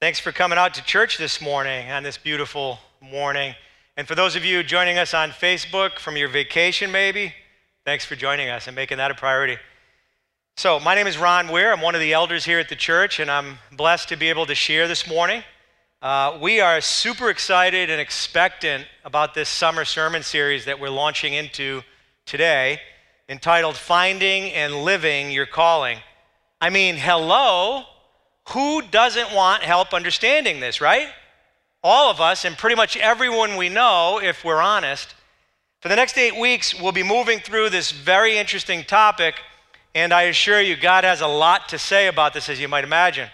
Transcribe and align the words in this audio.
Thanks 0.00 0.18
for 0.18 0.32
coming 0.32 0.56
out 0.56 0.72
to 0.72 0.82
church 0.82 1.18
this 1.18 1.42
morning 1.42 1.90
on 1.90 2.02
this 2.02 2.16
beautiful 2.16 2.78
morning. 3.02 3.54
And 3.98 4.08
for 4.08 4.14
those 4.14 4.34
of 4.34 4.46
you 4.46 4.62
joining 4.62 4.96
us 4.96 5.12
on 5.12 5.28
Facebook 5.28 5.98
from 5.98 6.16
your 6.16 6.28
vacation, 6.28 6.90
maybe, 6.90 7.34
thanks 7.84 8.06
for 8.06 8.16
joining 8.16 8.48
us 8.48 8.66
and 8.66 8.74
making 8.74 8.96
that 8.96 9.10
a 9.10 9.14
priority. 9.14 9.58
So, 10.56 10.80
my 10.80 10.94
name 10.94 11.06
is 11.06 11.18
Ron 11.18 11.48
Weir. 11.48 11.70
I'm 11.70 11.82
one 11.82 11.94
of 11.94 12.00
the 12.00 12.14
elders 12.14 12.46
here 12.46 12.58
at 12.58 12.70
the 12.70 12.76
church, 12.76 13.20
and 13.20 13.30
I'm 13.30 13.58
blessed 13.76 14.08
to 14.08 14.16
be 14.16 14.30
able 14.30 14.46
to 14.46 14.54
share 14.54 14.88
this 14.88 15.06
morning. 15.06 15.42
Uh, 16.00 16.38
we 16.40 16.60
are 16.60 16.80
super 16.80 17.28
excited 17.28 17.90
and 17.90 18.00
expectant 18.00 18.86
about 19.04 19.34
this 19.34 19.50
summer 19.50 19.84
sermon 19.84 20.22
series 20.22 20.64
that 20.64 20.80
we're 20.80 20.88
launching 20.88 21.34
into 21.34 21.82
today, 22.24 22.80
entitled 23.28 23.76
Finding 23.76 24.50
and 24.52 24.76
Living 24.76 25.30
Your 25.30 25.44
Calling. 25.44 25.98
I 26.58 26.70
mean, 26.70 26.96
hello, 26.96 27.84
who 28.48 28.82
doesn't 28.82 29.32
want 29.32 29.62
help 29.62 29.92
understanding 29.92 30.60
this, 30.60 30.80
right? 30.80 31.08
All 31.82 32.10
of 32.10 32.20
us, 32.20 32.44
and 32.44 32.56
pretty 32.56 32.76
much 32.76 32.96
everyone 32.96 33.56
we 33.56 33.68
know, 33.68 34.20
if 34.22 34.44
we're 34.44 34.60
honest. 34.60 35.14
For 35.80 35.88
the 35.88 35.96
next 35.96 36.18
eight 36.18 36.38
weeks, 36.38 36.78
we'll 36.78 36.92
be 36.92 37.02
moving 37.02 37.38
through 37.38 37.70
this 37.70 37.90
very 37.90 38.36
interesting 38.36 38.84
topic, 38.84 39.36
and 39.94 40.12
I 40.12 40.22
assure 40.22 40.60
you, 40.60 40.76
God 40.76 41.04
has 41.04 41.20
a 41.20 41.26
lot 41.26 41.68
to 41.70 41.78
say 41.78 42.06
about 42.06 42.34
this, 42.34 42.48
as 42.48 42.60
you 42.60 42.68
might 42.68 42.84
imagine. 42.84 43.30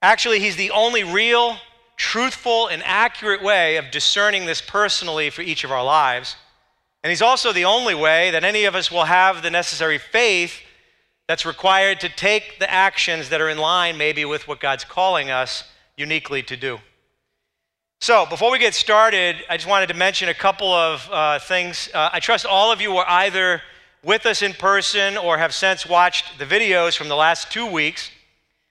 Actually, 0.00 0.38
He's 0.38 0.56
the 0.56 0.70
only 0.70 1.02
real, 1.02 1.56
truthful, 1.96 2.68
and 2.68 2.82
accurate 2.84 3.42
way 3.42 3.76
of 3.76 3.90
discerning 3.90 4.46
this 4.46 4.60
personally 4.60 5.30
for 5.30 5.42
each 5.42 5.64
of 5.64 5.72
our 5.72 5.84
lives. 5.84 6.36
And 7.02 7.10
He's 7.10 7.22
also 7.22 7.52
the 7.52 7.64
only 7.64 7.94
way 7.94 8.30
that 8.30 8.44
any 8.44 8.64
of 8.64 8.74
us 8.74 8.90
will 8.90 9.04
have 9.04 9.42
the 9.42 9.50
necessary 9.50 9.98
faith 9.98 10.60
that's 11.28 11.44
required 11.44 12.00
to 12.00 12.08
take 12.08 12.58
the 12.58 12.70
actions 12.70 13.28
that 13.30 13.40
are 13.40 13.48
in 13.48 13.58
line 13.58 13.96
maybe 13.96 14.24
with 14.24 14.46
what 14.46 14.60
God's 14.60 14.84
calling 14.84 15.30
us 15.30 15.64
uniquely 15.96 16.42
to 16.44 16.56
do. 16.56 16.78
So, 18.00 18.26
before 18.26 18.52
we 18.52 18.58
get 18.58 18.74
started, 18.74 19.36
I 19.48 19.56
just 19.56 19.68
wanted 19.68 19.88
to 19.88 19.94
mention 19.94 20.28
a 20.28 20.34
couple 20.34 20.72
of 20.72 21.08
uh, 21.10 21.38
things. 21.38 21.88
Uh, 21.94 22.10
I 22.12 22.20
trust 22.20 22.44
all 22.44 22.70
of 22.70 22.80
you 22.80 22.92
were 22.92 23.08
either 23.08 23.62
with 24.04 24.26
us 24.26 24.42
in 24.42 24.52
person 24.52 25.16
or 25.16 25.38
have 25.38 25.54
since 25.54 25.86
watched 25.86 26.38
the 26.38 26.44
videos 26.44 26.96
from 26.96 27.08
the 27.08 27.16
last 27.16 27.50
two 27.50 27.66
weeks. 27.66 28.10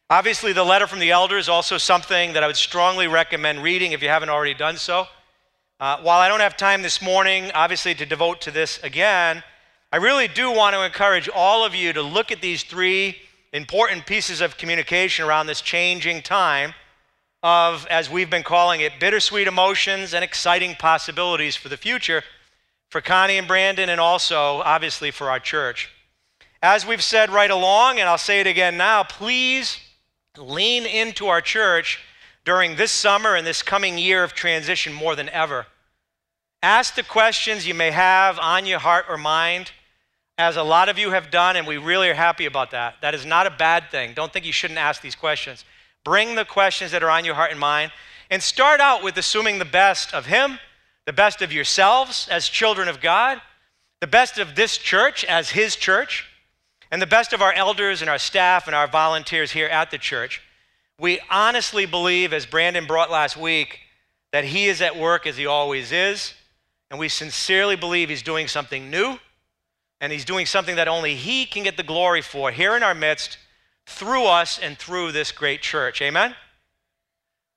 Obviously, 0.10 0.54
the 0.54 0.64
letter 0.64 0.86
from 0.86 1.00
the 1.00 1.10
elder 1.10 1.38
is 1.40 1.50
also 1.50 1.80
something 1.80 2.34
that 2.34 2.44
I 2.44 2.48
would 2.48 2.56
strongly 2.56 3.08
recommend 3.08 3.64
reading 3.64 3.92
if 3.92 4.04
you 4.04 4.10
haven't 4.10 4.30
already 4.30 4.54
done 4.54 4.78
so. 4.78 5.08
Uh, 5.80 5.98
while 5.98 6.20
I 6.20 6.30
don't 6.30 6.40
have 6.40 6.56
time 6.56 6.84
this 6.84 7.02
morning, 7.02 7.52
obviously, 7.56 7.96
to 7.96 8.06
devote 8.06 8.40
to 8.42 8.52
this 8.52 8.80
again, 8.84 9.44
I 9.92 9.98
really 9.98 10.28
do 10.28 10.52
want 10.52 10.76
to 10.76 10.84
encourage 10.84 11.30
all 11.30 11.66
of 11.66 11.74
you 11.74 11.94
to 11.94 12.02
look 12.02 12.32
at 12.32 12.42
these 12.42 12.64
three 12.64 13.18
important 13.54 14.06
pieces 14.06 14.42
of 14.42 14.58
communication 14.58 15.26
around 15.26 15.48
this 15.48 15.62
changing 15.62 16.22
time 16.22 16.74
of, 17.42 17.88
as 17.88 18.10
we've 18.10 18.30
been 18.30 18.44
calling 18.44 18.82
it, 18.82 19.00
bittersweet 19.00 19.48
emotions 19.48 20.14
and 20.14 20.24
exciting 20.24 20.76
possibilities 20.76 21.56
for 21.56 21.70
the 21.70 21.78
future 21.78 22.24
for 22.90 23.02
Connie 23.02 23.38
and 23.38 23.48
Brandon, 23.48 23.90
and 23.90 24.00
also, 24.00 24.62
obviously, 24.62 25.12
for 25.12 25.30
our 25.30 25.40
church. 25.40 25.90
As 26.62 26.86
we've 26.86 27.04
said 27.04 27.30
right 27.30 27.52
along, 27.52 28.00
and 28.00 28.08
I'll 28.08 28.18
say 28.18 28.40
it 28.40 28.48
again 28.48 28.78
now, 28.78 29.04
please 29.04 29.80
lean 30.38 30.86
into 30.86 31.28
our 31.28 31.42
church 31.42 32.00
during 32.44 32.76
this 32.76 32.92
summer 32.92 33.36
and 33.36 33.46
this 33.46 33.62
coming 33.62 33.98
year 33.98 34.24
of 34.24 34.34
transition 34.34 34.94
more 34.94 35.16
than 35.16 35.30
ever. 35.30 35.68
Ask 36.66 36.96
the 36.96 37.04
questions 37.04 37.68
you 37.68 37.76
may 37.76 37.92
have 37.92 38.40
on 38.40 38.66
your 38.66 38.80
heart 38.80 39.06
or 39.08 39.20
mind 39.20 39.72
as 40.40 40.58
a 40.58 40.64
lot 40.64 40.90
of 40.90 40.98
you 40.98 41.12
have 41.12 41.30
done, 41.30 41.56
and 41.58 41.68
we 41.68 41.78
really 41.78 42.10
are 42.10 42.16
happy 42.16 42.48
about 42.48 42.72
that. 42.72 42.96
That 43.04 43.14
is 43.14 43.24
not 43.24 43.46
a 43.46 43.52
bad 43.52 43.92
thing. 43.92 44.16
Don't 44.16 44.34
think 44.34 44.48
you 44.48 44.52
shouldn't 44.52 44.80
ask 44.80 45.00
these 45.00 45.14
questions. 45.14 45.64
Bring 46.04 46.34
the 46.34 46.44
questions 46.44 46.90
that 46.90 47.04
are 47.04 47.10
on 47.12 47.24
your 47.24 47.36
heart 47.36 47.52
and 47.52 47.60
mind, 47.60 47.92
and 48.32 48.42
start 48.42 48.80
out 48.80 49.04
with 49.04 49.16
assuming 49.16 49.60
the 49.60 49.64
best 49.64 50.12
of 50.12 50.26
Him, 50.26 50.58
the 51.06 51.14
best 51.14 51.44
of 51.44 51.54
yourselves 51.54 52.28
as 52.32 52.50
children 52.50 52.88
of 52.88 53.00
God, 53.00 53.42
the 54.02 54.08
best 54.08 54.40
of 54.40 54.56
this 54.56 54.80
church 54.80 55.24
as 55.24 55.52
His 55.52 55.76
church, 55.76 56.26
and 56.90 57.00
the 57.00 57.06
best 57.06 57.32
of 57.32 57.44
our 57.44 57.54
elders 57.54 58.02
and 58.02 58.10
our 58.10 58.18
staff 58.18 58.66
and 58.66 58.76
our 58.76 58.88
volunteers 58.88 59.52
here 59.52 59.68
at 59.68 59.92
the 59.92 60.00
church. 60.00 60.42
We 61.00 61.20
honestly 61.30 61.86
believe, 61.86 62.34
as 62.34 62.48
Brandon 62.48 62.88
brought 62.88 63.12
last 63.12 63.38
week, 63.38 63.82
that 64.32 64.46
He 64.46 64.66
is 64.66 64.82
at 64.82 64.98
work 64.98 65.28
as 65.28 65.38
He 65.38 65.46
always 65.46 65.92
is, 65.92 66.34
and 66.90 67.00
we 67.00 67.10
sincerely 67.10 67.76
believe 67.76 68.10
He's 68.10 68.24
doing 68.24 68.48
something 68.48 68.90
new 68.90 69.20
and 70.02 70.12
he's 70.12 70.26
doing 70.26 70.46
something 70.46 70.76
that 70.76 70.88
only 70.88 71.16
he 71.16 71.46
can 71.46 71.64
get 71.64 71.78
the 71.78 71.84
glory 71.84 72.22
for 72.22 72.52
here 72.52 72.76
in 72.76 72.84
our 72.84 72.94
midst 72.94 73.38
through 73.86 74.26
us 74.26 74.60
and 74.60 74.78
through 74.78 75.12
this 75.12 75.32
great 75.32 75.62
church. 75.62 76.02
Amen? 76.02 76.36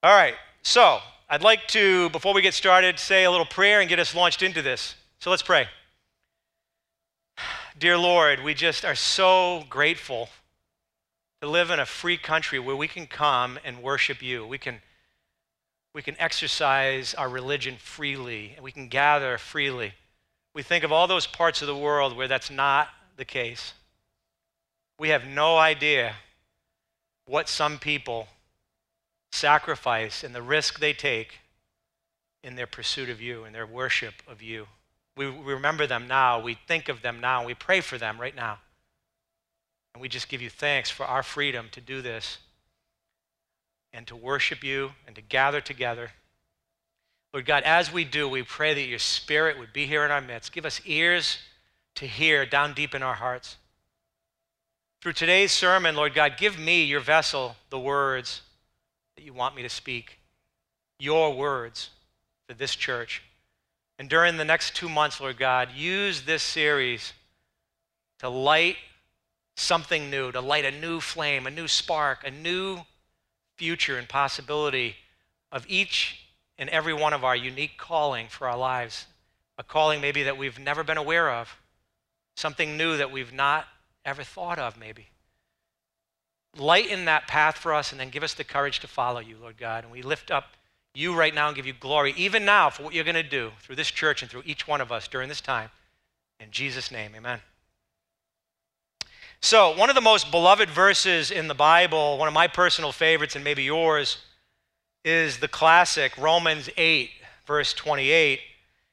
All 0.02 0.16
right, 0.16 0.34
so 0.62 1.00
I'd 1.28 1.42
like 1.42 1.66
to, 1.68 2.08
before 2.10 2.34
we 2.34 2.42
get 2.42 2.54
started, 2.54 2.98
say 2.98 3.24
a 3.24 3.30
little 3.30 3.46
prayer 3.46 3.80
and 3.80 3.88
get 3.88 3.98
us 3.98 4.14
launched 4.14 4.42
into 4.42 4.62
this. 4.62 4.94
So 5.18 5.30
let's 5.30 5.42
pray. 5.42 5.66
Dear 7.78 7.98
Lord, 7.98 8.42
we 8.42 8.54
just 8.54 8.84
are 8.84 8.94
so 8.94 9.64
grateful 9.68 10.28
to 11.42 11.48
live 11.48 11.70
in 11.70 11.80
a 11.80 11.86
free 11.86 12.16
country 12.16 12.58
where 12.58 12.76
we 12.76 12.88
can 12.88 13.06
come 13.06 13.58
and 13.64 13.82
worship 13.82 14.22
you. 14.22 14.46
We 14.46 14.58
can, 14.58 14.80
we 15.98 16.02
can 16.02 16.20
exercise 16.20 17.12
our 17.14 17.28
religion 17.28 17.74
freely, 17.76 18.52
and 18.54 18.62
we 18.62 18.70
can 18.70 18.86
gather 18.86 19.36
freely. 19.36 19.94
We 20.54 20.62
think 20.62 20.84
of 20.84 20.92
all 20.92 21.08
those 21.08 21.26
parts 21.26 21.60
of 21.60 21.66
the 21.66 21.76
world 21.76 22.16
where 22.16 22.28
that's 22.28 22.52
not 22.52 22.86
the 23.16 23.24
case. 23.24 23.72
We 25.00 25.08
have 25.08 25.26
no 25.26 25.56
idea 25.58 26.14
what 27.26 27.48
some 27.48 27.80
people 27.80 28.28
sacrifice 29.32 30.22
and 30.22 30.32
the 30.32 30.40
risk 30.40 30.78
they 30.78 30.92
take 30.92 31.40
in 32.44 32.54
their 32.54 32.68
pursuit 32.68 33.10
of 33.10 33.20
you, 33.20 33.44
in 33.44 33.52
their 33.52 33.66
worship 33.66 34.14
of 34.28 34.40
you. 34.40 34.68
We 35.16 35.26
remember 35.26 35.88
them 35.88 36.06
now, 36.06 36.38
we 36.38 36.54
think 36.68 36.88
of 36.88 37.02
them 37.02 37.18
now, 37.20 37.44
we 37.44 37.54
pray 37.54 37.80
for 37.80 37.98
them 37.98 38.20
right 38.20 38.36
now. 38.36 38.60
And 39.94 40.00
we 40.00 40.08
just 40.08 40.28
give 40.28 40.42
you 40.42 40.48
thanks 40.48 40.90
for 40.90 41.06
our 41.06 41.24
freedom 41.24 41.66
to 41.72 41.80
do 41.80 42.02
this 42.02 42.38
and 43.92 44.06
to 44.06 44.16
worship 44.16 44.62
you 44.62 44.92
and 45.06 45.16
to 45.16 45.22
gather 45.22 45.60
together. 45.60 46.10
Lord 47.32 47.46
God, 47.46 47.62
as 47.64 47.92
we 47.92 48.04
do, 48.04 48.28
we 48.28 48.42
pray 48.42 48.74
that 48.74 48.86
your 48.86 48.98
spirit 48.98 49.58
would 49.58 49.72
be 49.72 49.86
here 49.86 50.04
in 50.04 50.10
our 50.10 50.20
midst. 50.20 50.52
Give 50.52 50.64
us 50.64 50.80
ears 50.84 51.38
to 51.96 52.06
hear 52.06 52.46
down 52.46 52.74
deep 52.74 52.94
in 52.94 53.02
our 53.02 53.14
hearts. 53.14 53.56
Through 55.02 55.12
today's 55.12 55.52
sermon, 55.52 55.94
Lord 55.94 56.14
God, 56.14 56.36
give 56.38 56.58
me, 56.58 56.84
your 56.84 57.00
vessel, 57.00 57.56
the 57.70 57.78
words 57.78 58.42
that 59.16 59.24
you 59.24 59.32
want 59.32 59.54
me 59.54 59.62
to 59.62 59.68
speak, 59.68 60.18
your 60.98 61.34
words 61.34 61.90
for 62.48 62.54
this 62.54 62.74
church. 62.74 63.22
And 63.98 64.08
during 64.08 64.36
the 64.36 64.44
next 64.44 64.74
two 64.74 64.88
months, 64.88 65.20
Lord 65.20 65.38
God, 65.38 65.70
use 65.72 66.22
this 66.22 66.42
series 66.42 67.12
to 68.20 68.28
light 68.28 68.76
something 69.56 70.10
new, 70.10 70.32
to 70.32 70.40
light 70.40 70.64
a 70.64 70.70
new 70.70 71.00
flame, 71.00 71.46
a 71.46 71.50
new 71.50 71.68
spark, 71.68 72.24
a 72.26 72.30
new 72.30 72.80
future 73.58 73.98
and 73.98 74.08
possibility 74.08 74.96
of 75.52 75.66
each 75.68 76.24
and 76.56 76.70
every 76.70 76.94
one 76.94 77.12
of 77.12 77.24
our 77.24 77.36
unique 77.36 77.76
calling 77.76 78.28
for 78.28 78.48
our 78.48 78.56
lives. 78.56 79.06
A 79.58 79.62
calling 79.62 80.00
maybe 80.00 80.22
that 80.22 80.38
we've 80.38 80.58
never 80.58 80.84
been 80.84 80.96
aware 80.96 81.30
of, 81.30 81.56
something 82.36 82.76
new 82.76 82.96
that 82.96 83.10
we've 83.10 83.32
not 83.32 83.66
ever 84.04 84.22
thought 84.22 84.58
of, 84.58 84.78
maybe. 84.78 85.08
Lighten 86.56 87.04
that 87.04 87.26
path 87.26 87.56
for 87.56 87.74
us 87.74 87.90
and 87.90 88.00
then 88.00 88.10
give 88.10 88.22
us 88.22 88.34
the 88.34 88.44
courage 88.44 88.80
to 88.80 88.86
follow 88.86 89.20
you, 89.20 89.36
Lord 89.40 89.58
God. 89.58 89.84
And 89.84 89.92
we 89.92 90.02
lift 90.02 90.30
up 90.30 90.52
you 90.94 91.14
right 91.14 91.34
now 91.34 91.48
and 91.48 91.56
give 91.56 91.66
you 91.66 91.72
glory, 91.72 92.14
even 92.16 92.44
now, 92.44 92.70
for 92.70 92.84
what 92.84 92.94
you're 92.94 93.04
going 93.04 93.14
to 93.14 93.22
do 93.22 93.50
through 93.60 93.76
this 93.76 93.90
church 93.90 94.22
and 94.22 94.30
through 94.30 94.42
each 94.46 94.66
one 94.66 94.80
of 94.80 94.90
us 94.90 95.08
during 95.08 95.28
this 95.28 95.40
time. 95.40 95.70
In 96.40 96.50
Jesus' 96.50 96.90
name, 96.90 97.12
amen. 97.16 97.40
So, 99.40 99.76
one 99.76 99.88
of 99.88 99.94
the 99.94 100.00
most 100.00 100.30
beloved 100.30 100.68
verses 100.68 101.30
in 101.30 101.46
the 101.46 101.54
Bible, 101.54 102.18
one 102.18 102.28
of 102.28 102.34
my 102.34 102.48
personal 102.48 102.90
favorites 102.90 103.36
and 103.36 103.44
maybe 103.44 103.62
yours, 103.62 104.18
is 105.04 105.38
the 105.38 105.48
classic 105.48 106.16
Romans 106.18 106.68
8, 106.76 107.10
verse 107.46 107.72
28. 107.72 108.40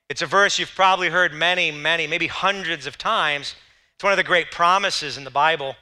It's 0.08 0.22
a 0.22 0.28
verse 0.28 0.60
you've 0.60 0.76
probably 0.76 1.10
heard 1.10 1.34
many, 1.34 1.72
many, 1.72 2.06
maybe 2.06 2.28
hundreds 2.28 2.86
of 2.86 2.98
times. 2.98 3.56
It's 3.96 4.04
one 4.04 4.14
of 4.14 4.18
the 4.18 4.24
great 4.24 4.52
promises 4.52 5.18
in 5.18 5.24
the 5.24 5.32
Bible. 5.32 5.76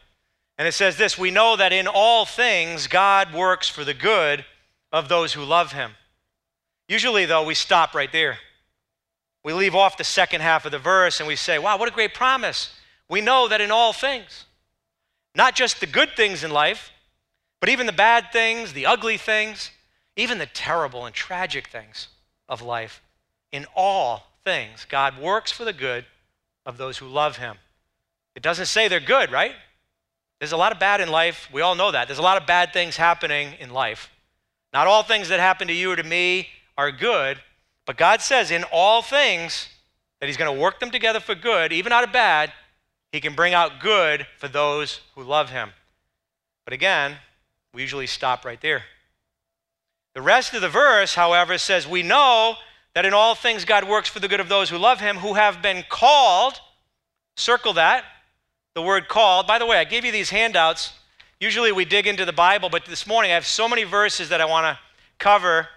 And 0.58 0.68
it 0.68 0.72
says 0.72 0.96
this 0.96 1.18
We 1.18 1.30
know 1.30 1.58
that 1.58 1.74
in 1.74 1.88
all 1.88 2.26
things 2.26 2.88
God 2.88 3.34
works 3.34 3.68
for 3.68 3.84
the 3.84 3.94
good 3.94 4.46
of 4.94 5.10
those 5.10 5.34
who 5.34 5.44
love 5.44 5.74
him. 5.74 5.92
Usually, 6.88 7.26
though, 7.26 7.44
we 7.44 7.54
stop 7.54 7.94
right 7.94 8.12
there. 8.12 8.38
We 9.44 9.52
leave 9.52 9.76
off 9.76 9.98
the 9.98 10.06
second 10.06 10.40
half 10.40 10.66
of 10.66 10.72
the 10.72 10.80
verse 10.80 11.20
and 11.20 11.28
we 11.28 11.36
say, 11.36 11.60
Wow, 11.60 11.78
what 11.78 11.90
a 11.90 11.94
great 11.94 12.14
promise. 12.14 12.74
We 13.10 13.20
know 13.20 13.50
that 13.50 13.60
in 13.60 13.70
all 13.70 13.92
things, 13.92 14.46
not 15.36 15.56
just 15.56 15.80
the 15.80 15.86
good 15.86 16.12
things 16.16 16.44
in 16.44 16.52
life, 16.52 16.92
but 17.60 17.70
even 17.70 17.86
the 17.86 17.92
bad 17.92 18.32
things, 18.32 18.74
the 18.74 18.86
ugly 18.86 19.18
things, 19.18 19.72
even 20.16 20.38
the 20.38 20.46
terrible 20.46 21.06
and 21.06 21.16
tragic 21.16 21.70
things 21.70 22.10
of 22.50 22.62
life, 22.62 23.02
in 23.52 23.66
all 23.76 24.28
things, 24.44 24.86
God 24.90 25.20
works 25.20 25.52
for 25.52 25.64
the 25.64 25.74
good 25.74 26.06
of 26.66 26.78
those 26.78 26.98
who 26.98 27.08
love 27.08 27.38
him. 27.38 27.58
It 28.36 28.44
doesn't 28.44 28.66
say 28.66 28.88
they're 28.88 29.00
good, 29.00 29.32
right? 29.32 29.54
There's 30.40 30.52
a 30.52 30.58
lot 30.58 30.72
of 30.72 30.80
bad 30.80 31.02
in 31.02 31.10
life. 31.10 31.48
We 31.54 31.62
all 31.62 31.76
know 31.76 31.92
that. 31.92 32.08
There's 32.08 32.20
a 32.20 32.24
lot 32.24 32.42
of 32.42 32.48
bad 32.48 32.74
things 32.74 32.98
happening 32.98 33.54
in 33.60 33.70
life. 33.70 34.10
Not 34.74 34.88
all 34.88 35.04
things 35.04 35.30
that 35.30 35.40
happen 35.40 35.68
to 35.68 35.74
you 35.74 35.92
or 35.92 35.96
to 35.96 36.04
me 36.04 36.50
are 36.78 36.92
good, 36.92 37.38
but 37.86 37.96
God 37.96 38.22
says 38.22 38.52
in 38.52 38.64
all 38.72 39.02
things 39.02 39.70
that 40.20 40.28
He's 40.28 40.38
going 40.38 40.54
to 40.54 40.60
work 40.60 40.80
them 40.80 40.92
together 40.92 41.20
for 41.20 41.36
good, 41.36 41.72
even 41.72 41.92
out 41.92 42.04
of 42.04 42.12
bad, 42.12 42.52
He 43.14 43.22
can 43.22 43.36
bring 43.36 43.54
out 43.54 43.80
good 43.80 44.26
for 44.40 44.48
those 44.48 45.00
who 45.14 45.24
love 45.24 45.52
Him. 45.52 45.72
But 46.66 46.74
again, 46.74 47.18
we 47.72 47.82
usually 47.82 48.08
stop 48.08 48.44
right 48.44 48.60
there. 48.60 48.84
The 50.16 50.22
rest 50.22 50.54
of 50.56 50.62
the 50.62 50.70
verse, 50.70 51.14
however, 51.14 51.60
says, 51.60 51.88
We 51.88 52.02
know 52.02 52.56
that 52.96 53.06
in 53.06 53.14
all 53.14 53.36
things 53.36 53.66
God 53.66 53.88
works 53.88 54.10
for 54.10 54.20
the 54.20 54.28
good 54.28 54.40
of 54.40 54.50
those 54.50 54.72
who 54.72 54.80
love 54.80 55.00
Him, 55.00 55.18
who 55.18 55.36
have 55.36 55.62
been 55.62 55.86
called. 55.88 56.60
Circle 57.38 57.74
that, 57.74 58.04
the 58.74 58.82
word 58.82 59.08
called. 59.08 59.46
By 59.46 59.60
the 59.60 59.66
way, 59.68 59.78
I 59.78 59.84
gave 59.84 60.04
you 60.04 60.12
these 60.12 60.32
handouts. 60.32 60.94
Usually 61.40 61.72
we 61.72 61.86
dig 61.86 62.08
into 62.08 62.26
the 62.26 62.34
Bible, 62.34 62.70
but 62.70 62.86
this 62.86 63.06
morning 63.06 63.30
I 63.32 63.36
have 63.36 63.46
so 63.46 63.70
many 63.70 63.84
verses 63.84 64.30
that 64.30 64.42
I 64.42 64.46
want 64.46 64.66
to 64.66 64.80
cover 65.20 65.68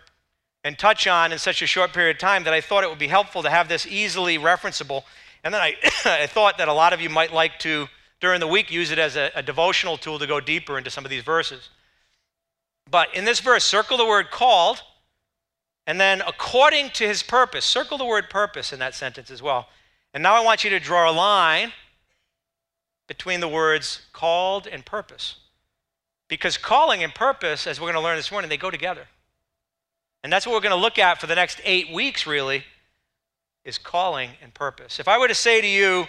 and 0.64 0.78
touch 0.78 1.06
on 1.06 1.32
in 1.32 1.38
such 1.38 1.60
a 1.60 1.66
short 1.66 1.92
period 1.92 2.16
of 2.16 2.20
time 2.20 2.44
that 2.44 2.54
I 2.54 2.62
thought 2.62 2.82
it 2.82 2.88
would 2.88 2.98
be 2.98 3.08
helpful 3.08 3.42
to 3.42 3.50
have 3.50 3.68
this 3.68 3.86
easily 3.86 4.38
referenceable. 4.38 5.02
And 5.44 5.52
then 5.52 5.60
I, 5.60 5.74
I 6.04 6.26
thought 6.26 6.58
that 6.58 6.68
a 6.68 6.72
lot 6.72 6.92
of 6.92 7.00
you 7.00 7.10
might 7.10 7.32
like 7.32 7.58
to, 7.60 7.88
during 8.20 8.40
the 8.40 8.46
week, 8.46 8.70
use 8.70 8.90
it 8.90 8.98
as 8.98 9.16
a, 9.16 9.30
a 9.34 9.42
devotional 9.42 9.96
tool 9.96 10.18
to 10.18 10.26
go 10.26 10.40
deeper 10.40 10.78
into 10.78 10.90
some 10.90 11.04
of 11.04 11.10
these 11.10 11.22
verses. 11.22 11.70
But 12.90 13.14
in 13.14 13.24
this 13.24 13.40
verse, 13.40 13.64
circle 13.64 13.96
the 13.96 14.06
word 14.06 14.30
called, 14.30 14.82
and 15.86 16.00
then 16.00 16.22
according 16.26 16.90
to 16.90 17.06
his 17.06 17.22
purpose, 17.22 17.64
circle 17.64 17.98
the 17.98 18.04
word 18.04 18.30
purpose 18.30 18.72
in 18.72 18.78
that 18.78 18.94
sentence 18.94 19.30
as 19.30 19.42
well. 19.42 19.68
And 20.14 20.22
now 20.22 20.34
I 20.34 20.44
want 20.44 20.64
you 20.64 20.70
to 20.70 20.80
draw 20.80 21.10
a 21.10 21.12
line 21.12 21.72
between 23.06 23.40
the 23.40 23.48
words 23.48 24.06
called 24.12 24.66
and 24.66 24.84
purpose. 24.84 25.36
Because 26.28 26.58
calling 26.58 27.04
and 27.04 27.14
purpose, 27.14 27.66
as 27.66 27.80
we're 27.80 27.86
going 27.86 27.94
to 27.94 28.00
learn 28.00 28.16
this 28.16 28.32
morning, 28.32 28.48
they 28.48 28.56
go 28.56 28.70
together. 28.70 29.06
And 30.24 30.32
that's 30.32 30.46
what 30.46 30.54
we're 30.54 30.60
going 30.60 30.74
to 30.74 30.80
look 30.80 30.98
at 30.98 31.20
for 31.20 31.28
the 31.28 31.36
next 31.36 31.60
eight 31.64 31.92
weeks, 31.92 32.26
really, 32.26 32.64
is 33.66 33.76
calling 33.78 34.30
and 34.40 34.54
purpose. 34.54 34.98
If 35.00 35.08
I 35.08 35.18
were 35.18 35.28
to 35.28 35.34
say 35.34 35.60
to 35.60 35.66
you, 35.66 36.06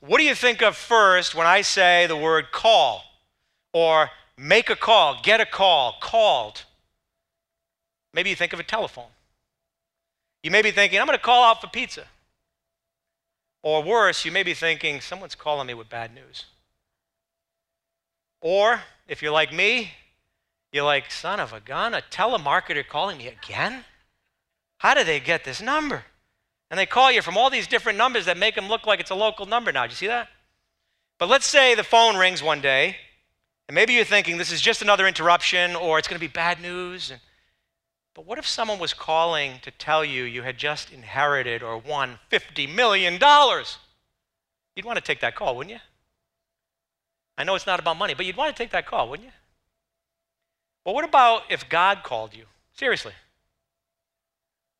what 0.00 0.18
do 0.18 0.24
you 0.24 0.34
think 0.34 0.62
of 0.62 0.76
first 0.76 1.34
when 1.34 1.46
I 1.46 1.62
say 1.62 2.06
the 2.06 2.16
word 2.16 2.50
call 2.52 3.04
or 3.72 4.10
make 4.36 4.68
a 4.68 4.76
call, 4.76 5.20
get 5.22 5.40
a 5.40 5.46
call, 5.46 5.94
called? 6.00 6.64
Maybe 8.12 8.30
you 8.30 8.36
think 8.36 8.52
of 8.52 8.58
a 8.58 8.64
telephone. 8.64 9.10
You 10.42 10.50
may 10.50 10.60
be 10.60 10.72
thinking, 10.72 10.98
I'm 10.98 11.06
going 11.06 11.16
to 11.16 11.24
call 11.24 11.44
out 11.44 11.60
for 11.60 11.68
pizza. 11.68 12.04
Or 13.62 13.82
worse, 13.82 14.24
you 14.24 14.32
may 14.32 14.42
be 14.42 14.54
thinking, 14.54 15.00
someone's 15.00 15.34
calling 15.34 15.68
me 15.68 15.74
with 15.74 15.88
bad 15.88 16.12
news. 16.14 16.46
Or 18.40 18.80
if 19.06 19.22
you're 19.22 19.32
like 19.32 19.52
me, 19.52 19.92
you're 20.72 20.84
like, 20.84 21.10
son 21.10 21.38
of 21.38 21.52
a 21.52 21.60
gun, 21.60 21.94
a 21.94 22.02
telemarketer 22.10 22.86
calling 22.86 23.18
me 23.18 23.28
again? 23.28 23.84
How 24.78 24.94
do 24.94 25.04
they 25.04 25.20
get 25.20 25.44
this 25.44 25.60
number? 25.60 26.04
And 26.70 26.78
they 26.78 26.86
call 26.86 27.10
you 27.10 27.22
from 27.22 27.36
all 27.36 27.50
these 27.50 27.66
different 27.66 27.98
numbers 27.98 28.26
that 28.26 28.36
make 28.36 28.54
them 28.54 28.68
look 28.68 28.86
like 28.86 29.00
it's 29.00 29.10
a 29.10 29.14
local 29.14 29.46
number 29.46 29.72
now. 29.72 29.86
Do 29.86 29.90
you 29.90 29.96
see 29.96 30.06
that? 30.06 30.28
But 31.18 31.28
let's 31.28 31.46
say 31.46 31.74
the 31.74 31.82
phone 31.82 32.16
rings 32.16 32.42
one 32.42 32.60
day, 32.60 32.96
and 33.68 33.74
maybe 33.74 33.94
you're 33.94 34.04
thinking 34.04 34.38
this 34.38 34.52
is 34.52 34.60
just 34.60 34.82
another 34.82 35.06
interruption 35.06 35.74
or 35.74 35.98
it's 35.98 36.08
going 36.08 36.20
to 36.20 36.26
be 36.26 36.32
bad 36.32 36.60
news. 36.60 37.12
But 38.14 38.26
what 38.26 38.38
if 38.38 38.46
someone 38.46 38.78
was 38.78 38.94
calling 38.94 39.60
to 39.62 39.70
tell 39.70 40.04
you 40.04 40.24
you 40.24 40.42
had 40.42 40.58
just 40.58 40.92
inherited 40.92 41.62
or 41.62 41.78
won 41.78 42.18
$50 42.30 42.74
million? 42.74 43.14
You'd 43.14 44.84
want 44.84 44.96
to 44.96 45.04
take 45.04 45.20
that 45.20 45.34
call, 45.34 45.56
wouldn't 45.56 45.74
you? 45.74 45.80
I 47.36 47.44
know 47.44 47.54
it's 47.54 47.66
not 47.66 47.78
about 47.78 47.96
money, 47.96 48.14
but 48.14 48.26
you'd 48.26 48.36
want 48.36 48.54
to 48.54 48.60
take 48.62 48.72
that 48.72 48.86
call, 48.86 49.08
wouldn't 49.08 49.26
you? 49.26 49.32
Well, 50.84 50.94
what 50.94 51.04
about 51.04 51.42
if 51.50 51.68
God 51.68 52.02
called 52.02 52.34
you? 52.34 52.44
Seriously. 52.72 53.12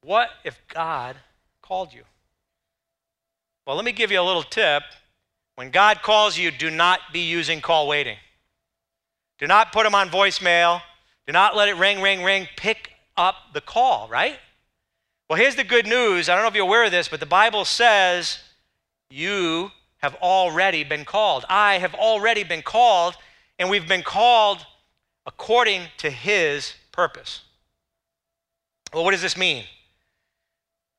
What 0.02 0.30
if 0.44 0.60
God 0.68 1.16
called 1.68 1.92
you? 1.92 2.02
Well, 3.66 3.76
let 3.76 3.84
me 3.84 3.92
give 3.92 4.10
you 4.10 4.18
a 4.18 4.22
little 4.22 4.42
tip. 4.42 4.82
When 5.56 5.70
God 5.70 6.00
calls 6.00 6.38
you, 6.38 6.50
do 6.50 6.70
not 6.70 7.00
be 7.12 7.20
using 7.20 7.60
call 7.60 7.86
waiting. 7.86 8.16
Do 9.38 9.46
not 9.46 9.70
put 9.70 9.84
him 9.84 9.94
on 9.94 10.08
voicemail. 10.08 10.80
Do 11.26 11.34
not 11.34 11.54
let 11.54 11.68
it 11.68 11.76
ring, 11.76 12.00
ring, 12.00 12.24
ring. 12.24 12.48
Pick 12.56 12.92
up 13.18 13.34
the 13.52 13.60
call, 13.60 14.08
right? 14.08 14.38
Well, 15.28 15.38
here's 15.38 15.56
the 15.56 15.64
good 15.64 15.86
news. 15.86 16.30
I 16.30 16.34
don't 16.34 16.42
know 16.42 16.48
if 16.48 16.54
you're 16.54 16.64
aware 16.64 16.84
of 16.84 16.90
this, 16.90 17.06
but 17.06 17.20
the 17.20 17.26
Bible 17.26 17.66
says 17.66 18.38
you 19.10 19.70
have 19.98 20.14
already 20.22 20.84
been 20.84 21.04
called. 21.04 21.44
I 21.50 21.74
have 21.78 21.94
already 21.94 22.44
been 22.44 22.62
called, 22.62 23.14
and 23.58 23.68
we've 23.68 23.86
been 23.86 24.02
called 24.02 24.64
according 25.26 25.82
to 25.98 26.08
his 26.08 26.72
purpose. 26.92 27.42
Well, 28.94 29.04
what 29.04 29.10
does 29.10 29.20
this 29.20 29.36
mean? 29.36 29.64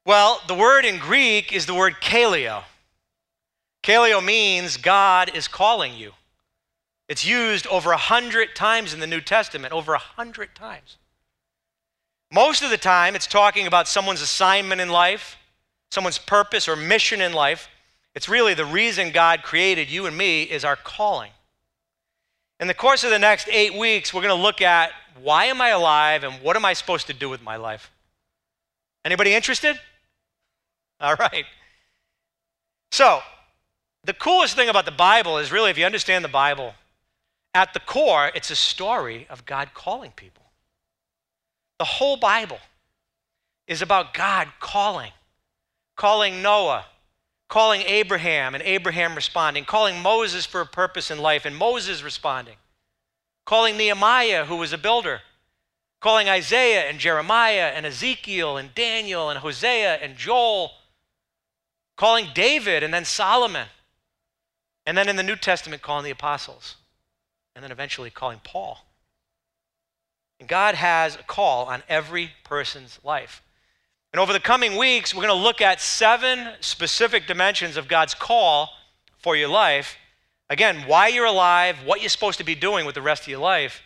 Well, 0.10 0.42
the 0.48 0.56
word 0.56 0.86
in 0.86 0.98
Greek 0.98 1.54
is 1.54 1.68
the 1.68 1.76
word 1.76 1.98
kaleo. 2.02 2.64
Kaleo 3.84 4.26
means 4.26 4.76
God 4.76 5.30
is 5.36 5.48
calling 5.48 5.94
you. 5.94 6.14
It's 7.08 7.24
used 7.24 7.68
over 7.68 7.92
a 7.92 7.98
hundred 7.98 8.56
times 8.56 8.92
in 8.92 9.02
the 9.02 9.06
New 9.06 9.22
Testament, 9.22 9.72
over 9.72 9.94
a 9.94 10.00
hundred 10.00 10.56
times. 10.56 10.98
Most 12.34 12.64
of 12.64 12.72
the 12.72 12.78
time, 12.78 13.14
it's 13.14 13.28
talking 13.28 13.68
about 13.68 13.88
someone's 13.88 14.24
assignment 14.24 14.82
in 14.82 14.90
life, 14.90 15.38
someone's 15.92 16.18
purpose 16.18 16.68
or 16.68 16.76
mission 16.76 17.22
in 17.22 17.32
life. 17.32 17.70
It's 18.16 18.28
really 18.28 18.56
the 18.56 18.66
reason 18.66 19.12
God 19.12 19.44
created 19.44 19.92
you 19.92 20.08
and 20.08 20.18
me 20.18 20.42
is 20.42 20.66
our 20.66 20.76
calling. 20.76 21.34
In 22.60 22.68
the 22.68 22.74
course 22.74 23.04
of 23.04 23.12
the 23.12 23.20
next 23.20 23.48
eight 23.52 23.76
weeks, 23.76 24.12
we're 24.12 24.24
going 24.24 24.36
to 24.36 24.42
look 24.42 24.60
at 24.60 24.90
why 25.22 25.46
am 25.46 25.62
I 25.62 25.70
alive 25.70 26.24
and 26.24 26.42
what 26.42 26.56
am 26.56 26.66
I 26.66 26.74
supposed 26.74 27.06
to 27.06 27.14
do 27.14 27.30
with 27.30 27.44
my 27.44 27.58
life? 27.58 27.92
Anybody 29.06 29.36
interested? 29.36 29.80
All 31.02 31.16
right. 31.16 31.46
So, 32.92 33.22
the 34.04 34.14
coolest 34.14 34.56
thing 34.56 34.70
about 34.70 34.86
the 34.86 34.92
Bible 34.92 35.38
is 35.38 35.52
really, 35.52 35.72
if 35.72 35.78
you 35.78 35.86
understand 35.86 36.24
the 36.24 36.30
Bible, 36.30 36.74
at 37.54 37.74
the 37.74 37.80
core, 37.80 38.32
it's 38.36 38.52
a 38.52 38.56
story 38.56 39.28
of 39.30 39.46
God 39.46 39.70
calling 39.74 40.12
people. 40.12 40.44
The 41.78 41.86
whole 41.86 42.18
Bible 42.18 42.60
is 43.68 43.82
about 43.82 44.14
God 44.14 44.48
calling, 44.60 45.12
calling 45.96 46.42
Noah, 46.42 46.86
calling 47.48 47.82
Abraham 47.82 48.54
and 48.54 48.64
Abraham 48.64 49.16
responding, 49.16 49.66
calling 49.66 50.02
Moses 50.02 50.46
for 50.46 50.62
a 50.62 50.66
purpose 50.66 51.12
in 51.12 51.20
life 51.20 51.46
and 51.46 51.56
Moses 51.56 52.04
responding, 52.04 52.56
calling 53.46 53.78
Nehemiah, 53.78 54.46
who 54.46 54.58
was 54.58 54.74
a 54.74 54.78
builder, 54.78 55.22
calling 56.00 56.30
Isaiah 56.30 56.90
and 56.90 57.00
Jeremiah 57.00 57.72
and 57.76 57.86
Ezekiel 57.86 58.58
and 58.58 58.74
Daniel 58.76 59.30
and 59.30 59.40
Hosea 59.40 59.96
and 59.96 60.18
Joel, 60.18 60.72
calling 62.00 62.28
David 62.34 62.82
and 62.82 62.94
then 62.94 63.04
Solomon, 63.04 63.68
and 64.86 64.98
then 64.98 65.10
in 65.10 65.18
the 65.18 65.24
New 65.24 65.36
Testament, 65.36 65.82
calling 65.82 66.06
the 66.06 66.12
apostles, 66.12 66.78
and 67.54 67.62
then 67.62 67.74
eventually 67.74 68.10
calling 68.10 68.40
Paul. 68.42 68.86
And 70.40 70.48
God 70.48 70.76
has 70.76 71.16
a 71.16 71.24
call 71.24 71.66
on 71.66 71.84
every 71.90 72.32
person's 72.46 73.00
life. 73.04 73.44
And 74.14 74.20
over 74.22 74.32
the 74.32 74.40
coming 74.40 74.78
weeks, 74.78 75.14
we're 75.14 75.28
going 75.28 75.38
to 75.38 75.44
look 75.44 75.60
at 75.60 75.82
seven 75.82 76.54
specific 76.62 77.28
dimensions 77.28 77.76
of 77.76 77.90
God's 77.90 78.14
call 78.14 78.70
for 79.18 79.36
your 79.36 79.50
life. 79.50 79.98
Again, 80.50 80.86
why 80.88 81.10
you're 81.10 81.26
alive, 81.26 81.80
what 81.84 82.00
you're 82.00 82.08
supposed 82.08 82.38
to 82.38 82.46
be 82.46 82.56
doing 82.56 82.86
with 82.86 82.96
the 82.96 83.02
rest 83.02 83.24
of 83.24 83.28
your 83.28 83.42
life, 83.42 83.82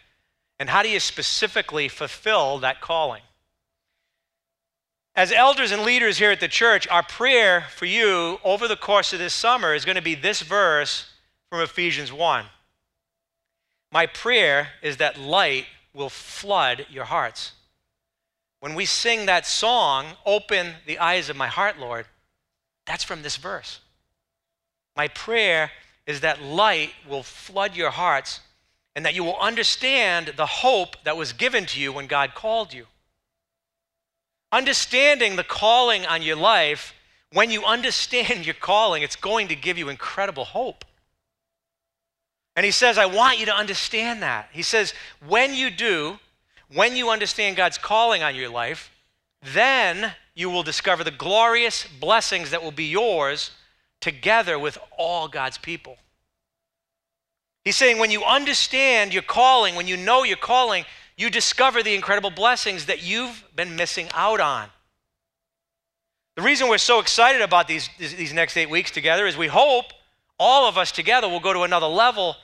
and 0.60 0.70
how 0.70 0.84
do 0.84 0.90
you 0.90 1.00
specifically 1.00 1.88
fulfill 1.88 2.60
that 2.60 2.80
calling. 2.80 3.24
As 5.16 5.32
elders 5.32 5.72
and 5.72 5.84
leaders 5.84 6.18
here 6.18 6.32
at 6.32 6.40
the 6.40 6.48
church, 6.48 6.88
our 6.88 7.04
prayer 7.04 7.66
for 7.70 7.86
you 7.86 8.40
over 8.44 8.68
the 8.68 8.76
course 8.76 9.14
of 9.14 9.20
this 9.20 9.34
summer 9.34 9.76
is 9.76 9.86
going 9.86 9.96
to 9.96 10.02
be 10.02 10.16
this 10.16 10.42
verse 10.42 11.12
from 11.50 11.62
Ephesians 11.62 12.12
1. 12.12 12.46
My 13.92 14.08
prayer 14.08 14.70
is 14.82 14.98
that 14.98 15.20
light 15.20 15.66
will 15.94 16.10
flood 16.10 16.88
your 16.90 17.06
hearts. 17.06 17.52
When 18.60 18.74
we 18.74 18.86
sing 18.86 19.28
that 19.28 19.46
song, 19.46 20.08
Open 20.26 20.74
the 20.88 20.98
Eyes 20.98 21.30
of 21.30 21.36
My 21.36 21.48
Heart, 21.48 21.80
Lord, 21.80 22.08
that's 22.88 23.04
from 23.04 23.22
this 23.22 23.38
verse. 23.38 23.82
My 24.96 25.10
prayer 25.10 25.70
is 26.08 26.22
that 26.22 26.42
light 26.42 26.92
will 27.08 27.24
flood 27.24 27.76
your 27.76 27.92
hearts 27.92 28.40
and 28.96 29.06
that 29.06 29.14
you 29.14 29.24
will 29.24 29.40
understand 29.40 30.34
the 30.38 30.46
hope 30.46 30.96
that 31.04 31.18
was 31.18 31.34
given 31.34 31.66
to 31.68 31.80
you 31.80 31.94
when 31.94 32.08
God 32.08 32.34
called 32.34 32.74
you. 32.74 32.88
Understanding 34.54 35.36
the 35.36 35.44
calling 35.44 36.06
on 36.06 36.22
your 36.22 36.36
life, 36.36 36.94
when 37.32 37.50
you 37.50 37.66
understand 37.66 38.46
your 38.46 38.54
calling, 38.54 39.02
it's 39.02 39.16
going 39.16 39.48
to 39.48 39.56
give 39.56 39.80
you 39.80 39.90
incredible 39.90 40.46
hope. 40.46 40.86
And 42.56 42.64
he 42.64 42.72
says, 42.72 43.00
I 43.00 43.08
want 43.08 43.40
you 43.40 43.48
to 43.48 43.56
understand 43.56 44.22
that. 44.22 44.50
He 44.52 44.62
says, 44.62 44.94
when 45.28 45.56
you 45.56 45.72
do, 45.72 46.20
when 46.72 46.96
you 46.96 47.10
understand 47.10 47.56
God's 47.56 47.80
calling 47.80 48.22
on 48.22 48.36
your 48.36 48.50
life, 48.50 48.92
then 49.42 50.14
you 50.36 50.52
will 50.52 50.62
discover 50.62 51.04
the 51.04 51.10
glorious 51.10 51.88
blessings 52.00 52.52
that 52.52 52.64
will 52.64 52.72
be 52.72 52.86
yours 52.86 53.50
together 54.02 54.60
with 54.60 54.78
all 55.00 55.28
God's 55.28 55.58
people. 55.58 55.98
He's 57.66 57.76
saying 57.76 57.98
when 57.98 58.12
you 58.12 58.24
understand 58.24 59.16
your 59.16 59.24
calling, 59.24 59.74
when 59.74 59.88
you 59.88 59.98
know 59.98 60.22
your 60.22 60.38
calling, 60.38 60.86
you 61.18 61.30
discover 61.30 61.84
the 61.84 61.96
incredible 61.96 62.32
blessings 62.32 62.86
that 62.88 63.04
you've 63.04 63.44
been 63.56 63.76
missing 63.76 64.08
out 64.14 64.40
on. 64.40 64.70
The 66.36 66.42
reason 66.42 66.68
we're 66.68 66.80
so 66.80 67.00
excited 67.00 67.42
about 67.42 67.68
these, 67.68 67.90
these 68.00 68.34
next 68.34 68.58
eight 68.58 68.70
weeks 68.70 68.90
together 68.90 69.28
is 69.28 69.38
we 69.38 69.48
hope 69.48 69.86
all 70.40 70.68
of 70.68 70.78
us 70.78 70.92
together 70.92 71.30
will 71.30 71.40
go 71.40 71.54
to 71.54 71.62
another 71.62 71.88
level 71.88 72.36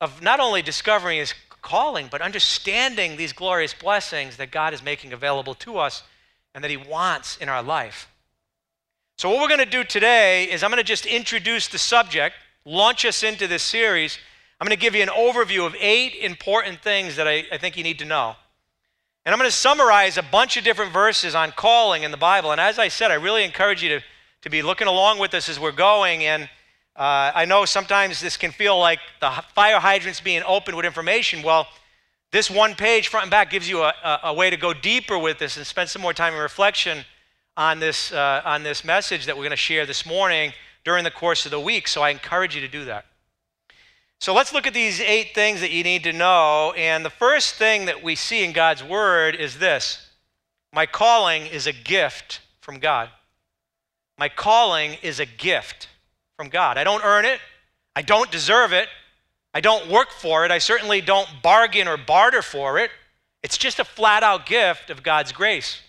of 0.00 0.20
not 0.22 0.40
only 0.40 0.60
discovering 0.60 1.18
his 1.18 1.32
calling, 1.62 2.08
but 2.10 2.20
understanding 2.20 3.16
these 3.16 3.32
glorious 3.32 3.74
blessings 3.74 4.36
that 4.36 4.50
God 4.50 4.74
is 4.74 4.82
making 4.82 5.12
available 5.12 5.54
to 5.54 5.78
us 5.78 6.02
and 6.54 6.62
that 6.64 6.70
he 6.70 6.76
wants 6.76 7.36
in 7.36 7.48
our 7.48 7.62
life. 7.62 8.08
So, 9.18 9.30
what 9.30 9.40
we're 9.40 9.48
going 9.48 9.60
to 9.60 9.66
do 9.66 9.82
today 9.82 10.44
is 10.44 10.62
I'm 10.62 10.70
going 10.70 10.78
to 10.78 10.84
just 10.84 11.06
introduce 11.06 11.68
the 11.68 11.78
subject, 11.78 12.36
launch 12.64 13.04
us 13.04 13.22
into 13.22 13.46
this 13.46 13.62
series. 13.62 14.18
I'm 14.58 14.66
going 14.66 14.76
to 14.76 14.80
give 14.80 14.94
you 14.94 15.02
an 15.02 15.08
overview 15.08 15.66
of 15.66 15.76
eight 15.78 16.14
important 16.14 16.80
things 16.80 17.16
that 17.16 17.28
I, 17.28 17.44
I 17.52 17.58
think 17.58 17.76
you 17.76 17.82
need 17.82 17.98
to 17.98 18.06
know. 18.06 18.36
And 19.26 19.32
I'm 19.34 19.38
going 19.38 19.50
to 19.50 19.56
summarize 19.56 20.16
a 20.16 20.22
bunch 20.22 20.56
of 20.56 20.64
different 20.64 20.92
verses 20.92 21.34
on 21.34 21.52
calling 21.52 22.04
in 22.04 22.10
the 22.10 22.16
Bible. 22.16 22.52
And 22.52 22.60
as 22.60 22.78
I 22.78 22.88
said, 22.88 23.10
I 23.10 23.14
really 23.14 23.44
encourage 23.44 23.82
you 23.82 23.88
to, 23.90 24.00
to 24.42 24.48
be 24.48 24.62
looking 24.62 24.86
along 24.86 25.18
with 25.18 25.34
us 25.34 25.48
as 25.50 25.60
we're 25.60 25.72
going. 25.72 26.24
And 26.24 26.44
uh, 26.94 27.32
I 27.34 27.44
know 27.44 27.66
sometimes 27.66 28.20
this 28.20 28.38
can 28.38 28.50
feel 28.50 28.78
like 28.78 29.00
the 29.20 29.30
fire 29.54 29.78
hydrant's 29.78 30.20
being 30.20 30.42
opened 30.46 30.76
with 30.76 30.86
information. 30.86 31.42
Well, 31.42 31.66
this 32.32 32.50
one 32.50 32.74
page, 32.74 33.08
front 33.08 33.24
and 33.24 33.30
back, 33.30 33.50
gives 33.50 33.68
you 33.68 33.82
a, 33.82 33.92
a, 34.02 34.20
a 34.24 34.34
way 34.34 34.48
to 34.48 34.56
go 34.56 34.72
deeper 34.72 35.18
with 35.18 35.38
this 35.38 35.58
and 35.58 35.66
spend 35.66 35.90
some 35.90 36.00
more 36.00 36.14
time 36.14 36.32
in 36.32 36.40
reflection 36.40 37.04
on 37.58 37.78
this, 37.78 38.12
uh, 38.12 38.40
on 38.44 38.62
this 38.62 38.84
message 38.84 39.26
that 39.26 39.36
we're 39.36 39.42
going 39.42 39.50
to 39.50 39.56
share 39.56 39.84
this 39.84 40.06
morning 40.06 40.52
during 40.84 41.04
the 41.04 41.10
course 41.10 41.44
of 41.44 41.50
the 41.50 41.60
week. 41.60 41.88
So 41.88 42.00
I 42.00 42.10
encourage 42.10 42.54
you 42.54 42.62
to 42.62 42.68
do 42.68 42.86
that. 42.86 43.04
So 44.20 44.32
let's 44.32 44.52
look 44.52 44.66
at 44.66 44.74
these 44.74 45.00
eight 45.00 45.34
things 45.34 45.60
that 45.60 45.70
you 45.70 45.84
need 45.84 46.04
to 46.04 46.12
know. 46.12 46.72
And 46.76 47.04
the 47.04 47.10
first 47.10 47.54
thing 47.54 47.86
that 47.86 48.02
we 48.02 48.14
see 48.14 48.44
in 48.44 48.52
God's 48.52 48.82
word 48.82 49.34
is 49.34 49.58
this 49.58 50.08
My 50.72 50.86
calling 50.86 51.46
is 51.46 51.66
a 51.66 51.72
gift 51.72 52.40
from 52.60 52.78
God. 52.78 53.10
My 54.18 54.28
calling 54.28 54.96
is 55.02 55.20
a 55.20 55.26
gift 55.26 55.88
from 56.36 56.48
God. 56.48 56.78
I 56.78 56.84
don't 56.84 57.04
earn 57.04 57.24
it, 57.24 57.40
I 57.94 58.02
don't 58.02 58.30
deserve 58.30 58.72
it, 58.72 58.88
I 59.52 59.60
don't 59.60 59.90
work 59.90 60.10
for 60.10 60.44
it, 60.44 60.50
I 60.50 60.58
certainly 60.58 61.00
don't 61.00 61.28
bargain 61.42 61.88
or 61.88 61.96
barter 61.96 62.42
for 62.42 62.78
it. 62.78 62.90
It's 63.42 63.58
just 63.58 63.78
a 63.78 63.84
flat 63.84 64.22
out 64.22 64.46
gift 64.46 64.90
of 64.90 65.02
God's 65.02 65.32
grace. 65.32 65.80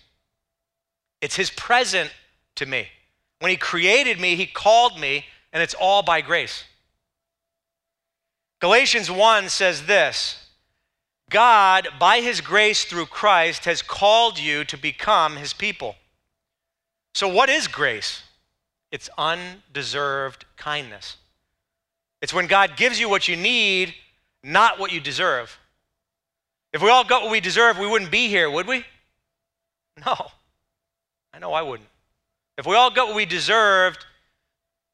It's 1.20 1.36
His 1.36 1.50
present 1.50 2.10
to 2.56 2.66
me. 2.66 2.88
When 3.40 3.50
He 3.50 3.56
created 3.56 4.20
me, 4.20 4.36
He 4.36 4.46
called 4.46 5.00
me, 5.00 5.24
and 5.52 5.62
it's 5.62 5.74
all 5.74 6.02
by 6.02 6.20
grace. 6.20 6.64
Galatians 8.60 9.10
1 9.10 9.48
says 9.48 9.86
this 9.86 10.48
God, 11.30 11.88
by 12.00 12.20
His 12.20 12.40
grace 12.40 12.84
through 12.84 13.06
Christ, 13.06 13.64
has 13.66 13.82
called 13.82 14.38
you 14.38 14.64
to 14.64 14.76
become 14.76 15.36
His 15.36 15.52
people. 15.52 15.96
So, 17.14 17.28
what 17.28 17.48
is 17.48 17.68
grace? 17.68 18.22
It's 18.90 19.10
undeserved 19.18 20.46
kindness. 20.56 21.16
It's 22.22 22.34
when 22.34 22.46
God 22.46 22.76
gives 22.76 22.98
you 22.98 23.08
what 23.08 23.28
you 23.28 23.36
need, 23.36 23.94
not 24.42 24.78
what 24.78 24.92
you 24.92 25.00
deserve. 25.00 25.58
If 26.72 26.82
we 26.82 26.90
all 26.90 27.04
got 27.04 27.22
what 27.22 27.30
we 27.30 27.40
deserve, 27.40 27.78
we 27.78 27.86
wouldn't 27.86 28.10
be 28.10 28.28
here, 28.28 28.50
would 28.50 28.66
we? 28.66 28.84
No. 30.04 30.14
I 31.34 31.38
know 31.38 31.52
I 31.52 31.62
wouldn't. 31.62 31.88
If 32.56 32.66
we 32.66 32.74
all 32.76 32.90
got 32.90 33.08
what 33.08 33.16
we 33.16 33.26
deserved, 33.26 34.04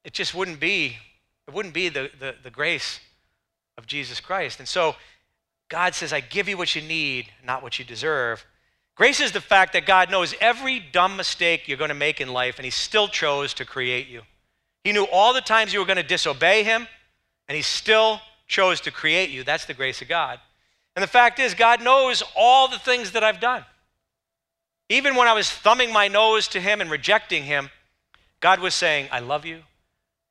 it 0.05 0.13
just 0.13 0.35
wouldn't 0.35 0.61
be, 0.61 0.97
it 1.47 1.55
wouldn't 1.55 1.75
be 1.75 1.89
the, 1.89 2.11
the, 2.19 2.35
the 2.43 2.51
grace 2.51 3.01
of 3.77 3.87
Jesus 3.87 4.21
Christ. 4.21 4.59
And 4.59 4.69
so 4.69 4.97
God 5.69 5.95
says, 5.95 6.13
I 6.13 6.21
give 6.21 6.49
you 6.49 6.57
what 6.57 6.75
you 6.75 6.83
need, 6.83 7.31
not 7.45 7.63
what 7.63 7.79
you 7.79 7.85
deserve. 7.85 8.45
Grace 8.97 9.21
is 9.21 9.33
the 9.33 9.41
fact 9.41 9.73
that 9.73 9.87
God 9.87 10.11
knows 10.11 10.35
every 10.41 10.79
dumb 10.79 11.17
mistake 11.17 11.67
you're 11.67 11.79
going 11.79 11.89
to 11.89 11.95
make 11.95 12.21
in 12.21 12.29
life, 12.29 12.59
and 12.59 12.65
He 12.65 12.71
still 12.71 13.09
chose 13.09 13.53
to 13.55 13.65
create 13.65 14.07
you. 14.09 14.23
He 14.85 14.93
knew 14.93 15.07
all 15.11 15.35
the 15.35 15.41
times 15.41 15.73
you 15.73 15.81
were 15.81 15.87
going 15.87 15.97
to 15.97 16.03
disobey 16.03 16.63
Him, 16.63 16.87
and 17.49 17.57
He 17.57 17.63
still 17.63 18.21
chose 18.47 18.81
to 18.83 18.91
create 18.91 19.31
you. 19.31 19.43
That's 19.43 19.65
the 19.65 19.75
grace 19.75 20.01
of 20.01 20.09
God. 20.09 20.39
And 20.95 21.03
the 21.03 21.09
fact 21.09 21.41
is, 21.41 21.55
God 21.55 21.83
knows 21.83 22.23
all 22.37 22.69
the 22.69 22.79
things 22.79 23.13
that 23.13 23.25
I've 23.25 23.41
done. 23.41 23.65
Even 24.89 25.17
when 25.17 25.27
I 25.27 25.33
was 25.33 25.51
thumbing 25.51 25.93
my 25.93 26.09
nose 26.09 26.47
to 26.49 26.61
him 26.61 26.81
and 26.81 26.91
rejecting 26.91 27.45
him, 27.45 27.71
God 28.41 28.61
was 28.61 28.75
saying, 28.75 29.09
I 29.11 29.21
love 29.21 29.45
you, 29.47 29.63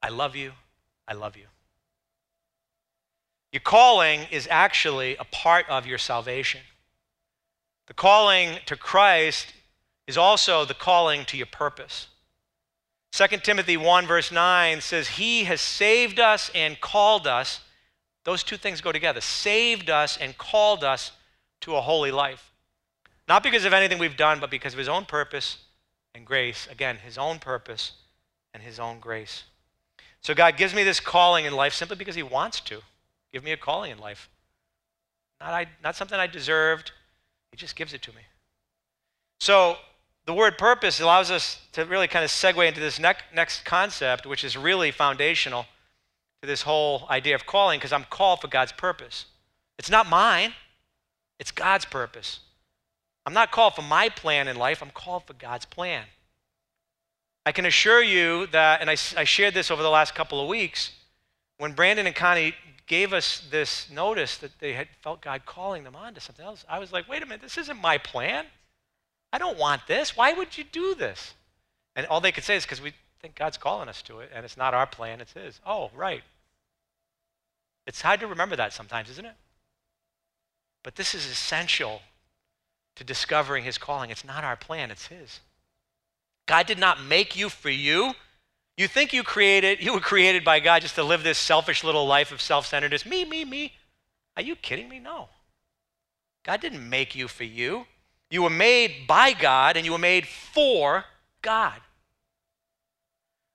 I 0.02 0.10
love 0.10 0.36
you, 0.36 0.52
I 1.08 1.14
love 1.14 1.36
you. 1.36 1.46
Your 3.53 3.62
calling 3.62 4.22
is 4.31 4.48
actually 4.50 5.15
a 5.15 5.24
part 5.25 5.69
of 5.69 5.86
your 5.86 6.00
salvation. 6.00 6.62
The 7.86 7.93
calling 7.93 8.57
to 8.65 8.75
Christ 8.75 9.53
is 10.07 10.17
also 10.17 10.65
the 10.65 10.74
calling 10.74 11.24
to 11.25 11.38
your 11.38 11.45
purpose. 11.45 12.07
2 13.12 13.27
Timothy 13.43 13.77
1, 13.77 14.07
verse 14.07 14.31
9 14.31 14.81
says, 14.81 15.07
He 15.07 15.43
has 15.43 15.62
saved 15.62 16.19
us 16.19 16.50
and 16.55 16.81
called 16.81 17.27
us. 17.27 17.60
Those 18.24 18.43
two 18.43 18.57
things 18.57 18.81
go 18.81 18.91
together 18.91 19.22
saved 19.22 19.88
us 19.88 20.17
and 20.17 20.36
called 20.36 20.83
us 20.83 21.12
to 21.62 21.75
a 21.75 21.81
holy 21.81 22.10
life. 22.10 22.51
Not 23.27 23.43
because 23.43 23.65
of 23.65 23.74
anything 23.74 24.00
we've 24.00 24.17
done, 24.17 24.39
but 24.39 24.50
because 24.50 24.74
of 24.74 24.79
his 24.79 24.89
own 24.89 25.05
purpose 25.05 25.60
and 26.15 26.25
grace. 26.25 26.67
Again, 26.72 26.98
his 27.05 27.19
own 27.19 27.38
purpose 27.38 27.91
and 28.51 28.63
his 28.63 28.79
own 28.79 29.00
grace. 29.00 29.43
So 30.22 30.33
God 30.33 30.57
gives 30.57 30.74
me 30.74 30.83
this 30.83 31.00
calling 31.00 31.45
in 31.45 31.53
life 31.53 31.75
simply 31.75 31.98
because 31.98 32.15
he 32.15 32.24
wants 32.24 32.60
to. 32.62 32.81
Give 33.34 33.44
me 33.44 33.52
a 33.52 33.58
calling 33.58 33.92
in 33.92 33.98
life. 33.98 34.30
Not, 35.42 35.50
I, 35.50 35.66
not 35.84 35.96
something 35.96 36.18
I 36.18 36.28
deserved. 36.28 36.92
He 37.52 37.58
just 37.58 37.75
gives 37.75 37.94
it 37.94 38.02
to 38.04 38.12
me. 38.12 38.22
So 39.40 39.78
the 40.25 40.34
word 40.34 40.58
purpose 40.58 41.02
allows 41.02 41.32
us 41.32 41.60
to 41.74 41.84
really 41.86 42.08
kind 42.08 42.24
of 42.24 42.32
segue 42.32 42.66
into 42.66 42.80
this 42.80 43.00
next, 43.00 43.24
next 43.36 43.66
concept, 43.66 44.25
which 44.25 44.44
is 44.44 44.56
really 44.56 44.92
foundational 44.92 45.66
to 46.42 46.48
this 46.48 46.62
whole 46.62 47.08
idea 47.10 47.36
of 47.36 47.46
calling, 47.46 47.80
because 47.80 47.92
I'm 47.92 48.06
called 48.10 48.40
for 48.40 48.48
God's 48.48 48.72
purpose. 48.72 49.25
It's 49.78 49.90
not 49.90 50.08
mine, 50.08 50.54
it's 51.40 51.52
God's 51.52 51.86
purpose. 51.86 52.40
I'm 53.25 53.34
not 53.34 53.52
called 53.52 53.75
for 53.75 53.82
my 53.82 54.10
plan 54.10 54.48
in 54.48 54.56
life, 54.56 54.82
I'm 54.82 54.92
called 54.92 55.25
for 55.25 55.34
God's 55.34 55.66
plan. 55.66 56.06
I 57.46 57.52
can 57.52 57.66
assure 57.66 58.02
you 58.02 58.48
that, 58.48 58.80
and 58.82 58.90
I, 58.90 58.94
I 59.18 59.24
shared 59.25 59.54
this 59.54 59.72
over 59.72 59.84
the 59.84 59.90
last 59.90 60.16
couple 60.16 60.42
of 60.42 60.48
weeks, 60.48 60.92
when 61.58 61.74
Brandon 61.74 62.08
and 62.08 62.16
Connie 62.16 62.56
gave 62.88 63.13
us 63.13 63.42
this 63.50 63.90
notice 63.90 64.38
that 64.38 64.60
they 64.60 64.74
had 64.74 64.88
felt 65.02 65.22
God 65.22 65.46
calling 65.46 65.84
them 65.84 65.96
on 65.96 66.13
to 66.13 66.22
something 66.22 66.46
else, 66.46 66.66
I 66.68 66.80
was 66.80 66.92
like, 66.92 67.08
wait 67.08 67.24
a 67.24 67.25
minute, 67.25 67.42
this 67.42 67.58
isn't 67.58 67.82
my 67.82 67.98
plan. 67.98 68.46
I 69.32 69.38
don't 69.38 69.58
want 69.58 69.88
this. 69.88 70.16
Why 70.16 70.34
would 70.34 70.58
you 70.58 70.63
do 70.63 70.94
this? 70.96 71.34
And 71.96 72.06
all 72.08 72.22
they 72.22 72.32
could 72.32 72.44
say 72.44 72.56
is 72.56 72.63
because 72.63 72.82
we 72.82 72.94
think 73.22 73.36
God's 73.36 73.58
calling 73.58 73.90
us 73.90 74.02
to 74.04 74.20
it, 74.20 74.32
and 74.34 74.46
it's 74.46 74.58
not 74.58 74.74
our 74.74 74.86
plan, 74.86 75.22
it's 75.22 75.34
His. 75.34 75.60
Oh, 75.66 75.92
right. 75.96 76.24
It's 77.86 78.02
hard 78.02 78.20
to 78.22 78.28
remember 78.28 78.56
that 78.56 78.74
sometimes, 78.74 79.10
isn't 79.10 79.25
it? 79.25 79.36
But 80.84 80.96
this 80.96 81.16
is 81.16 81.25
essential 81.25 82.02
to 82.96 83.04
discovering 83.04 83.63
his 83.63 83.78
calling. 83.78 84.10
It's 84.10 84.25
not 84.25 84.44
our 84.44 84.56
plan, 84.56 84.92
it's 84.92 85.08
his. 85.08 85.40
God 86.46 86.68
did 86.68 86.78
not 86.78 87.02
make 87.02 87.36
you 87.36 87.50
for 87.50 87.70
you. 87.70 88.13
You 88.77 88.88
think 88.88 89.13
you 89.13 89.24
created, 89.24 89.84
you 89.84 89.94
were 89.94 90.00
created 90.00 90.44
by 90.44 90.60
God 90.60 90.82
just 90.82 90.96
to 90.96 91.03
live 91.03 91.24
this 91.24 91.38
selfish 91.38 91.84
little 91.84 92.08
life 92.08 92.32
of 92.32 92.42
self-centeredness. 92.42 93.06
Me, 93.06 93.24
me, 93.24 93.46
me. 93.46 93.74
Are 94.36 94.42
you 94.42 94.56
kidding 94.56 94.89
me? 94.89 95.00
No. 95.00 95.30
God 96.44 96.60
didn't 96.60 96.89
make 96.89 97.15
you 97.15 97.27
for 97.27 97.44
you. 97.44 97.86
You 98.32 98.42
were 98.42 98.50
made 98.50 99.06
by 99.08 99.34
God 99.34 99.77
and 99.77 99.86
you 99.86 99.92
were 99.92 100.00
made 100.00 100.27
for 100.27 101.06
God. 101.42 101.80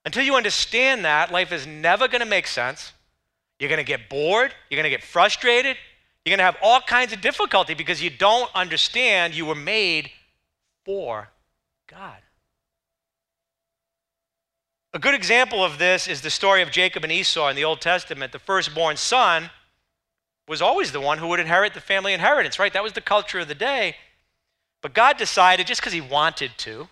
Until 0.05 0.23
you 0.23 0.35
understand 0.35 1.03
that, 1.03 1.31
life 1.31 1.51
is 1.51 1.67
never 1.67 2.07
going 2.07 2.21
to 2.21 2.25
make 2.25 2.47
sense. 2.47 2.93
You're 3.59 3.69
going 3.69 3.77
to 3.77 3.83
get 3.83 4.09
bored. 4.09 4.53
You're 4.69 4.77
going 4.77 4.89
to 4.89 4.97
get 4.97 5.03
frustrated. 5.03 5.75
You're 6.23 6.31
going 6.31 6.39
to 6.39 6.45
have 6.45 6.57
all 6.61 6.79
kinds 6.79 7.11
of 7.11 7.19
difficulty 7.19 7.73
because 7.73 8.01
you 8.01 8.09
don't 8.09 8.49
understand 8.55 9.35
you 9.35 9.45
were 9.45 9.53
made 9.53 10.11
for 10.85 11.29
God. 11.87 12.17
A 14.91 14.99
good 14.99 15.13
example 15.13 15.63
of 15.63 15.77
this 15.77 16.07
is 16.07 16.21
the 16.21 16.31
story 16.31 16.63
of 16.63 16.71
Jacob 16.71 17.03
and 17.03 17.11
Esau 17.11 17.47
in 17.47 17.55
the 17.55 17.63
Old 17.63 17.79
Testament. 17.79 18.31
The 18.31 18.39
firstborn 18.39 18.97
son 18.97 19.51
was 20.47 20.63
always 20.63 20.91
the 20.91 20.99
one 20.99 21.19
who 21.19 21.27
would 21.27 21.39
inherit 21.39 21.75
the 21.75 21.81
family 21.81 22.11
inheritance, 22.11 22.57
right? 22.57 22.73
That 22.73 22.81
was 22.81 22.93
the 22.93 23.01
culture 23.01 23.39
of 23.39 23.47
the 23.47 23.53
day. 23.53 23.95
But 24.81 24.95
God 24.95 25.17
decided, 25.17 25.67
just 25.67 25.79
because 25.79 25.93
he 25.93 26.01
wanted 26.01 26.51
to, 26.57 26.87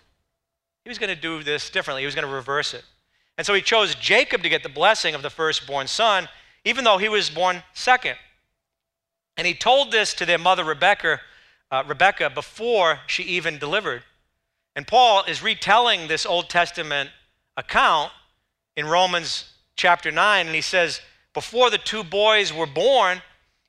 he 0.84 0.88
was 0.88 0.98
going 0.98 1.14
to 1.14 1.20
do 1.20 1.42
this 1.42 1.70
differently. 1.70 2.02
He 2.02 2.06
was 2.06 2.14
going 2.14 2.26
to 2.26 2.32
reverse 2.32 2.72
it. 2.72 2.84
And 3.36 3.44
so 3.44 3.52
he 3.52 3.62
chose 3.62 3.96
Jacob 3.96 4.42
to 4.44 4.48
get 4.48 4.62
the 4.62 4.68
blessing 4.68 5.16
of 5.16 5.22
the 5.22 5.30
firstborn 5.30 5.88
son, 5.88 6.28
even 6.64 6.84
though 6.84 6.98
he 6.98 7.08
was 7.08 7.30
born 7.30 7.64
second. 7.72 8.16
And 9.36 9.44
he 9.44 9.54
told 9.54 9.90
this 9.90 10.14
to 10.14 10.26
their 10.26 10.38
mother 10.38 10.62
Rebecca, 10.62 11.20
uh, 11.72 11.82
Rebecca 11.86 12.30
before 12.30 13.00
she 13.08 13.24
even 13.24 13.58
delivered. 13.58 14.04
And 14.76 14.86
Paul 14.86 15.24
is 15.24 15.42
retelling 15.42 16.06
this 16.06 16.24
Old 16.24 16.48
Testament 16.48 17.10
account 17.58 18.12
in 18.76 18.86
Romans 18.86 19.52
chapter 19.76 20.10
9, 20.10 20.46
and 20.46 20.54
he 20.54 20.62
says, 20.62 21.02
Before 21.34 21.68
the 21.68 21.76
two 21.76 22.04
boys 22.04 22.54
were 22.54 22.66
born, 22.66 23.20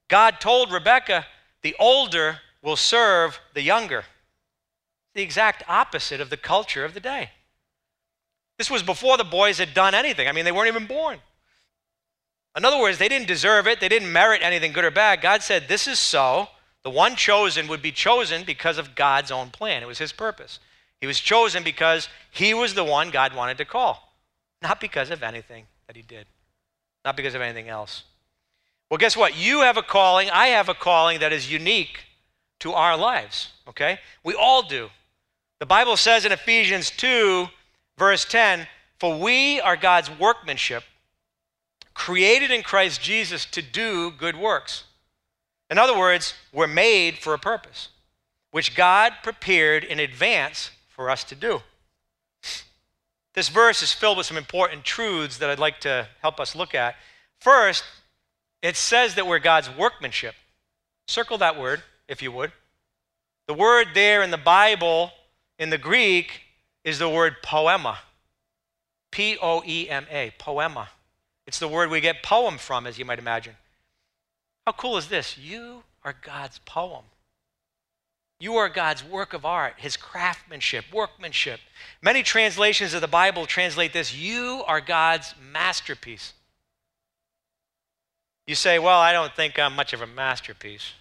God 0.08 0.40
told 0.40 0.72
Rebecca, 0.72 1.26
the 1.64 1.76
older 1.80 2.40
will 2.62 2.78
serve 2.78 3.40
the 3.54 3.62
younger. 3.62 4.06
The 5.16 5.22
exact 5.22 5.64
opposite 5.68 6.22
of 6.22 6.30
the 6.30 6.38
culture 6.38 6.86
of 6.86 6.94
the 6.94 7.00
day. 7.00 7.32
This 8.58 8.70
was 8.70 8.84
before 8.84 9.18
the 9.18 9.24
boys 9.24 9.58
had 9.58 9.74
done 9.74 9.96
anything. 9.96 10.28
I 10.28 10.32
mean, 10.32 10.46
they 10.46 10.52
weren't 10.52 10.68
even 10.68 10.86
born. 10.86 11.20
In 12.56 12.66
other 12.66 12.80
words, 12.80 12.98
they 12.98 13.10
didn't 13.10 13.28
deserve 13.28 13.68
it, 13.68 13.80
they 13.80 13.90
didn't 13.90 14.12
merit 14.12 14.42
anything 14.44 14.72
good 14.72 14.86
or 14.86 14.92
bad. 14.92 15.22
God 15.22 15.42
said, 15.42 15.68
This 15.68 15.88
is 15.88 16.00
so. 16.00 16.50
The 16.84 16.90
one 16.90 17.16
chosen 17.16 17.68
would 17.68 17.82
be 17.82 17.92
chosen 17.92 18.44
because 18.46 18.78
of 18.78 18.96
God's 18.96 19.32
own 19.32 19.50
plan. 19.50 19.84
It 19.84 19.88
was 19.88 19.98
his 19.98 20.14
purpose. 20.14 20.60
He 21.02 21.08
was 21.08 21.20
chosen 21.20 21.64
because 21.64 22.10
he 22.32 22.54
was 22.54 22.74
the 22.74 22.84
one 22.84 23.10
God 23.10 23.34
wanted 23.34 23.58
to 23.60 23.66
call, 23.66 24.14
not 24.62 24.82
because 24.82 25.10
of 25.10 25.24
anything 25.24 25.66
that 25.88 25.96
he 25.96 26.02
did, 26.02 26.28
not 27.06 27.16
because 27.16 27.36
of 27.36 27.42
anything 27.42 27.70
else. 27.70 28.04
Well, 28.90 28.98
guess 28.98 29.16
what? 29.16 29.38
You 29.38 29.62
have 29.62 29.78
a 29.78 29.84
calling, 29.84 30.30
I 30.30 30.48
have 30.48 30.68
a 30.68 30.74
calling 30.74 31.20
that 31.20 31.32
is 31.32 31.52
unique 31.52 32.02
to 32.60 32.74
our 32.74 32.98
lives, 32.98 33.50
okay? 33.68 34.00
We 34.24 34.34
all 34.34 34.64
do. 34.64 34.90
The 35.60 35.66
Bible 35.66 35.96
says 35.96 36.26
in 36.26 36.32
Ephesians 36.32 36.90
2, 36.90 37.48
verse 37.98 38.26
10, 38.26 38.68
For 39.00 39.18
we 39.18 39.62
are 39.62 39.78
God's 39.78 40.10
workmanship, 40.10 40.84
created 41.94 42.52
in 42.52 42.64
Christ 42.64 43.02
Jesus 43.02 43.46
to 43.46 43.62
do 43.62 44.12
good 44.12 44.36
works. 44.36 44.86
In 45.70 45.78
other 45.78 45.98
words, 45.98 46.34
we're 46.52 46.68
made 46.68 47.20
for 47.20 47.34
a 47.34 47.40
purpose, 47.40 47.90
which 48.52 48.76
God 48.76 49.14
prepared 49.22 49.84
in 49.84 50.00
advance 50.00 50.72
for 51.00 51.10
us 51.10 51.24
to 51.24 51.34
do. 51.34 51.62
This 53.34 53.48
verse 53.48 53.82
is 53.82 53.94
filled 53.94 54.18
with 54.18 54.26
some 54.26 54.36
important 54.36 54.84
truths 54.84 55.38
that 55.38 55.50
I'd 55.50 55.58
like 55.58 55.80
to 55.80 56.10
help 56.22 56.42
us 56.42 56.58
look 56.58 56.76
at. 56.76 56.96
First, 57.40 57.86
it 58.62 58.76
says 58.76 59.16
that 59.16 59.26
we're 59.26 59.40
God's 59.40 59.70
workmanship. 59.70 60.36
Circle 61.08 61.38
that 61.38 61.58
word, 61.58 61.84
if 62.10 62.22
you 62.22 62.34
would. 62.34 62.52
The 63.48 63.54
word 63.54 63.88
there 63.94 64.22
in 64.24 64.30
the 64.30 64.38
Bible, 64.38 65.12
in 65.58 65.70
the 65.70 65.78
Greek, 65.78 66.42
is 66.84 67.00
the 67.00 67.08
word 67.08 67.38
poema. 67.42 68.00
P 69.10 69.38
O 69.42 69.64
E 69.66 69.88
M 69.90 70.06
A, 70.12 70.34
poema. 70.38 70.90
It's 71.48 71.60
the 71.60 71.70
word 71.70 71.90
we 71.90 72.02
get 72.02 72.24
poem 72.24 72.58
from, 72.58 72.86
as 72.86 73.00
you 73.00 73.06
might 73.06 73.20
imagine. 73.20 73.56
How 74.68 74.74
cool 74.74 74.98
is 74.98 75.08
this? 75.08 75.38
You 75.38 75.84
are 76.04 76.14
God's 76.22 76.60
poem. 76.66 77.06
You 78.40 78.56
are 78.56 78.70
God's 78.70 79.04
work 79.04 79.34
of 79.34 79.46
art, 79.46 79.74
his 79.78 79.98
craftsmanship, 79.98 80.86
workmanship. 80.94 81.60
Many 82.02 82.24
translations 82.24 82.94
of 82.94 83.02
the 83.02 83.08
Bible 83.08 83.46
translate 83.46 83.92
this 83.92 84.16
you 84.16 84.64
are 84.66 84.80
God's 84.80 85.34
masterpiece. 85.52 86.34
You 88.48 88.56
say, 88.56 88.80
Well, 88.80 89.00
I 89.00 89.12
don't 89.12 89.36
think 89.36 89.60
I'm 89.60 89.76
much 89.76 89.94
of 89.94 90.02
a 90.02 90.08
masterpiece. 90.08 90.94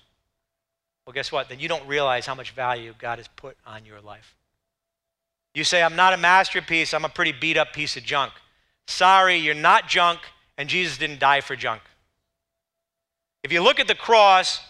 Well, 1.06 1.14
guess 1.14 1.32
what? 1.32 1.48
Then 1.48 1.60
you 1.60 1.68
don't 1.68 1.86
realize 1.86 2.26
how 2.26 2.34
much 2.34 2.50
value 2.50 2.92
God 2.98 3.18
has 3.18 3.28
put 3.28 3.56
on 3.64 3.86
your 3.86 4.00
life. 4.00 4.34
You 5.54 5.64
say, 5.64 5.82
I'm 5.82 5.96
not 5.96 6.12
a 6.12 6.18
masterpiece, 6.18 6.92
I'm 6.92 7.04
a 7.04 7.08
pretty 7.08 7.32
beat 7.32 7.56
up 7.56 7.72
piece 7.72 7.96
of 7.96 8.02
junk. 8.02 8.32
Sorry, 8.86 9.36
you're 9.36 9.54
not 9.54 9.88
junk, 9.88 10.20
and 10.58 10.68
Jesus 10.68 10.98
didn't 10.98 11.20
die 11.20 11.40
for 11.40 11.56
junk. 11.56 11.82
If 13.42 13.52
you 13.52 13.62
look 13.62 13.80
at 13.80 13.88
the 13.88 13.94
cross, 13.94 14.60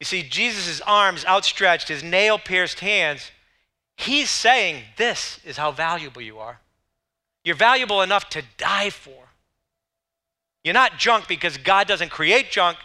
you 0.00 0.06
see 0.06 0.22
Jesus' 0.22 0.80
arms 0.80 1.26
outstretched, 1.26 1.88
his 1.88 2.02
nail 2.02 2.38
pierced 2.38 2.80
hands. 2.80 3.30
He's 3.96 4.30
saying, 4.30 4.82
This 4.96 5.38
is 5.44 5.58
how 5.58 5.72
valuable 5.72 6.22
you 6.22 6.38
are. 6.38 6.58
You're 7.44 7.54
valuable 7.54 8.00
enough 8.00 8.28
to 8.30 8.42
die 8.56 8.90
for. 8.90 9.28
You're 10.64 10.74
not 10.74 10.98
junk 10.98 11.28
because 11.28 11.58
God 11.58 11.86
doesn't 11.86 12.10
create 12.10 12.50
junk. 12.50 12.78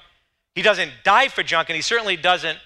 He 0.56 0.62
doesn't 0.62 0.92
die 1.04 1.30
for 1.30 1.42
junk, 1.42 1.70
and 1.70 1.76
He 1.76 1.82
certainly 1.82 2.18
doesn't 2.18 2.60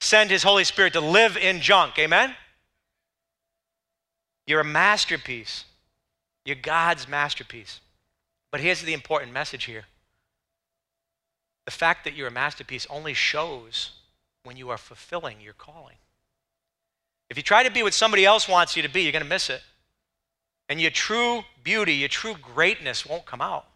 send 0.00 0.30
His 0.30 0.42
Holy 0.42 0.64
Spirit 0.64 0.92
to 0.92 1.00
live 1.00 1.36
in 1.38 1.60
junk. 1.60 1.98
Amen? 1.98 2.34
You're 4.46 4.60
a 4.60 4.64
masterpiece. 4.64 5.64
You're 6.44 6.56
God's 6.56 7.08
masterpiece. 7.08 7.80
But 8.50 8.60
here's 8.60 8.82
the 8.82 8.94
important 8.94 9.32
message 9.32 9.64
here 9.64 9.84
the 11.64 11.70
fact 11.70 12.04
that 12.04 12.14
you're 12.14 12.28
a 12.28 12.32
masterpiece 12.32 12.86
only 12.90 13.14
shows 13.14 13.92
when 14.44 14.56
you 14.56 14.70
are 14.70 14.78
fulfilling 14.78 15.40
your 15.40 15.54
calling. 15.54 15.96
If 17.28 17.36
you 17.36 17.42
try 17.42 17.62
to 17.62 17.70
be 17.70 17.82
what 17.82 17.94
somebody 17.94 18.24
else 18.24 18.48
wants 18.48 18.76
you 18.76 18.82
to 18.82 18.88
be, 18.88 19.02
you're 19.02 19.12
going 19.12 19.22
to 19.22 19.28
miss 19.28 19.50
it. 19.50 19.62
And 20.68 20.80
your 20.80 20.90
true 20.90 21.42
beauty, 21.62 21.94
your 21.94 22.08
true 22.08 22.34
greatness 22.40 23.06
won't 23.06 23.26
come 23.26 23.40
out. 23.40 23.66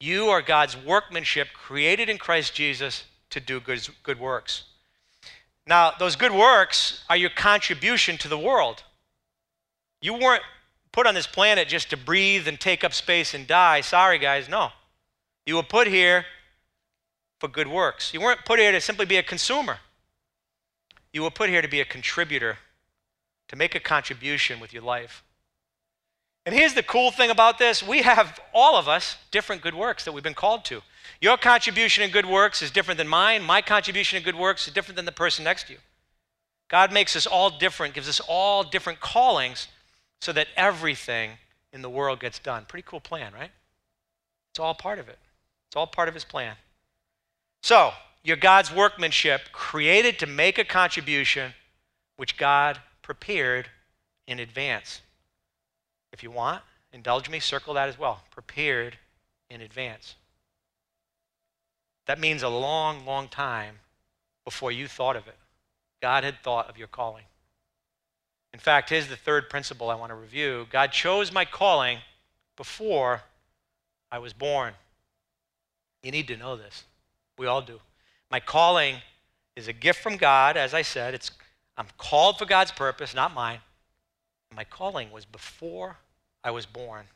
You 0.00 0.28
are 0.28 0.40
God's 0.40 0.76
workmanship 0.76 1.48
created 1.52 2.08
in 2.08 2.18
Christ 2.18 2.54
Jesus 2.54 3.04
to 3.30 3.40
do 3.40 3.60
good, 3.60 3.86
good 4.02 4.20
works. 4.20 4.64
Now, 5.66 5.92
those 5.98 6.16
good 6.16 6.32
works 6.32 7.04
are 7.10 7.16
your 7.16 7.30
contribution 7.30 8.16
to 8.18 8.28
the 8.28 8.38
world. 8.38 8.82
You 10.00 10.14
weren't 10.14 10.42
put 10.92 11.06
on 11.06 11.14
this 11.14 11.26
planet 11.26 11.68
just 11.68 11.90
to 11.90 11.96
breathe 11.96 12.48
and 12.48 12.58
take 12.58 12.84
up 12.84 12.94
space 12.94 13.34
and 13.34 13.46
die. 13.46 13.82
Sorry, 13.82 14.18
guys, 14.18 14.48
no. 14.48 14.70
You 15.46 15.56
were 15.56 15.62
put 15.62 15.86
here 15.86 16.24
for 17.38 17.48
good 17.48 17.68
works. 17.68 18.12
You 18.12 18.20
weren't 18.20 18.44
put 18.44 18.58
here 18.58 18.72
to 18.72 18.80
simply 18.80 19.06
be 19.06 19.16
a 19.16 19.22
consumer. 19.22 19.78
You 21.12 21.22
were 21.22 21.30
put 21.30 21.48
here 21.48 21.62
to 21.62 21.68
be 21.68 21.80
a 21.80 21.84
contributor, 21.84 22.58
to 23.48 23.56
make 23.56 23.74
a 23.74 23.80
contribution 23.80 24.60
with 24.60 24.72
your 24.72 24.82
life. 24.82 25.22
And 26.44 26.54
here's 26.54 26.74
the 26.74 26.82
cool 26.82 27.10
thing 27.10 27.30
about 27.30 27.58
this 27.58 27.82
we 27.82 28.02
have, 28.02 28.40
all 28.54 28.76
of 28.76 28.88
us, 28.88 29.16
different 29.30 29.62
good 29.62 29.74
works 29.74 30.04
that 30.04 30.12
we've 30.12 30.24
been 30.24 30.34
called 30.34 30.64
to. 30.66 30.82
Your 31.20 31.36
contribution 31.36 32.04
in 32.04 32.10
good 32.10 32.26
works 32.26 32.62
is 32.62 32.70
different 32.70 32.98
than 32.98 33.08
mine. 33.08 33.42
My 33.42 33.62
contribution 33.62 34.16
in 34.16 34.22
good 34.22 34.36
works 34.36 34.66
is 34.66 34.74
different 34.74 34.96
than 34.96 35.04
the 35.04 35.12
person 35.12 35.44
next 35.44 35.66
to 35.66 35.74
you. 35.74 35.78
God 36.68 36.92
makes 36.92 37.16
us 37.16 37.26
all 37.26 37.50
different, 37.50 37.94
gives 37.94 38.08
us 38.08 38.20
all 38.20 38.62
different 38.62 39.00
callings 39.00 39.68
so 40.20 40.32
that 40.32 40.48
everything 40.56 41.32
in 41.72 41.82
the 41.82 41.90
world 41.90 42.20
gets 42.20 42.38
done. 42.38 42.66
Pretty 42.68 42.86
cool 42.86 43.00
plan, 43.00 43.32
right? 43.32 43.50
It's 44.50 44.60
all 44.60 44.74
part 44.74 44.98
of 44.98 45.08
it, 45.08 45.18
it's 45.68 45.76
all 45.76 45.86
part 45.86 46.08
of 46.08 46.14
His 46.14 46.24
plan. 46.24 46.56
So, 47.62 47.92
you're 48.22 48.36
God's 48.36 48.72
workmanship, 48.72 49.52
created 49.52 50.18
to 50.18 50.26
make 50.26 50.58
a 50.58 50.64
contribution 50.64 51.52
which 52.16 52.36
God 52.36 52.78
prepared 53.02 53.68
in 54.26 54.38
advance. 54.38 55.00
If 56.12 56.22
you 56.22 56.30
want, 56.30 56.62
indulge 56.92 57.28
me, 57.28 57.40
circle 57.40 57.74
that 57.74 57.88
as 57.88 57.98
well. 57.98 58.22
Prepared 58.30 58.98
in 59.50 59.60
advance. 59.60 60.16
That 62.06 62.18
means 62.18 62.42
a 62.42 62.48
long, 62.48 63.04
long 63.04 63.28
time 63.28 63.76
before 64.44 64.72
you 64.72 64.88
thought 64.88 65.16
of 65.16 65.26
it. 65.26 65.36
God 66.00 66.24
had 66.24 66.42
thought 66.42 66.68
of 66.68 66.78
your 66.78 66.88
calling. 66.88 67.24
In 68.52 68.58
fact, 68.58 68.90
here's 68.90 69.08
the 69.08 69.16
third 69.16 69.50
principle 69.50 69.90
I 69.90 69.94
want 69.94 70.10
to 70.10 70.16
review 70.16 70.66
God 70.70 70.92
chose 70.92 71.32
my 71.32 71.44
calling 71.44 71.98
before 72.56 73.22
I 74.10 74.18
was 74.18 74.32
born. 74.32 74.74
You 76.02 76.10
need 76.10 76.28
to 76.28 76.36
know 76.36 76.56
this. 76.56 76.84
We 77.38 77.46
all 77.46 77.62
do. 77.62 77.80
My 78.30 78.40
calling 78.40 78.96
is 79.56 79.68
a 79.68 79.72
gift 79.72 80.02
from 80.02 80.16
God, 80.16 80.56
as 80.56 80.74
I 80.74 80.82
said. 80.82 81.14
It's, 81.14 81.30
I'm 81.76 81.86
called 81.96 82.38
for 82.38 82.44
God's 82.44 82.72
purpose, 82.72 83.14
not 83.14 83.32
mine. 83.32 83.60
My 84.54 84.64
calling 84.64 85.10
was 85.10 85.24
before 85.24 85.96
I 86.42 86.50
was 86.50 86.66
born. 86.66 87.06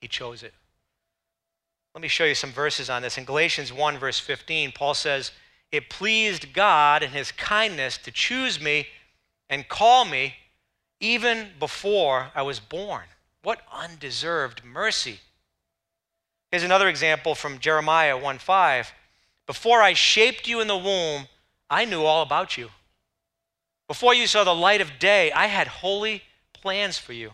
He 0.00 0.08
chose 0.08 0.42
it. 0.42 0.54
Let 1.94 2.02
me 2.02 2.08
show 2.08 2.24
you 2.24 2.34
some 2.34 2.52
verses 2.52 2.88
on 2.88 3.02
this. 3.02 3.18
In 3.18 3.24
Galatians 3.24 3.72
1, 3.72 3.98
verse 3.98 4.18
15, 4.18 4.72
Paul 4.72 4.94
says, 4.94 5.32
It 5.70 5.90
pleased 5.90 6.52
God 6.52 7.02
in 7.02 7.10
his 7.10 7.32
kindness 7.32 7.98
to 7.98 8.10
choose 8.10 8.60
me 8.60 8.86
and 9.50 9.68
call 9.68 10.04
me 10.04 10.34
even 11.00 11.48
before 11.58 12.30
I 12.34 12.42
was 12.42 12.60
born. 12.60 13.04
What 13.42 13.60
undeserved 13.72 14.64
mercy. 14.64 15.18
Here's 16.50 16.62
another 16.62 16.88
example 16.88 17.34
from 17.34 17.58
Jeremiah 17.58 18.16
1 18.16 18.38
5. 18.38 18.92
Before 19.52 19.82
I 19.82 19.92
shaped 19.92 20.48
you 20.48 20.62
in 20.62 20.66
the 20.66 20.78
womb, 20.78 21.28
I 21.68 21.84
knew 21.84 22.04
all 22.04 22.22
about 22.22 22.56
you. 22.56 22.70
Before 23.86 24.14
you 24.14 24.26
saw 24.26 24.44
the 24.44 24.54
light 24.54 24.80
of 24.80 24.98
day, 24.98 25.30
I 25.30 25.44
had 25.44 25.66
holy 25.66 26.22
plans 26.54 26.96
for 26.96 27.12
you. 27.12 27.32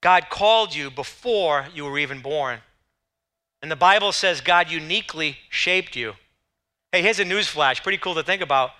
God 0.00 0.30
called 0.30 0.74
you 0.74 0.90
before 0.90 1.66
you 1.74 1.84
were 1.84 1.98
even 1.98 2.22
born. 2.22 2.60
And 3.60 3.70
the 3.70 3.76
Bible 3.76 4.10
says 4.10 4.40
God 4.40 4.70
uniquely 4.70 5.36
shaped 5.50 5.96
you. 5.96 6.14
Hey, 6.92 7.02
here's 7.02 7.20
a 7.20 7.26
newsflash, 7.26 7.82
pretty 7.82 7.98
cool 7.98 8.14
to 8.14 8.22
think 8.22 8.40
about. 8.40 8.70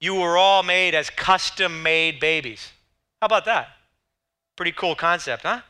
You 0.00 0.14
were 0.14 0.38
all 0.38 0.62
made 0.62 0.94
as 0.94 1.10
custom 1.10 1.82
made 1.82 2.20
babies. 2.20 2.72
How 3.20 3.26
about 3.26 3.44
that? 3.44 3.68
Pretty 4.56 4.72
cool 4.72 4.94
concept, 4.94 5.42
huh? 5.42 5.60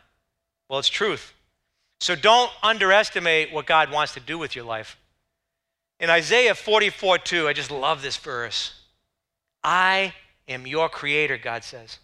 Well, 0.70 0.78
it's 0.78 0.88
truth. 0.88 1.34
So 1.98 2.14
don't 2.14 2.52
underestimate 2.62 3.52
what 3.52 3.66
God 3.66 3.90
wants 3.90 4.14
to 4.14 4.20
do 4.20 4.38
with 4.38 4.54
your 4.54 4.64
life. 4.64 4.96
In 5.98 6.10
Isaiah 6.10 6.54
44 6.54 7.18
2, 7.18 7.48
I 7.48 7.52
just 7.52 7.70
love 7.70 8.02
this 8.02 8.16
verse. 8.16 8.74
I 9.64 10.14
am 10.46 10.66
your 10.66 10.88
creator, 10.88 11.38
God 11.38 11.64
says. 11.64 11.98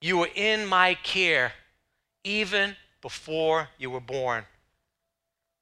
You 0.00 0.18
were 0.18 0.30
in 0.34 0.66
my 0.66 0.94
care 0.94 1.52
even 2.24 2.76
before 3.02 3.68
you 3.78 3.90
were 3.90 4.00
born. 4.00 4.44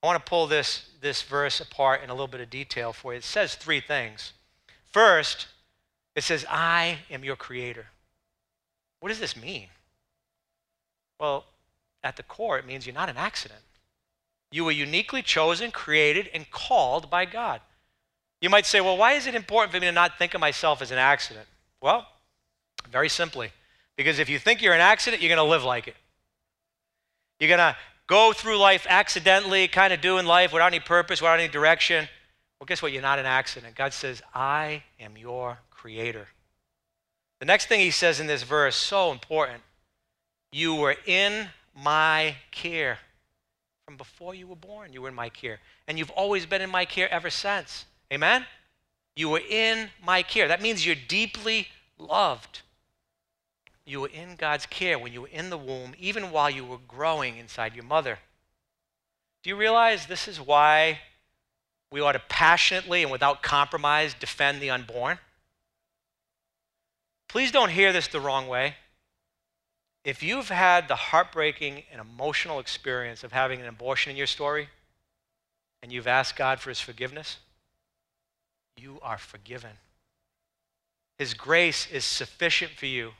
I 0.02 0.06
want 0.06 0.24
to 0.24 0.28
pull 0.28 0.46
this, 0.46 0.88
this 1.00 1.22
verse 1.22 1.60
apart 1.60 2.02
in 2.02 2.10
a 2.10 2.12
little 2.12 2.28
bit 2.28 2.40
of 2.40 2.50
detail 2.50 2.92
for 2.92 3.12
you. 3.12 3.18
It 3.18 3.24
says 3.24 3.54
three 3.54 3.80
things. 3.80 4.32
First, 4.92 5.48
it 6.14 6.22
says, 6.22 6.46
I 6.48 6.98
am 7.10 7.24
your 7.24 7.36
creator. 7.36 7.86
What 9.00 9.08
does 9.08 9.20
this 9.20 9.36
mean? 9.36 9.66
Well, 11.18 11.44
at 12.04 12.16
the 12.16 12.22
core, 12.22 12.58
it 12.58 12.66
means 12.66 12.86
you're 12.86 12.94
not 12.94 13.08
an 13.08 13.16
accident. 13.16 13.60
You 14.56 14.64
were 14.64 14.72
uniquely 14.72 15.20
chosen, 15.20 15.70
created, 15.70 16.30
and 16.32 16.50
called 16.50 17.10
by 17.10 17.26
God. 17.26 17.60
You 18.40 18.48
might 18.48 18.64
say, 18.64 18.80
well, 18.80 18.96
why 18.96 19.12
is 19.12 19.26
it 19.26 19.34
important 19.34 19.70
for 19.70 19.78
me 19.78 19.86
to 19.86 19.92
not 19.92 20.16
think 20.16 20.32
of 20.32 20.40
myself 20.40 20.80
as 20.80 20.90
an 20.90 20.96
accident? 20.96 21.46
Well, 21.82 22.06
very 22.90 23.10
simply, 23.10 23.50
because 23.96 24.18
if 24.18 24.30
you 24.30 24.38
think 24.38 24.62
you're 24.62 24.72
an 24.72 24.80
accident, 24.80 25.20
you're 25.20 25.28
going 25.28 25.46
to 25.46 25.50
live 25.50 25.62
like 25.62 25.88
it. 25.88 25.94
You're 27.38 27.54
going 27.54 27.58
to 27.58 27.76
go 28.06 28.32
through 28.32 28.56
life 28.56 28.86
accidentally, 28.88 29.68
kind 29.68 29.92
of 29.92 30.00
doing 30.00 30.24
life 30.24 30.54
without 30.54 30.68
any 30.68 30.80
purpose, 30.80 31.20
without 31.20 31.38
any 31.38 31.48
direction. 31.48 32.08
Well, 32.58 32.64
guess 32.64 32.80
what? 32.80 32.92
You're 32.92 33.02
not 33.02 33.18
an 33.18 33.26
accident. 33.26 33.74
God 33.74 33.92
says, 33.92 34.22
I 34.34 34.84
am 34.98 35.18
your 35.18 35.58
creator. 35.70 36.28
The 37.40 37.46
next 37.46 37.66
thing 37.66 37.80
he 37.80 37.90
says 37.90 38.20
in 38.20 38.26
this 38.26 38.42
verse, 38.42 38.74
so 38.74 39.12
important. 39.12 39.60
You 40.50 40.76
were 40.76 40.96
in 41.04 41.48
my 41.74 42.36
care. 42.52 43.00
From 43.86 43.96
before 43.96 44.34
you 44.34 44.48
were 44.48 44.56
born, 44.56 44.92
you 44.92 45.00
were 45.00 45.08
in 45.08 45.14
my 45.14 45.28
care. 45.28 45.60
And 45.86 45.96
you've 45.96 46.10
always 46.10 46.44
been 46.44 46.60
in 46.60 46.70
my 46.70 46.84
care 46.84 47.10
ever 47.10 47.30
since. 47.30 47.86
Amen? 48.12 48.44
You 49.14 49.28
were 49.28 49.42
in 49.48 49.90
my 50.04 50.22
care. 50.24 50.48
That 50.48 50.60
means 50.60 50.84
you're 50.84 50.96
deeply 50.96 51.68
loved. 51.96 52.62
You 53.86 54.00
were 54.00 54.08
in 54.08 54.34
God's 54.34 54.66
care 54.66 54.98
when 54.98 55.12
you 55.12 55.22
were 55.22 55.28
in 55.28 55.50
the 55.50 55.56
womb, 55.56 55.94
even 56.00 56.32
while 56.32 56.50
you 56.50 56.64
were 56.64 56.78
growing 56.88 57.36
inside 57.36 57.76
your 57.76 57.84
mother. 57.84 58.18
Do 59.44 59.50
you 59.50 59.56
realize 59.56 60.06
this 60.06 60.26
is 60.26 60.40
why 60.40 60.98
we 61.92 62.00
ought 62.00 62.12
to 62.12 62.22
passionately 62.28 63.04
and 63.04 63.12
without 63.12 63.42
compromise 63.42 64.12
defend 64.12 64.60
the 64.60 64.70
unborn? 64.70 65.20
Please 67.28 67.52
don't 67.52 67.70
hear 67.70 67.92
this 67.92 68.08
the 68.08 68.20
wrong 68.20 68.48
way. 68.48 68.74
If 70.06 70.22
you've 70.22 70.50
had 70.50 70.86
the 70.86 70.94
heartbreaking 70.94 71.82
and 71.90 72.00
emotional 72.00 72.60
experience 72.60 73.24
of 73.24 73.32
having 73.32 73.60
an 73.60 73.66
abortion 73.66 74.12
in 74.12 74.16
your 74.16 74.28
story, 74.28 74.68
and 75.82 75.90
you've 75.90 76.06
asked 76.06 76.36
God 76.36 76.60
for 76.60 76.68
his 76.70 76.80
forgiveness, 76.80 77.38
you 78.76 79.00
are 79.02 79.18
forgiven. 79.18 79.72
His 81.18 81.34
grace 81.34 81.88
is 81.90 82.04
sufficient 82.04 82.70
for 82.70 82.86
you. 82.86 83.14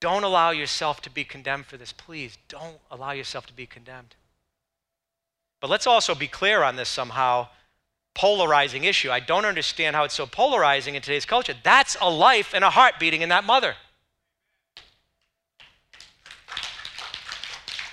Don't 0.00 0.24
allow 0.24 0.50
yourself 0.50 1.02
to 1.02 1.10
be 1.10 1.24
condemned 1.24 1.66
for 1.66 1.76
this. 1.76 1.92
Please 1.92 2.38
don't 2.48 2.78
allow 2.90 3.10
yourself 3.10 3.44
to 3.44 3.52
be 3.52 3.66
condemned. 3.66 4.14
But 5.60 5.68
let's 5.68 5.86
also 5.86 6.14
be 6.14 6.26
clear 6.26 6.62
on 6.62 6.76
this 6.76 6.88
somehow 6.88 7.48
polarizing 8.14 8.84
issue. 8.84 9.10
I 9.10 9.20
don't 9.20 9.44
understand 9.44 9.94
how 9.94 10.04
it's 10.04 10.14
so 10.14 10.24
polarizing 10.24 10.94
in 10.94 11.02
today's 11.02 11.26
culture. 11.26 11.54
That's 11.62 11.98
a 12.00 12.08
life 12.08 12.54
and 12.54 12.64
a 12.64 12.70
heart 12.70 12.94
beating 12.98 13.20
in 13.20 13.28
that 13.28 13.44
mother. 13.44 13.74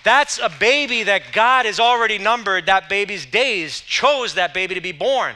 That's 0.03 0.37
a 0.37 0.49
baby 0.49 1.03
that 1.03 1.31
God 1.31 1.65
has 1.65 1.79
already 1.79 2.17
numbered 2.17 2.65
that 2.65 2.89
baby's 2.89 3.25
days, 3.25 3.79
chose 3.79 4.33
that 4.33 4.53
baby 4.53 4.75
to 4.75 4.81
be 4.81 4.91
born. 4.91 5.35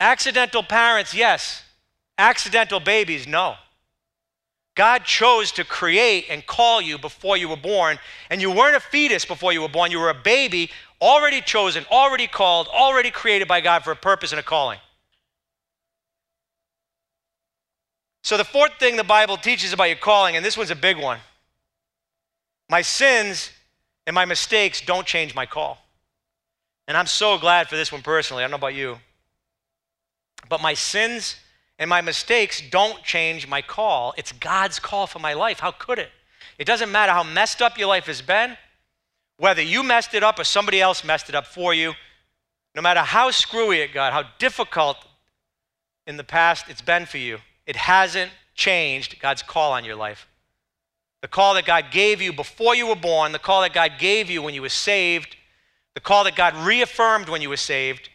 Accidental 0.00 0.64
parents, 0.64 1.14
yes. 1.14 1.62
Accidental 2.18 2.80
babies, 2.80 3.26
no. 3.26 3.54
God 4.74 5.04
chose 5.04 5.52
to 5.52 5.64
create 5.64 6.26
and 6.28 6.44
call 6.44 6.80
you 6.80 6.98
before 6.98 7.36
you 7.36 7.48
were 7.48 7.56
born, 7.56 7.98
and 8.30 8.40
you 8.40 8.50
weren't 8.50 8.74
a 8.74 8.80
fetus 8.80 9.24
before 9.24 9.52
you 9.52 9.60
were 9.60 9.68
born. 9.68 9.90
You 9.90 10.00
were 10.00 10.10
a 10.10 10.14
baby 10.14 10.70
already 11.00 11.40
chosen, 11.40 11.84
already 11.90 12.26
called, 12.26 12.68
already 12.68 13.10
created 13.10 13.46
by 13.46 13.60
God 13.60 13.84
for 13.84 13.92
a 13.92 13.96
purpose 13.96 14.32
and 14.32 14.40
a 14.40 14.42
calling. 14.42 14.78
So, 18.24 18.36
the 18.36 18.44
fourth 18.44 18.72
thing 18.78 18.96
the 18.96 19.04
Bible 19.04 19.36
teaches 19.36 19.72
about 19.72 19.84
your 19.84 19.96
calling, 19.96 20.36
and 20.36 20.44
this 20.44 20.56
one's 20.56 20.70
a 20.70 20.76
big 20.76 20.96
one 20.96 21.18
my 22.72 22.80
sins 22.80 23.50
and 24.06 24.14
my 24.14 24.24
mistakes 24.24 24.80
don't 24.80 25.06
change 25.06 25.34
my 25.34 25.44
call. 25.44 25.76
And 26.88 26.96
I'm 26.96 27.06
so 27.06 27.36
glad 27.36 27.68
for 27.68 27.76
this 27.76 27.92
one 27.92 28.00
personally. 28.00 28.42
I 28.42 28.44
don't 28.44 28.52
know 28.52 28.66
about 28.66 28.74
you. 28.74 28.98
But 30.48 30.62
my 30.62 30.72
sins 30.72 31.36
and 31.78 31.90
my 31.90 32.00
mistakes 32.00 32.62
don't 32.70 33.02
change 33.04 33.46
my 33.46 33.60
call. 33.60 34.14
It's 34.16 34.32
God's 34.32 34.78
call 34.78 35.06
for 35.06 35.18
my 35.18 35.34
life. 35.34 35.60
How 35.60 35.70
could 35.70 35.98
it? 35.98 36.08
It 36.58 36.66
doesn't 36.66 36.90
matter 36.90 37.12
how 37.12 37.22
messed 37.22 37.60
up 37.60 37.76
your 37.76 37.88
life 37.88 38.06
has 38.06 38.22
been, 38.22 38.56
whether 39.36 39.60
you 39.60 39.82
messed 39.82 40.14
it 40.14 40.22
up 40.22 40.38
or 40.38 40.44
somebody 40.44 40.80
else 40.80 41.04
messed 41.04 41.28
it 41.28 41.34
up 41.34 41.46
for 41.46 41.74
you, 41.74 41.92
no 42.74 42.80
matter 42.80 43.00
how 43.00 43.30
screwy 43.30 43.80
it 43.80 43.92
got, 43.92 44.14
how 44.14 44.24
difficult 44.38 44.96
in 46.06 46.16
the 46.16 46.24
past 46.24 46.70
it's 46.70 46.80
been 46.80 47.04
for 47.04 47.18
you, 47.18 47.36
it 47.66 47.76
hasn't 47.76 48.30
changed 48.54 49.20
God's 49.20 49.42
call 49.42 49.72
on 49.72 49.84
your 49.84 49.96
life. 49.96 50.26
The 51.22 51.28
call 51.28 51.54
that 51.54 51.64
God 51.64 51.86
gave 51.90 52.20
you 52.20 52.32
before 52.32 52.74
you 52.74 52.88
were 52.88 52.96
born, 52.96 53.32
the 53.32 53.38
call 53.38 53.62
that 53.62 53.72
God 53.72 53.92
gave 53.98 54.28
you 54.28 54.42
when 54.42 54.54
you 54.54 54.62
were 54.62 54.68
saved, 54.68 55.36
the 55.94 56.00
call 56.00 56.24
that 56.24 56.34
God 56.34 56.54
reaffirmed 56.56 57.28
when 57.28 57.40
you 57.40 57.48
were 57.48 57.56
saved, 57.56 58.10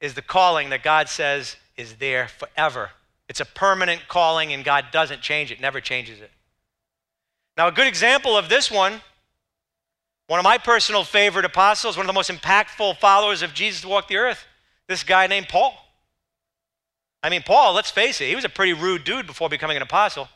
is 0.00 0.14
the 0.14 0.22
calling 0.22 0.70
that 0.70 0.82
God 0.82 1.08
says 1.08 1.56
is 1.76 1.94
there 1.94 2.26
forever. 2.28 2.90
It's 3.28 3.40
a 3.40 3.44
permanent 3.44 4.08
calling, 4.08 4.52
and 4.52 4.64
God 4.64 4.86
doesn't 4.90 5.20
change 5.20 5.52
it, 5.52 5.60
never 5.60 5.80
changes 5.80 6.20
it. 6.20 6.30
Now, 7.56 7.68
a 7.68 7.72
good 7.72 7.86
example 7.86 8.36
of 8.36 8.48
this 8.48 8.70
one, 8.70 9.00
one 10.26 10.40
of 10.40 10.44
my 10.44 10.58
personal 10.58 11.04
favorite 11.04 11.44
apostles, 11.44 11.96
one 11.96 12.04
of 12.04 12.08
the 12.08 12.12
most 12.12 12.30
impactful 12.30 12.98
followers 12.98 13.42
of 13.42 13.54
Jesus 13.54 13.82
to 13.82 13.88
walk 13.88 14.08
the 14.08 14.16
earth, 14.16 14.44
this 14.88 15.04
guy 15.04 15.26
named 15.26 15.48
Paul. 15.48 15.74
I 17.22 17.28
mean, 17.30 17.42
Paul, 17.42 17.74
let's 17.74 17.90
face 17.90 18.20
it, 18.20 18.28
he 18.28 18.34
was 18.34 18.44
a 18.44 18.48
pretty 18.48 18.72
rude 18.72 19.04
dude 19.04 19.26
before 19.26 19.48
becoming 19.48 19.76
an 19.76 19.82
apostle. 19.82 20.28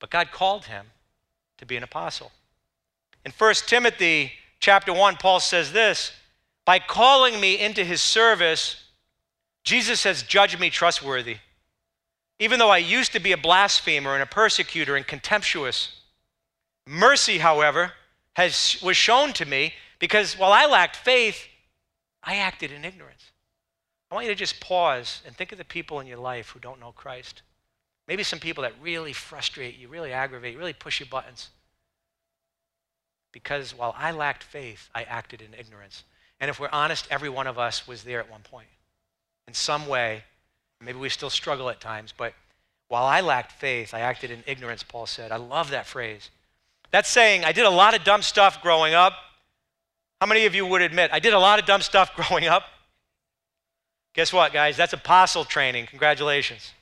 But 0.00 0.10
God 0.10 0.32
called 0.32 0.64
him 0.64 0.86
to 1.62 1.66
be 1.66 1.78
an 1.78 1.82
apostle. 1.82 2.30
In 3.24 3.32
1 3.32 3.54
Timothy 3.66 4.32
chapter 4.60 4.92
1, 4.92 5.16
Paul 5.16 5.40
says 5.40 5.72
this 5.72 6.12
By 6.66 6.78
calling 6.78 7.40
me 7.40 7.58
into 7.58 7.82
his 7.82 8.02
service, 8.02 8.84
Jesus 9.64 10.04
has 10.04 10.22
judged 10.22 10.60
me 10.60 10.68
trustworthy 10.68 11.38
even 12.42 12.58
though 12.58 12.70
I 12.70 12.78
used 12.78 13.12
to 13.12 13.20
be 13.20 13.30
a 13.30 13.36
blasphemer 13.36 14.14
and 14.14 14.22
a 14.22 14.26
persecutor 14.26 14.96
and 14.96 15.06
contemptuous. 15.06 16.00
Mercy, 16.88 17.38
however, 17.38 17.92
has, 18.34 18.78
was 18.82 18.96
shown 18.96 19.32
to 19.34 19.46
me 19.46 19.74
because 20.00 20.36
while 20.36 20.52
I 20.52 20.66
lacked 20.66 20.96
faith, 20.96 21.46
I 22.20 22.38
acted 22.38 22.72
in 22.72 22.84
ignorance. 22.84 23.30
I 24.10 24.16
want 24.16 24.26
you 24.26 24.32
to 24.32 24.38
just 24.38 24.58
pause 24.58 25.22
and 25.24 25.36
think 25.36 25.52
of 25.52 25.58
the 25.58 25.64
people 25.64 26.00
in 26.00 26.08
your 26.08 26.18
life 26.18 26.48
who 26.48 26.58
don't 26.58 26.80
know 26.80 26.90
Christ. 26.90 27.42
Maybe 28.08 28.22
some 28.22 28.38
people 28.38 28.62
that 28.62 28.74
really 28.82 29.12
frustrate 29.12 29.78
you, 29.78 29.88
really 29.88 30.12
aggravate, 30.12 30.58
really 30.58 30.72
push 30.72 31.00
your 31.00 31.08
buttons. 31.08 31.50
Because 33.32 33.76
while 33.76 33.94
I 33.96 34.10
lacked 34.10 34.42
faith, 34.42 34.90
I 34.94 35.04
acted 35.04 35.40
in 35.40 35.54
ignorance. 35.54 36.04
And 36.40 36.50
if 36.50 36.60
we're 36.60 36.68
honest, 36.72 37.06
every 37.10 37.28
one 37.28 37.46
of 37.46 37.58
us 37.58 37.86
was 37.86 38.02
there 38.02 38.20
at 38.20 38.30
one 38.30 38.42
point. 38.42 38.68
In 39.46 39.54
some 39.54 39.86
way, 39.86 40.24
Maybe 40.84 40.98
we 40.98 41.08
still 41.08 41.30
struggle 41.30 41.70
at 41.70 41.80
times, 41.80 42.12
but 42.16 42.34
while 42.88 43.04
I 43.04 43.20
lacked 43.20 43.52
faith, 43.52 43.94
I 43.94 44.00
acted 44.00 44.30
in 44.30 44.42
ignorance, 44.46 44.82
Paul 44.82 45.06
said. 45.06 45.32
I 45.32 45.36
love 45.36 45.70
that 45.70 45.86
phrase. 45.86 46.30
That's 46.90 47.08
saying 47.08 47.44
I 47.44 47.52
did 47.52 47.64
a 47.64 47.70
lot 47.70 47.96
of 47.96 48.04
dumb 48.04 48.22
stuff 48.22 48.60
growing 48.62 48.92
up. 48.92 49.14
How 50.20 50.26
many 50.26 50.44
of 50.44 50.54
you 50.54 50.66
would 50.66 50.82
admit 50.82 51.10
I 51.12 51.20
did 51.20 51.32
a 51.32 51.38
lot 51.38 51.58
of 51.58 51.66
dumb 51.66 51.80
stuff 51.80 52.14
growing 52.16 52.46
up? 52.46 52.64
Guess 54.14 54.32
what, 54.32 54.52
guys? 54.52 54.76
That's 54.76 54.92
apostle 54.92 55.44
training. 55.44 55.86
Congratulations. 55.86 56.72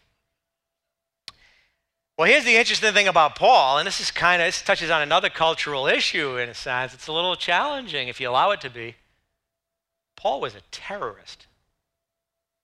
Well, 2.21 2.29
here's 2.29 2.45
the 2.45 2.57
interesting 2.57 2.93
thing 2.93 3.09
about 3.09 3.35
Paul, 3.35 3.79
and 3.79 3.87
this 3.87 3.99
is 3.99 4.11
kind 4.11 4.43
of 4.43 4.49
this 4.49 4.61
touches 4.61 4.91
on 4.91 5.01
another 5.01 5.31
cultural 5.31 5.87
issue 5.87 6.37
in 6.37 6.51
a 6.51 6.55
sense. 6.55 6.93
It's 6.93 7.07
a 7.07 7.13
little 7.15 7.35
challenging 7.35 8.09
if 8.09 8.21
you 8.21 8.29
allow 8.29 8.51
it 8.51 8.61
to 8.61 8.69
be. 8.69 8.97
Paul 10.17 10.43
was 10.43 10.55
a 10.55 10.61
terrorist 10.71 11.47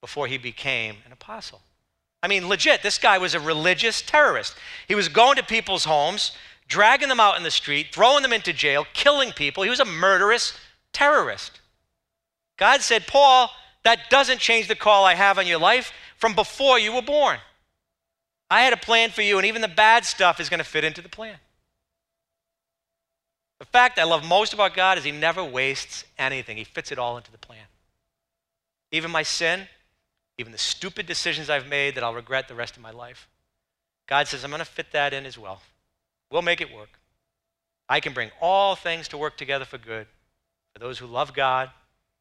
before 0.03 0.27
he 0.27 0.37
became 0.37 0.97
an 1.07 1.13
apostle. 1.13 1.63
I 2.23 2.29
mean, 2.29 2.49
legit, 2.49 2.83
this 2.83 2.99
guy 2.99 3.17
was 3.17 3.33
a 3.33 3.41
religious 3.41 4.03
terrorist. 4.03 4.55
He 4.89 4.95
was 4.95 5.09
going 5.09 5.37
to 5.37 5.43
people's 5.43 5.87
homes, 5.87 6.33
dragging 6.69 7.09
them 7.09 7.19
out 7.19 7.39
in 7.39 7.43
the 7.43 7.51
street, 7.51 7.95
throwing 7.95 8.23
them 8.23 8.35
into 8.35 8.53
jail, 8.53 8.85
killing 8.93 9.33
people. 9.33 9.63
He 9.63 9.71
was 9.71 9.81
a 9.81 9.87
murderous 9.87 10.53
terrorist. 10.93 11.63
God 12.59 12.83
said, 12.83 13.07
Paul, 13.07 13.49
that 13.85 14.11
doesn't 14.11 14.39
change 14.39 14.69
the 14.69 14.75
call 14.75 15.07
I 15.07 15.15
have 15.15 15.39
on 15.39 15.47
your 15.47 15.61
life 15.61 15.95
from 16.19 16.35
before 16.35 16.79
you 16.79 16.93
were 16.93 17.01
born. 17.01 17.39
I 18.51 18.63
had 18.63 18.73
a 18.73 18.77
plan 18.79 19.11
for 19.11 19.23
you, 19.23 19.39
and 19.39 19.47
even 19.47 19.63
the 19.63 19.69
bad 19.69 20.05
stuff 20.05 20.39
is 20.41 20.49
going 20.49 20.59
to 20.59 20.65
fit 20.65 20.85
into 20.85 21.03
the 21.03 21.09
plan. 21.09 21.37
The 23.59 23.65
fact 23.65 23.99
I 23.99 24.05
love 24.05 24.25
most 24.25 24.53
about 24.53 24.75
God 24.75 24.99
is 24.99 25.05
He 25.05 25.13
never 25.13 25.43
wastes 25.43 26.05
anything, 26.19 26.57
He 26.57 26.65
fits 26.65 26.93
it 26.93 26.99
all 26.99 27.17
into 27.17 27.33
the 27.33 27.39
plan. 27.39 27.65
Even 28.93 29.11
my 29.11 29.23
sin, 29.23 29.63
even 30.39 30.53
the 30.53 30.59
stupid 30.59 31.07
decisions 31.07 31.51
I've 31.51 31.67
made 31.67 31.95
that 31.95 32.05
I'll 32.05 32.15
regret 32.15 32.49
the 32.49 32.55
rest 32.55 32.77
of 32.77 32.83
my 32.83 32.91
life. 32.91 33.29
God 34.07 34.29
says, 34.29 34.45
I'm 34.45 34.51
going 34.51 34.61
to 34.61 34.65
fit 34.65 34.93
that 34.93 35.13
in 35.13 35.27
as 35.27 35.37
well. 35.37 35.63
We'll 36.31 36.43
make 36.43 36.61
it 36.61 36.73
work. 36.73 37.01
I 37.89 38.01
can 38.01 38.13
bring 38.13 38.31
all 38.41 38.77
things 38.77 39.09
to 39.09 39.19
work 39.19 39.37
together 39.37 39.65
for 39.65 39.79
good 39.79 40.07
for 40.73 40.79
those 40.79 40.99
who 40.99 41.07
love 41.07 41.35
God, 41.35 41.71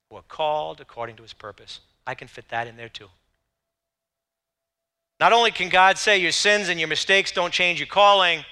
who 0.10 0.16
are 0.16 0.24
called 0.24 0.80
according 0.80 1.18
to 1.18 1.24
his 1.24 1.34
purpose. 1.34 1.82
I 2.08 2.16
can 2.16 2.28
fit 2.28 2.50
that 2.50 2.68
in 2.68 2.78
there 2.78 2.90
too. 2.90 3.10
Not 5.20 5.34
only 5.34 5.52
can 5.52 5.70
God 5.70 5.98
say 5.98 6.18
your 6.18 6.32
sins 6.32 6.70
and 6.70 6.80
your 6.80 6.90
mistakes 6.90 7.32
don't 7.32 7.54
change 7.54 7.80
your 7.80 7.88
calling, 7.88 8.44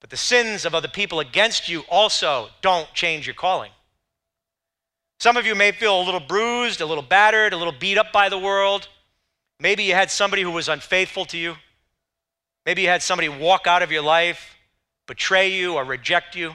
but 0.00 0.10
the 0.10 0.16
sins 0.16 0.64
of 0.64 0.74
other 0.74 0.88
people 0.88 1.20
against 1.20 1.68
you 1.68 1.80
also 1.88 2.48
don't 2.62 2.92
change 2.94 3.26
your 3.26 3.34
calling. 3.34 3.72
Some 5.18 5.36
of 5.36 5.46
you 5.46 5.56
may 5.56 5.72
feel 5.72 6.00
a 6.00 6.04
little 6.04 6.20
bruised, 6.20 6.80
a 6.80 6.86
little 6.86 7.02
battered, 7.02 7.52
a 7.52 7.56
little 7.56 7.72
beat 7.72 7.98
up 7.98 8.12
by 8.12 8.28
the 8.28 8.38
world. 8.38 8.88
Maybe 9.58 9.82
you 9.82 9.94
had 9.94 10.10
somebody 10.10 10.42
who 10.42 10.52
was 10.52 10.68
unfaithful 10.68 11.24
to 11.26 11.38
you. 11.38 11.56
Maybe 12.64 12.82
you 12.82 12.88
had 12.88 13.02
somebody 13.02 13.28
walk 13.28 13.66
out 13.66 13.82
of 13.82 13.90
your 13.90 14.02
life, 14.02 14.56
betray 15.06 15.48
you, 15.48 15.74
or 15.74 15.84
reject 15.84 16.36
you. 16.36 16.54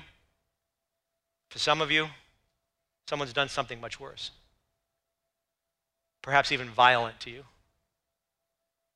For 1.50 1.60
some 1.60 1.82
of 1.82 1.92
you, 1.92 2.08
someone's 3.10 3.34
done 3.34 3.50
something 3.50 3.82
much 3.82 4.00
worse, 4.00 4.32
perhaps 6.22 6.52
even 6.54 6.70
violent 6.70 7.20
to 7.22 7.30
you. 7.30 7.44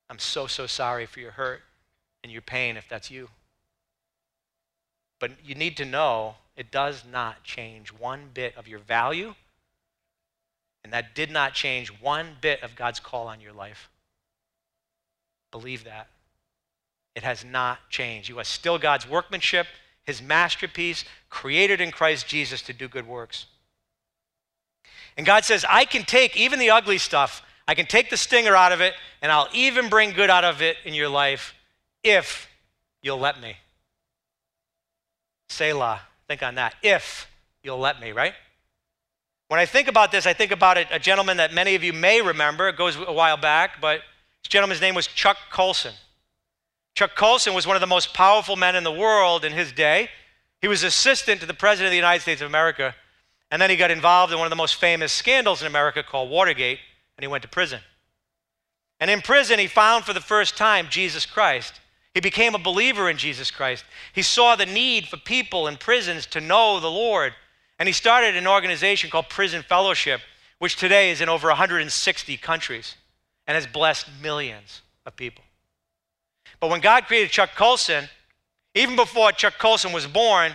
I'm 0.10 0.20
so, 0.20 0.48
so 0.48 0.68
sorry 0.68 1.06
for 1.06 1.20
your 1.20 1.32
hurt 1.32 1.62
and 2.24 2.32
your 2.32 2.42
pain 2.42 2.78
if 2.78 2.88
that's 2.88 3.12
you. 3.12 3.30
But 5.20 5.32
you 5.44 5.56
need 5.56 5.78
to 5.78 5.86
know 5.86 6.36
it 6.56 6.72
does 6.72 7.04
not 7.10 7.44
change 7.44 7.90
one 7.90 8.30
bit 8.34 8.56
of 8.56 8.68
your 8.68 8.80
value, 8.80 9.36
and 10.84 10.94
that 10.94 11.16
did 11.16 11.32
not 11.32 11.54
change 11.54 11.90
one 11.90 12.38
bit 12.40 12.64
of 12.64 12.76
God's 12.76 13.00
call 13.00 13.28
on 13.28 13.42
your 13.42 13.54
life. 13.54 13.90
Believe 15.52 15.84
that. 15.84 16.08
It 17.16 17.24
has 17.24 17.44
not 17.44 17.80
changed. 17.90 18.30
You 18.30 18.40
are 18.40 18.44
still 18.44 18.78
God's 18.78 19.10
workmanship, 19.10 19.68
his 20.04 20.22
masterpiece, 20.22 21.04
created 21.30 21.82
in 21.82 21.92
Christ 21.92 22.28
Jesus 22.28 22.62
to 22.64 22.74
do 22.74 22.88
good 22.88 23.08
works. 23.08 23.48
And 25.18 25.26
God 25.26 25.44
says, 25.44 25.66
I 25.68 25.86
can 25.86 26.04
take 26.04 26.38
even 26.38 26.60
the 26.60 26.70
ugly 26.70 27.00
stuff, 27.00 27.42
I 27.68 27.76
can 27.76 27.86
take 27.86 28.10
the 28.10 28.18
stinger 28.18 28.56
out 28.56 28.72
of 28.72 28.82
it, 28.82 28.94
and 29.22 29.32
I'll 29.32 29.50
even 29.54 29.90
bring 29.90 30.12
good 30.12 30.30
out 30.30 30.46
of 30.46 30.62
it 30.62 30.78
in 30.86 30.94
your 30.94 31.10
life 31.10 31.54
if 32.04 32.48
you'll 33.02 33.20
let 33.20 33.42
me. 33.42 33.58
Selah. 35.50 36.02
Think 36.28 36.44
on 36.44 36.56
that. 36.56 36.76
If 36.84 37.30
you'll 37.64 37.80
let 37.80 38.00
me, 38.00 38.12
right? 38.12 38.34
When 39.48 39.60
I 39.60 39.66
think 39.66 39.88
about 39.88 40.12
this, 40.12 40.26
I 40.26 40.34
think 40.34 40.52
about 40.52 40.78
a, 40.78 40.96
a 40.96 41.00
gentleman 41.00 41.38
that 41.38 41.54
many 41.54 41.76
of 41.76 41.84
you 41.84 41.94
may 41.94 42.22
remember. 42.22 42.68
It 42.68 42.78
goes 42.78 42.98
a 42.98 43.14
while 43.14 43.38
back, 43.38 43.80
but 43.80 44.02
this 44.44 44.50
gentleman's 44.50 44.82
name 44.82 44.94
was 44.94 45.08
Chuck 45.08 45.38
Colson. 45.52 45.94
Chuck 46.96 47.16
Colson 47.16 47.54
was 47.54 47.66
one 47.66 47.76
of 47.76 47.80
the 47.80 47.88
most 47.88 48.14
powerful 48.14 48.56
men 48.56 48.76
in 48.76 48.84
the 48.84 48.92
world 48.92 49.46
in 49.46 49.54
his 49.54 49.72
day. 49.72 50.10
He 50.62 50.68
was 50.68 50.84
assistant 50.84 51.40
to 51.42 51.48
the 51.48 51.54
President 51.54 51.88
of 51.88 51.92
the 51.92 51.98
United 51.98 52.22
States 52.22 52.42
of 52.42 52.48
America, 52.48 52.96
and 53.52 53.62
then 53.62 53.70
he 53.70 53.78
got 53.78 53.92
involved 53.92 54.34
in 54.34 54.40
one 54.40 54.48
of 54.48 54.50
the 54.50 54.56
most 54.58 54.76
famous 54.76 55.14
scandals 55.14 55.62
in 55.62 55.68
America 55.68 56.04
called 56.04 56.30
Watergate, 56.30 56.80
and 57.18 57.24
he 57.24 57.28
went 57.28 57.42
to 57.42 57.50
prison. 57.50 57.80
And 59.00 59.12
in 59.12 59.22
prison, 59.22 59.60
he 59.60 59.68
found 59.68 60.06
for 60.06 60.14
the 60.14 60.22
first 60.22 60.58
time 60.58 60.88
Jesus 60.90 61.26
Christ. 61.26 61.80
He 62.14 62.20
became 62.20 62.56
a 62.56 62.60
believer 62.60 63.10
in 63.10 63.18
Jesus 63.18 63.52
Christ. 63.52 63.86
He 64.14 64.24
saw 64.24 64.56
the 64.56 64.66
need 64.66 65.08
for 65.08 65.18
people 65.18 65.68
in 65.68 65.78
prisons 65.78 66.26
to 66.28 66.42
know 66.42 66.80
the 66.80 66.90
Lord. 66.90 67.34
And 67.78 67.88
he 67.88 67.94
started 67.94 68.36
an 68.36 68.48
organization 68.48 69.10
called 69.10 69.30
Prison 69.30 69.62
Fellowship, 69.62 70.22
which 70.58 70.78
today 70.78 71.12
is 71.12 71.22
in 71.22 71.30
over 71.30 71.48
160 71.48 72.38
countries 72.38 72.96
and 73.46 73.56
has 73.56 73.68
blessed 73.68 74.08
millions 74.22 74.82
of 75.06 75.16
people. 75.16 75.44
But 76.60 76.70
when 76.70 76.82
God 76.82 77.06
created 77.06 77.30
Chuck 77.30 77.52
Colson, 77.56 78.10
even 78.74 78.96
before 78.96 79.32
Chuck 79.32 79.60
Colson 79.60 79.94
was 79.94 80.08
born, 80.08 80.54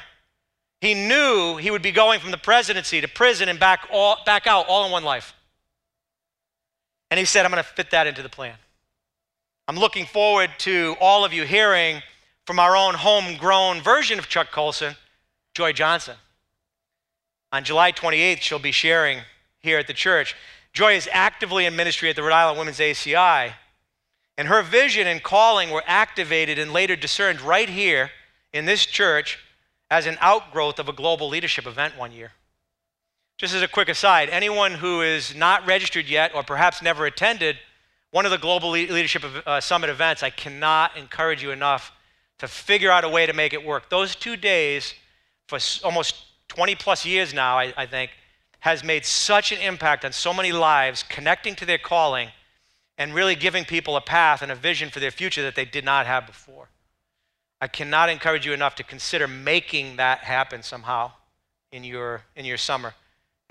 he 0.81 0.95
knew 0.95 1.59
he 1.59 1.71
would 1.71 1.83
be 1.83 1.93
going 1.93 2.19
from 2.19 2.33
the 2.33 2.39
presidency 2.39 3.01
to 3.01 3.07
prison 3.07 3.49
and 3.49 3.61
back, 3.61 3.87
all, 3.93 4.19
back 4.27 4.49
out 4.49 4.67
all 4.69 4.85
in 4.87 4.91
one 4.91 5.05
life. 5.05 5.33
And 7.13 7.19
he 7.19 7.27
said, 7.27 7.45
I'm 7.45 7.53
going 7.53 7.63
to 7.63 7.69
fit 7.69 7.91
that 7.91 8.07
into 8.07 8.23
the 8.23 8.31
plan. 8.31 8.55
I'm 9.69 9.77
looking 9.77 10.07
forward 10.07 10.49
to 10.61 10.97
all 10.99 11.27
of 11.27 11.35
you 11.35 11.43
hearing 11.43 12.01
from 12.47 12.59
our 12.59 12.75
own 12.75 12.95
homegrown 12.95 13.83
version 13.83 14.19
of 14.19 14.31
Chuck 14.31 14.51
Colson, 14.51 14.95
Joy 15.53 15.73
Johnson. 15.73 16.17
On 17.53 17.65
July 17.65 17.93
28th, 17.93 18.41
she'll 18.41 18.59
be 18.59 18.73
sharing 18.73 19.19
here 19.61 19.77
at 19.77 19.89
the 19.89 19.93
church. 19.93 20.35
Joy 20.73 20.95
is 20.95 21.07
actively 21.13 21.67
in 21.67 21.77
ministry 21.77 22.09
at 22.09 22.17
the 22.17 22.23
Rhode 22.23 22.33
Island 22.33 22.59
Women's 22.59 22.79
ACI. 22.79 23.53
And 24.39 24.49
her 24.49 24.63
vision 24.63 25.07
and 25.07 25.23
calling 25.23 25.69
were 25.69 25.85
activated 25.87 26.59
and 26.59 26.73
later 26.73 26.97
discerned 26.97 27.43
right 27.43 27.69
here 27.69 28.11
in 28.55 28.65
this 28.65 28.87
church 28.87 29.39
as 29.91 30.07
an 30.07 30.17
outgrowth 30.23 30.79
of 30.79 30.89
a 30.89 30.95
global 30.95 31.29
leadership 31.29 31.67
event 31.67 31.99
one 31.99 32.13
year. 32.13 32.33
Just 33.43 33.57
as 33.57 33.63
a 33.63 33.67
quick 33.67 33.89
aside, 33.89 34.29
anyone 34.29 34.71
who 34.71 35.03
is 35.03 35.35
not 35.35 35.67
registered 35.67 36.09
yet 36.09 36.33
or 36.33 36.45
perhaps 36.45 36.81
never 36.81 37.07
attended 37.07 37.57
one 38.13 38.25
of 38.25 38.31
the 38.31 38.39
Global 38.39 38.71
Leadership 38.71 39.25
uh, 39.45 39.61
Summit 39.61 39.91
events, 39.91 40.23
I 40.23 40.31
cannot 40.31 40.97
encourage 40.97 41.43
you 41.43 41.51
enough 41.51 41.91
to 42.39 42.47
figure 42.47 42.89
out 42.89 43.03
a 43.03 43.09
way 43.09 43.27
to 43.27 43.33
make 43.33 43.53
it 43.53 43.65
work. 43.67 43.91
Those 43.91 44.15
two 44.15 44.37
days, 44.37 44.95
for 45.49 45.59
almost 45.83 46.15
20 46.47 46.77
plus 46.77 47.05
years 47.05 47.35
now, 47.35 47.59
I, 47.59 47.75
I 47.77 47.85
think, 47.85 48.13
has 48.61 48.85
made 48.85 49.05
such 49.05 49.51
an 49.51 49.59
impact 49.59 50.05
on 50.05 50.13
so 50.13 50.33
many 50.33 50.53
lives, 50.53 51.03
connecting 51.03 51.57
to 51.57 51.67
their 51.67 51.79
calling 51.79 52.29
and 52.97 53.13
really 53.13 53.35
giving 53.35 53.65
people 53.65 53.97
a 53.97 54.01
path 54.01 54.43
and 54.43 54.53
a 54.53 54.55
vision 54.55 54.89
for 54.89 55.01
their 55.01 55.11
future 55.11 55.43
that 55.43 55.57
they 55.57 55.65
did 55.65 55.85
not 55.85 56.07
have 56.07 56.29
before. 56.29 56.69
I 57.61 57.67
cannot 57.67 58.09
encourage 58.09 58.47
you 58.47 58.53
enough 58.53 58.77
to 58.77 58.85
consider 58.85 59.27
making 59.27 59.97
that 59.97 60.21
happen 60.21 60.63
somehow 60.63 61.11
in 61.73 61.83
your, 61.83 62.23
in 62.37 62.45
your 62.45 62.57
summer. 62.57 62.95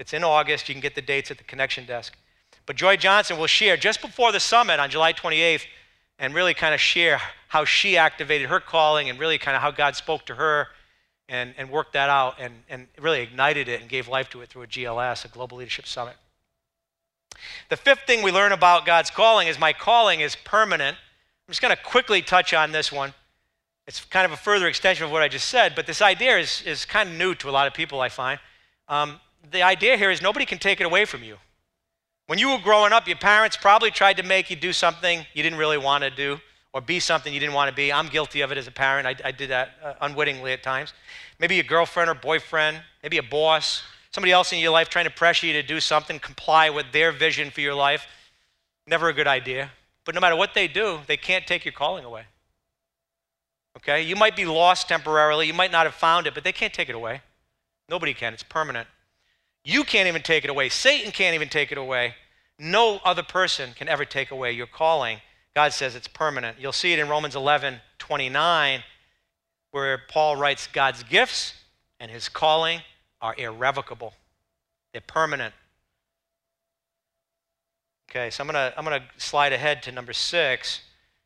It's 0.02 0.14
in 0.14 0.24
August. 0.24 0.68
You 0.68 0.74
can 0.74 0.82
get 0.82 0.96
the 0.96 1.02
dates 1.02 1.30
at 1.30 1.38
the 1.38 1.44
connection 1.44 1.86
desk. 1.86 2.18
But 2.66 2.76
Joy 2.76 2.98
Johnson 2.98 3.38
will 3.38 3.46
share 3.46 3.78
just 3.78 4.02
before 4.02 4.32
the 4.32 4.40
summit 4.40 4.80
on 4.80 4.90
July 4.90 5.14
28th 5.14 5.66
and 6.18 6.34
really 6.34 6.56
kind 6.56 6.74
of 6.74 6.82
share 6.82 7.22
how 7.50 7.66
she 7.66 7.98
activated 7.98 8.50
her 8.50 8.60
calling 8.60 9.12
and 9.12 9.20
really 9.20 9.38
kind 9.38 9.56
of 9.56 9.62
how 9.62 9.70
God 9.70 9.96
spoke 9.96 10.26
to 10.26 10.36
her 10.36 10.70
and, 11.30 11.54
and 11.56 11.70
worked 11.70 11.94
that 11.94 12.10
out 12.10 12.38
and, 12.40 12.64
and 12.68 12.88
really 13.00 13.22
ignited 13.22 13.70
it 13.70 13.80
and 13.80 13.90
gave 13.90 14.08
life 14.08 14.28
to 14.32 14.42
it 14.42 14.50
through 14.50 14.64
a 14.64 14.68
GLS, 14.68 15.24
a 15.24 15.28
Global 15.28 15.58
Leadership 15.58 15.86
Summit. 15.86 16.16
The 17.70 17.78
fifth 17.78 18.02
thing 18.08 18.24
we 18.24 18.32
learn 18.32 18.54
about 18.54 18.88
God's 18.88 19.12
calling 19.12 19.48
is 19.48 19.60
my 19.60 19.72
calling 19.72 20.22
is 20.22 20.36
permanent. 20.36 20.98
I'm 20.98 21.52
just 21.52 21.62
going 21.62 21.76
to 21.76 21.84
quickly 21.84 22.24
touch 22.24 22.56
on 22.56 22.72
this 22.72 22.92
one. 22.92 23.14
It's 23.86 24.04
kind 24.06 24.26
of 24.26 24.32
a 24.32 24.38
further 24.38 24.68
extension 24.68 25.06
of 25.06 25.12
what 25.12 25.22
I 25.22 25.28
just 25.28 25.48
said, 25.48 25.76
but 25.76 25.86
this 25.86 26.02
idea 26.02 26.40
is, 26.40 26.64
is 26.64 26.86
kind 26.86 27.10
of 27.10 27.16
new 27.16 27.36
to 27.36 27.50
a 27.50 27.52
lot 27.52 27.68
of 27.68 27.76
people, 27.76 28.02
I 28.02 28.10
find. 28.10 28.40
Um, 28.88 29.20
the 29.50 29.64
idea 29.64 29.98
here 29.98 30.12
is 30.12 30.22
nobody 30.22 30.46
can 30.46 30.60
take 30.60 30.80
it 30.80 30.86
away 30.86 31.06
from 31.06 31.24
you. 31.24 31.38
When 32.28 32.40
you 32.40 32.52
were 32.52 32.60
growing 32.60 32.94
up, 32.94 33.08
your 33.08 33.18
parents 33.18 33.58
probably 33.58 33.92
tried 33.92 34.18
to 34.18 34.24
make 34.24 34.50
you 34.50 34.56
do 34.56 34.72
something 34.72 35.26
you 35.34 35.44
didn't 35.44 35.60
really 35.60 35.78
want 35.78 36.04
to 36.04 36.10
do 36.10 36.40
or 36.74 36.82
be 36.82 37.00
something 37.00 37.34
you 37.34 37.40
didn't 37.40 37.56
want 37.56 37.70
to 37.70 37.76
be. 37.76 37.92
I'm 37.92 38.08
guilty 38.08 38.42
of 38.42 38.52
it 38.52 38.58
as 38.58 38.68
a 38.68 38.72
parent. 38.72 39.06
I, 39.06 39.16
I 39.28 39.32
did 39.32 39.50
that 39.50 39.72
uh, 39.84 39.94
unwittingly 40.02 40.54
at 40.54 40.64
times. 40.64 40.94
Maybe 41.40 41.60
a 41.60 41.64
girlfriend 41.64 42.10
or 42.10 42.14
boyfriend, 42.14 42.82
maybe 43.04 43.18
a 43.18 43.24
boss, 43.24 43.84
somebody 44.12 44.32
else 44.32 44.54
in 44.54 44.60
your 44.60 44.72
life 44.72 44.88
trying 44.88 45.06
to 45.06 45.12
pressure 45.12 45.48
you 45.48 45.54
to 45.54 45.64
do 45.64 45.80
something, 45.80 46.20
comply 46.20 46.70
with 46.70 46.86
their 46.94 47.12
vision 47.12 47.50
for 47.50 47.62
your 47.62 47.76
life. 47.76 48.08
Never 48.88 49.10
a 49.10 49.14
good 49.14 49.28
idea. 49.28 49.72
But 50.06 50.16
no 50.16 50.22
matter 50.22 50.36
what 50.36 50.54
they 50.54 50.68
do, 50.68 51.00
they 51.08 51.18
can't 51.18 51.46
take 51.46 51.66
your 51.66 51.74
calling 51.74 52.06
away. 52.06 52.24
Okay? 53.78 54.04
You 54.04 54.16
might 54.16 54.36
be 54.36 54.46
lost 54.46 54.88
temporarily, 54.88 55.48
you 55.48 55.54
might 55.54 55.72
not 55.72 55.86
have 55.86 55.96
found 55.96 56.28
it, 56.28 56.34
but 56.34 56.44
they 56.44 56.52
can't 56.52 56.74
take 56.74 56.90
it 56.90 56.96
away. 56.96 57.22
Nobody 57.90 58.14
can, 58.14 58.34
it's 58.34 58.44
permanent. 58.44 58.88
You 59.64 59.84
can't 59.84 60.08
even 60.08 60.22
take 60.22 60.44
it 60.44 60.50
away. 60.50 60.70
Satan 60.70 61.12
can't 61.12 61.36
even 61.36 61.50
take 61.50 61.72
it 61.72 61.78
away. 61.78 62.16
No 62.58 63.00
other 63.04 63.24
person 63.24 63.74
can 63.76 63.88
ever 63.88 64.06
take 64.06 64.32
away 64.32 64.52
your 64.52 64.68
calling. 64.68 65.20
God 65.56 65.74
says 65.74 65.96
it's 65.96 66.08
permanent. 66.08 66.58
You'll 66.60 66.72
see 66.72 66.94
it 66.94 67.00
in 67.00 67.10
Romans 67.10 67.36
11 67.36 67.80
29, 68.00 68.84
where 69.72 70.02
Paul 70.10 70.36
writes 70.36 70.68
God's 70.68 71.04
gifts 71.04 71.54
and 72.00 72.10
his 72.10 72.30
calling 72.30 72.82
are 73.22 73.36
irrevocable, 73.38 74.14
they're 74.92 75.02
permanent. 75.06 75.54
Okay, 78.10 78.30
so 78.30 78.44
I'm 78.44 78.52
going 78.52 78.56
to 78.56 78.74
I'm 78.78 78.86
to 78.86 79.04
slide 79.18 79.54
ahead 79.54 79.84
to 79.84 79.92
number 79.92 80.12
six. 80.12 80.82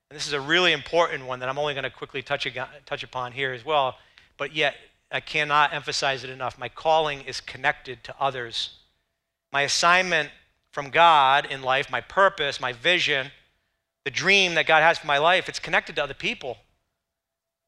And 0.10 0.16
this 0.16 0.28
is 0.28 0.34
a 0.34 0.42
really 0.42 0.72
important 0.72 1.26
one 1.26 1.40
that 1.40 1.50
I'm 1.50 1.58
only 1.58 1.74
going 1.74 1.84
to 1.84 1.90
quickly 1.90 2.22
touch, 2.22 2.48
touch 2.86 3.04
upon 3.04 3.32
here 3.32 3.54
as 3.54 3.66
well. 3.66 3.96
But 4.38 4.56
yet, 4.56 4.76
I 5.12 5.20
cannot 5.20 5.74
emphasize 5.74 6.24
it 6.24 6.30
enough. 6.30 6.58
My 6.58 6.70
calling 6.70 7.22
is 7.22 7.42
connected 7.42 8.04
to 8.04 8.16
others. 8.20 8.78
My 9.52 9.62
assignment 9.62 10.30
from 10.72 10.90
God 10.90 11.46
in 11.50 11.62
life, 11.62 11.90
my 11.90 12.02
purpose, 12.02 12.60
my 12.60 12.74
vision, 12.74 13.32
the 14.04 14.12
dream 14.12 14.56
that 14.56 14.68
God 14.68 14.82
has 14.82 14.98
for 14.98 15.08
my 15.08 15.18
life, 15.18 15.48
it's 15.48 15.60
connected 15.60 15.96
to 15.96 16.04
other 16.04 16.14
people. 16.14 16.58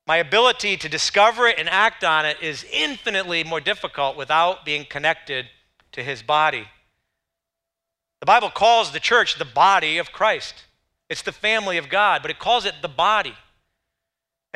My 0.06 0.18
ability 0.18 0.78
to 0.78 0.90
discover 0.90 1.48
it 1.48 1.60
and 1.60 1.70
act 1.70 2.04
on 2.04 2.26
it 2.26 2.38
is 2.42 2.66
infinitely 2.72 3.44
more 3.44 3.60
difficult 3.60 4.16
without 4.16 4.64
being 4.66 4.86
connected 4.86 5.48
to 5.92 6.04
his 6.04 6.22
body. 6.22 6.68
The 8.20 8.26
Bible 8.26 8.50
calls 8.50 8.92
the 8.92 9.00
church 9.00 9.38
the 9.38 9.46
body 9.46 9.98
of 9.98 10.12
Christ. 10.12 10.66
It's 11.10 11.22
the 11.22 11.32
family 11.32 11.78
of 11.78 11.90
God, 11.90 12.22
but 12.22 12.32
it 12.32 12.40
calls 12.40 12.66
it 12.66 12.76
the 12.82 12.88
body. 12.88 13.36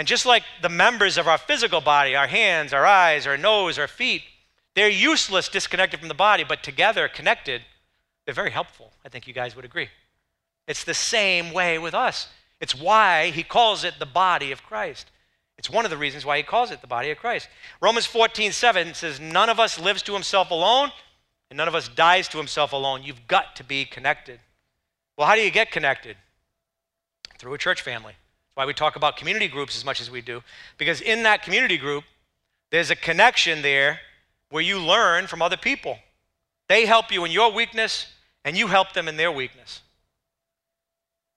And 0.01 0.07
just 0.07 0.25
like 0.25 0.41
the 0.63 0.67
members 0.67 1.19
of 1.19 1.27
our 1.27 1.37
physical 1.37 1.79
body, 1.79 2.15
our 2.15 2.25
hands, 2.25 2.73
our 2.73 2.87
eyes, 2.87 3.27
our 3.27 3.37
nose, 3.37 3.77
our 3.77 3.87
feet, 3.87 4.23
they're 4.73 4.89
useless 4.89 5.47
disconnected 5.47 5.99
from 5.99 6.09
the 6.09 6.15
body, 6.15 6.43
but 6.43 6.63
together, 6.63 7.07
connected, 7.07 7.61
they're 8.25 8.33
very 8.33 8.49
helpful. 8.49 8.93
I 9.05 9.09
think 9.09 9.27
you 9.27 9.33
guys 9.35 9.55
would 9.55 9.63
agree. 9.63 9.89
It's 10.67 10.83
the 10.83 10.95
same 10.95 11.53
way 11.53 11.77
with 11.77 11.93
us. 11.93 12.29
It's 12.59 12.73
why 12.73 13.29
he 13.29 13.43
calls 13.43 13.83
it 13.83 13.99
the 13.99 14.07
body 14.07 14.51
of 14.51 14.63
Christ. 14.63 15.11
It's 15.59 15.69
one 15.69 15.85
of 15.85 15.91
the 15.91 15.97
reasons 15.97 16.25
why 16.25 16.37
he 16.37 16.41
calls 16.41 16.71
it 16.71 16.81
the 16.81 16.87
body 16.87 17.11
of 17.11 17.19
Christ. 17.19 17.47
Romans 17.79 18.07
14, 18.07 18.53
7 18.53 18.95
says, 18.95 19.19
None 19.19 19.49
of 19.49 19.59
us 19.59 19.79
lives 19.79 20.01
to 20.01 20.13
himself 20.13 20.49
alone, 20.49 20.89
and 21.51 21.57
none 21.57 21.67
of 21.67 21.75
us 21.75 21.87
dies 21.87 22.27
to 22.29 22.39
himself 22.39 22.73
alone. 22.73 23.03
You've 23.03 23.27
got 23.27 23.55
to 23.57 23.63
be 23.63 23.85
connected. 23.85 24.39
Well, 25.15 25.27
how 25.27 25.35
do 25.35 25.41
you 25.41 25.51
get 25.51 25.69
connected? 25.69 26.17
Through 27.37 27.53
a 27.53 27.59
church 27.59 27.83
family. 27.83 28.15
That's 28.51 28.63
why 28.63 28.65
we 28.65 28.73
talk 28.73 28.97
about 28.97 29.15
community 29.15 29.47
groups 29.47 29.77
as 29.77 29.85
much 29.85 30.01
as 30.01 30.11
we 30.11 30.19
do, 30.19 30.43
because 30.77 30.99
in 30.99 31.23
that 31.23 31.41
community 31.41 31.77
group, 31.77 32.03
there's 32.69 32.91
a 32.91 32.97
connection 32.97 33.61
there 33.61 34.01
where 34.49 34.61
you 34.61 34.77
learn 34.77 35.27
from 35.27 35.41
other 35.41 35.55
people. 35.55 35.97
They 36.67 36.85
help 36.85 37.13
you 37.13 37.23
in 37.23 37.31
your 37.31 37.53
weakness, 37.53 38.07
and 38.43 38.57
you 38.57 38.67
help 38.67 38.91
them 38.91 39.07
in 39.07 39.15
their 39.15 39.31
weakness. 39.31 39.81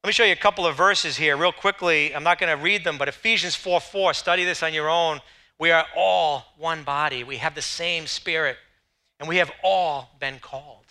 Let 0.03 0.09
me 0.09 0.13
show 0.13 0.25
you 0.25 0.33
a 0.33 0.37
couple 0.37 0.67
of 0.67 0.77
verses 0.77 1.17
here, 1.17 1.37
real 1.37 1.53
quickly. 1.53 2.15
I'm 2.15 2.25
not 2.25 2.41
going 2.41 2.57
to 2.57 2.63
read 2.63 2.83
them, 2.83 2.99
but 2.99 3.09
Ephesians 3.09 3.55
4 3.55 3.81
4, 3.81 4.13
study 4.13 4.45
this 4.45 4.63
on 4.63 4.75
your 4.75 4.91
own. 4.91 5.21
We 5.59 5.71
are 5.71 5.87
all 5.97 6.53
one 6.59 6.83
body, 6.83 7.23
we 7.23 7.37
have 7.37 7.55
the 7.55 7.63
same 7.63 8.09
spirit, 8.09 8.57
and 9.21 9.29
we 9.29 9.37
have 9.37 9.53
all 9.63 10.11
been 10.19 10.41
called. 10.41 10.85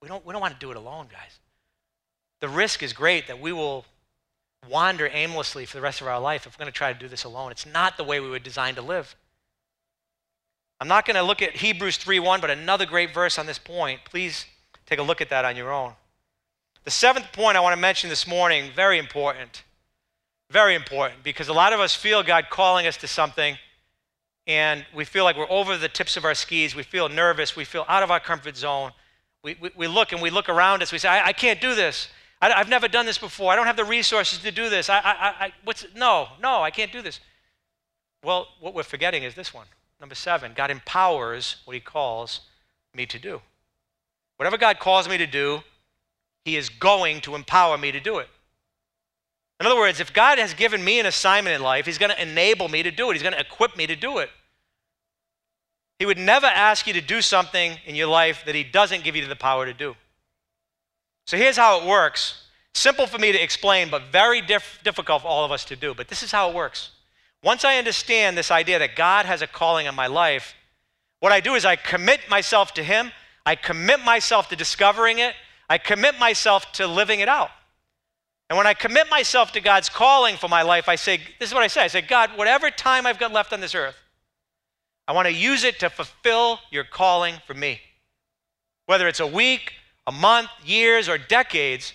We 0.00 0.08
don't, 0.08 0.24
we 0.24 0.32
don't 0.32 0.40
want 0.40 0.54
to 0.54 0.60
do 0.60 0.70
it 0.70 0.76
alone, 0.76 1.08
guys. 1.10 1.40
The 2.40 2.48
risk 2.48 2.82
is 2.82 2.92
great 2.92 3.26
that 3.26 3.40
we 3.40 3.52
will 3.52 3.84
wander 4.68 5.08
aimlessly 5.12 5.66
for 5.66 5.76
the 5.76 5.80
rest 5.80 6.00
of 6.00 6.06
our 6.06 6.20
life 6.20 6.46
if 6.46 6.54
we're 6.54 6.64
going 6.64 6.72
to 6.72 6.76
try 6.76 6.92
to 6.92 6.98
do 6.98 7.08
this 7.08 7.24
alone. 7.24 7.50
It's 7.50 7.66
not 7.66 7.96
the 7.96 8.04
way 8.04 8.20
we 8.20 8.28
were 8.28 8.38
designed 8.38 8.76
to 8.76 8.82
live. 8.82 9.16
I'm 10.80 10.88
not 10.88 11.06
going 11.06 11.16
to 11.16 11.22
look 11.22 11.40
at 11.42 11.56
Hebrews 11.56 11.98
3:1, 11.98 12.40
but 12.40 12.50
another 12.50 12.86
great 12.86 13.14
verse 13.14 13.38
on 13.38 13.46
this 13.46 13.58
point. 13.58 14.00
Please 14.04 14.46
take 14.84 14.98
a 14.98 15.02
look 15.02 15.20
at 15.20 15.30
that 15.30 15.44
on 15.44 15.56
your 15.56 15.72
own. 15.72 15.94
The 16.84 16.90
seventh 16.90 17.32
point 17.32 17.56
I 17.56 17.60
want 17.60 17.74
to 17.74 17.80
mention 17.80 18.10
this 18.10 18.26
morning, 18.26 18.70
very 18.74 18.98
important. 18.98 19.62
Very 20.50 20.74
important 20.74 21.22
because 21.24 21.48
a 21.48 21.52
lot 21.52 21.72
of 21.72 21.80
us 21.80 21.94
feel 21.94 22.22
God 22.22 22.46
calling 22.50 22.86
us 22.86 22.96
to 22.98 23.08
something 23.08 23.58
and 24.46 24.86
we 24.94 25.04
feel 25.04 25.24
like 25.24 25.36
we're 25.36 25.50
over 25.50 25.76
the 25.76 25.88
tips 25.88 26.16
of 26.16 26.24
our 26.24 26.34
skis. 26.34 26.76
We 26.76 26.84
feel 26.84 27.08
nervous. 27.08 27.56
We 27.56 27.64
feel 27.64 27.84
out 27.88 28.04
of 28.04 28.10
our 28.10 28.20
comfort 28.20 28.56
zone. 28.56 28.92
We, 29.42 29.56
we, 29.60 29.70
we 29.76 29.88
look 29.88 30.12
and 30.12 30.22
we 30.22 30.30
look 30.30 30.48
around 30.48 30.82
us. 30.82 30.92
We 30.92 30.98
say, 30.98 31.08
I, 31.08 31.28
I 31.28 31.32
can't 31.32 31.60
do 31.60 31.74
this. 31.74 32.08
I, 32.52 32.58
have 32.58 32.68
never 32.68 32.88
done 32.88 33.06
this 33.06 33.18
before. 33.18 33.52
I 33.52 33.56
don't 33.56 33.66
have 33.66 33.76
the 33.76 33.84
resources 33.84 34.40
to 34.40 34.50
do 34.50 34.68
this. 34.68 34.90
I, 34.90 34.98
I, 34.98 35.44
I, 35.46 35.52
what's, 35.64 35.86
no, 35.94 36.28
no, 36.40 36.62
I 36.62 36.70
can't 36.70 36.92
do 36.92 37.02
this. 37.02 37.20
Well, 38.22 38.48
what 38.60 38.74
we're 38.74 38.82
forgetting 38.82 39.22
is 39.22 39.34
this 39.34 39.54
one. 39.54 39.66
Number 40.00 40.14
seven, 40.14 40.52
God 40.54 40.70
empowers 40.70 41.56
what 41.64 41.74
he 41.74 41.80
calls 41.80 42.40
me 42.94 43.06
to 43.06 43.18
do. 43.18 43.40
Whatever 44.36 44.58
God 44.58 44.78
calls 44.78 45.08
me 45.08 45.16
to 45.18 45.26
do, 45.26 45.62
he 46.44 46.56
is 46.56 46.68
going 46.68 47.20
to 47.22 47.34
empower 47.34 47.78
me 47.78 47.92
to 47.92 48.00
do 48.00 48.18
it. 48.18 48.28
In 49.58 49.66
other 49.66 49.76
words, 49.76 50.00
if 50.00 50.12
God 50.12 50.38
has 50.38 50.52
given 50.52 50.84
me 50.84 51.00
an 51.00 51.06
assignment 51.06 51.56
in 51.56 51.62
life, 51.62 51.86
he's 51.86 51.98
going 51.98 52.12
to 52.12 52.22
enable 52.22 52.68
me 52.68 52.82
to 52.82 52.90
do 52.90 53.10
it. 53.10 53.14
He's 53.14 53.22
going 53.22 53.34
to 53.34 53.40
equip 53.40 53.76
me 53.76 53.86
to 53.86 53.96
do 53.96 54.18
it. 54.18 54.28
He 55.98 56.04
would 56.04 56.18
never 56.18 56.46
ask 56.46 56.86
you 56.86 56.92
to 56.92 57.00
do 57.00 57.22
something 57.22 57.78
in 57.86 57.94
your 57.94 58.08
life 58.08 58.44
that 58.44 58.54
he 58.54 58.62
doesn't 58.62 59.02
give 59.02 59.16
you 59.16 59.26
the 59.26 59.36
power 59.36 59.64
to 59.64 59.72
do. 59.72 59.96
So 61.26 61.36
here's 61.36 61.56
how 61.56 61.80
it 61.80 61.86
works. 61.86 62.44
Simple 62.74 63.06
for 63.06 63.18
me 63.18 63.32
to 63.32 63.42
explain, 63.42 63.90
but 63.90 64.04
very 64.12 64.40
diff- 64.40 64.78
difficult 64.84 65.22
for 65.22 65.28
all 65.28 65.44
of 65.44 65.52
us 65.52 65.64
to 65.66 65.76
do. 65.76 65.94
But 65.94 66.08
this 66.08 66.22
is 66.22 66.30
how 66.30 66.48
it 66.50 66.54
works. 66.54 66.90
Once 67.42 67.64
I 67.64 67.78
understand 67.78 68.36
this 68.36 68.50
idea 68.50 68.78
that 68.78 68.96
God 68.96 69.26
has 69.26 69.42
a 69.42 69.46
calling 69.46 69.88
on 69.88 69.94
my 69.94 70.06
life, 70.06 70.54
what 71.20 71.32
I 71.32 71.40
do 71.40 71.54
is 71.54 71.64
I 71.64 71.76
commit 71.76 72.20
myself 72.28 72.74
to 72.74 72.82
Him, 72.82 73.12
I 73.44 73.56
commit 73.56 74.00
myself 74.04 74.48
to 74.50 74.56
discovering 74.56 75.18
it, 75.18 75.34
I 75.68 75.78
commit 75.78 76.18
myself 76.18 76.70
to 76.72 76.86
living 76.86 77.20
it 77.20 77.28
out. 77.28 77.50
And 78.48 78.56
when 78.56 78.66
I 78.66 78.74
commit 78.74 79.10
myself 79.10 79.52
to 79.52 79.60
God's 79.60 79.88
calling 79.88 80.36
for 80.36 80.48
my 80.48 80.62
life, 80.62 80.88
I 80.88 80.94
say, 80.94 81.20
This 81.40 81.48
is 81.48 81.54
what 81.54 81.64
I 81.64 81.66
say 81.66 81.82
I 81.82 81.88
say, 81.88 82.02
God, 82.02 82.30
whatever 82.36 82.70
time 82.70 83.06
I've 83.06 83.18
got 83.18 83.32
left 83.32 83.52
on 83.52 83.60
this 83.60 83.74
earth, 83.74 83.96
I 85.08 85.12
want 85.12 85.26
to 85.26 85.34
use 85.34 85.64
it 85.64 85.80
to 85.80 85.90
fulfill 85.90 86.60
your 86.70 86.84
calling 86.84 87.36
for 87.46 87.54
me. 87.54 87.80
Whether 88.86 89.08
it's 89.08 89.20
a 89.20 89.26
week, 89.26 89.72
a 90.06 90.12
month, 90.12 90.48
years, 90.64 91.08
or 91.08 91.18
decades, 91.18 91.92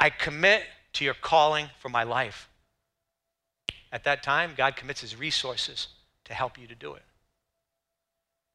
I 0.00 0.10
commit 0.10 0.62
to 0.94 1.04
your 1.04 1.14
calling 1.14 1.68
for 1.80 1.88
my 1.88 2.02
life. 2.02 2.48
At 3.92 4.04
that 4.04 4.22
time, 4.22 4.52
God 4.56 4.76
commits 4.76 5.00
his 5.00 5.16
resources 5.16 5.88
to 6.24 6.34
help 6.34 6.58
you 6.58 6.66
to 6.66 6.74
do 6.74 6.94
it. 6.94 7.02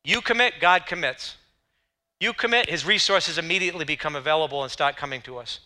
You 0.03 0.21
commit, 0.21 0.55
God 0.59 0.85
commits. 0.85 1.37
You 2.19 2.33
commit, 2.33 2.69
his 2.69 2.85
resources 2.85 3.37
immediately 3.37 3.85
become 3.85 4.15
available 4.15 4.63
and 4.63 4.71
start 4.71 4.95
coming 4.95 5.21
to 5.23 5.37
us. 5.37 5.59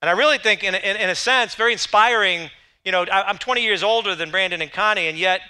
And 0.00 0.08
I 0.08 0.12
really 0.12 0.38
think, 0.38 0.64
in, 0.64 0.74
in, 0.74 0.96
in 0.96 1.10
a 1.10 1.14
sense, 1.14 1.54
very 1.54 1.72
inspiring. 1.72 2.50
You 2.84 2.92
know, 2.92 3.04
I'm 3.12 3.38
20 3.38 3.62
years 3.62 3.82
older 3.82 4.14
than 4.14 4.30
Brandon 4.30 4.62
and 4.62 4.72
Connie, 4.72 5.08
and 5.08 5.18
yet 5.18 5.40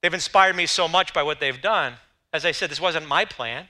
they've 0.00 0.14
inspired 0.14 0.54
me 0.54 0.66
so 0.66 0.86
much 0.86 1.12
by 1.12 1.22
what 1.22 1.40
they've 1.40 1.60
done. 1.60 1.94
As 2.32 2.44
I 2.44 2.52
said, 2.52 2.70
this 2.70 2.80
wasn't 2.80 3.08
my 3.08 3.24
plan. 3.24 3.66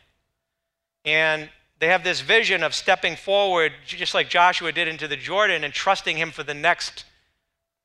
And 1.04 1.48
they 1.80 1.88
have 1.88 2.04
this 2.04 2.20
vision 2.20 2.62
of 2.62 2.74
stepping 2.74 3.16
forward, 3.16 3.72
just 3.86 4.14
like 4.14 4.28
Joshua 4.28 4.70
did 4.70 4.86
into 4.86 5.08
the 5.08 5.16
Jordan, 5.16 5.64
and 5.64 5.72
trusting 5.72 6.16
him 6.16 6.30
for 6.30 6.42
the 6.42 6.54
next 6.54 7.04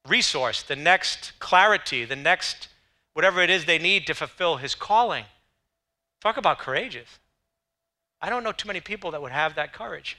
resource, 0.08 0.62
the 0.62 0.75
next 0.75 1.31
clarity, 1.39 2.05
the 2.05 2.15
next 2.15 2.67
whatever 3.13 3.41
it 3.41 3.49
is 3.49 3.65
they 3.65 3.79
need 3.79 4.05
to 4.08 4.13
fulfill 4.13 4.58
his 4.58 4.75
calling. 4.75 5.23
Talk 6.21 6.36
about 6.38 6.60
courageous. 6.60 7.08
I 8.21 8.29
don't 8.29 8.43
know 8.43 8.51
too 8.51 8.67
many 8.67 8.81
people 8.81 9.12
that 9.12 9.21
would 9.21 9.31
have 9.31 9.55
that 9.55 9.71
courage. 9.71 10.17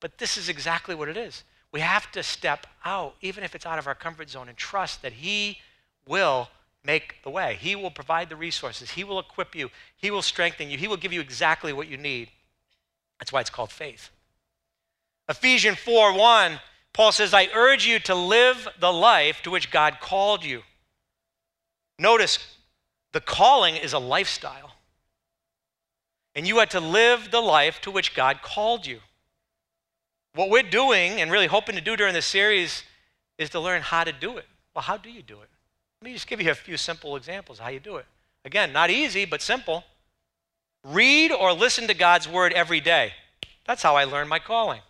But 0.00 0.18
this 0.18 0.36
is 0.36 0.48
exactly 0.48 0.94
what 0.94 1.08
it 1.08 1.16
is. 1.16 1.44
We 1.72 1.80
have 1.80 2.10
to 2.12 2.22
step 2.22 2.66
out, 2.84 3.14
even 3.20 3.42
if 3.42 3.54
it's 3.54 3.66
out 3.66 3.78
of 3.78 3.86
our 3.86 3.94
comfort 3.94 4.30
zone, 4.30 4.48
and 4.48 4.56
trust 4.56 5.02
that 5.02 5.14
He 5.14 5.58
will 6.06 6.48
make 6.84 7.16
the 7.22 7.30
way. 7.30 7.56
He 7.60 7.74
will 7.74 7.90
provide 7.90 8.28
the 8.28 8.36
resources. 8.36 8.90
He 8.90 9.04
will 9.04 9.18
equip 9.18 9.54
you. 9.54 9.70
He 9.96 10.10
will 10.10 10.22
strengthen 10.22 10.70
you. 10.70 10.78
He 10.78 10.88
will 10.88 10.96
give 10.96 11.12
you 11.12 11.20
exactly 11.20 11.72
what 11.72 11.88
you 11.88 11.96
need. 11.96 12.30
That's 13.18 13.32
why 13.32 13.40
it's 13.40 13.50
called 13.50 13.70
faith. 13.70 14.10
Ephesians 15.28 15.78
4 15.78 16.14
1 16.14 16.60
Paul 16.98 17.12
says, 17.12 17.32
I 17.32 17.48
urge 17.54 17.86
you 17.86 18.00
to 18.00 18.14
live 18.16 18.66
the 18.80 18.92
life 18.92 19.40
to 19.42 19.52
which 19.52 19.70
God 19.70 19.98
called 20.00 20.44
you. 20.44 20.62
Notice, 21.96 22.56
the 23.12 23.20
calling 23.20 23.76
is 23.76 23.92
a 23.92 24.00
lifestyle. 24.00 24.72
And 26.34 26.44
you 26.44 26.58
had 26.58 26.70
to 26.70 26.80
live 26.80 27.30
the 27.30 27.40
life 27.40 27.80
to 27.82 27.92
which 27.92 28.16
God 28.16 28.42
called 28.42 28.84
you. 28.84 28.98
What 30.34 30.50
we're 30.50 30.64
doing 30.64 31.20
and 31.20 31.30
really 31.30 31.46
hoping 31.46 31.76
to 31.76 31.80
do 31.80 31.96
during 31.96 32.14
this 32.14 32.26
series 32.26 32.82
is 33.38 33.48
to 33.50 33.60
learn 33.60 33.82
how 33.82 34.02
to 34.02 34.12
do 34.12 34.36
it. 34.36 34.46
Well, 34.74 34.82
how 34.82 34.96
do 34.96 35.08
you 35.08 35.22
do 35.22 35.34
it? 35.34 35.48
Let 36.00 36.04
me 36.04 36.14
just 36.14 36.26
give 36.26 36.40
you 36.40 36.50
a 36.50 36.54
few 36.56 36.76
simple 36.76 37.14
examples 37.14 37.60
how 37.60 37.68
you 37.68 37.78
do 37.78 37.96
it. 37.96 38.06
Again, 38.44 38.72
not 38.72 38.90
easy, 38.90 39.24
but 39.24 39.40
simple. 39.40 39.84
Read 40.88 41.32
or 41.32 41.52
listen 41.52 41.86
to 41.88 41.94
God's 41.94 42.28
word 42.28 42.52
every 42.52 42.80
day. 42.80 43.12
That's 43.66 43.82
how 43.82 43.96
I 43.96 44.04
learned 44.04 44.30
my 44.30 44.38
calling. 44.38 44.80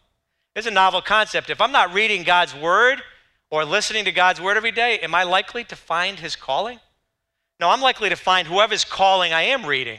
It's 0.54 0.66
a 0.66 0.70
novel 0.70 1.02
concept. 1.02 1.50
If 1.50 1.60
I'm 1.60 1.72
not 1.72 1.92
reading 1.92 2.22
God's 2.22 2.54
word 2.54 3.02
or 3.50 3.64
listening 3.64 4.04
to 4.04 4.12
God's 4.12 4.40
word 4.40 4.56
every 4.56 4.70
day, 4.70 4.98
am 5.00 5.14
I 5.14 5.24
likely 5.24 5.64
to 5.64 5.76
find 5.76 6.18
his 6.18 6.36
calling? 6.36 6.78
No, 7.60 7.70
I'm 7.70 7.80
likely 7.80 8.08
to 8.08 8.16
find 8.16 8.46
whoever's 8.46 8.84
calling 8.84 9.32
I 9.32 9.42
am 9.42 9.66
reading 9.66 9.98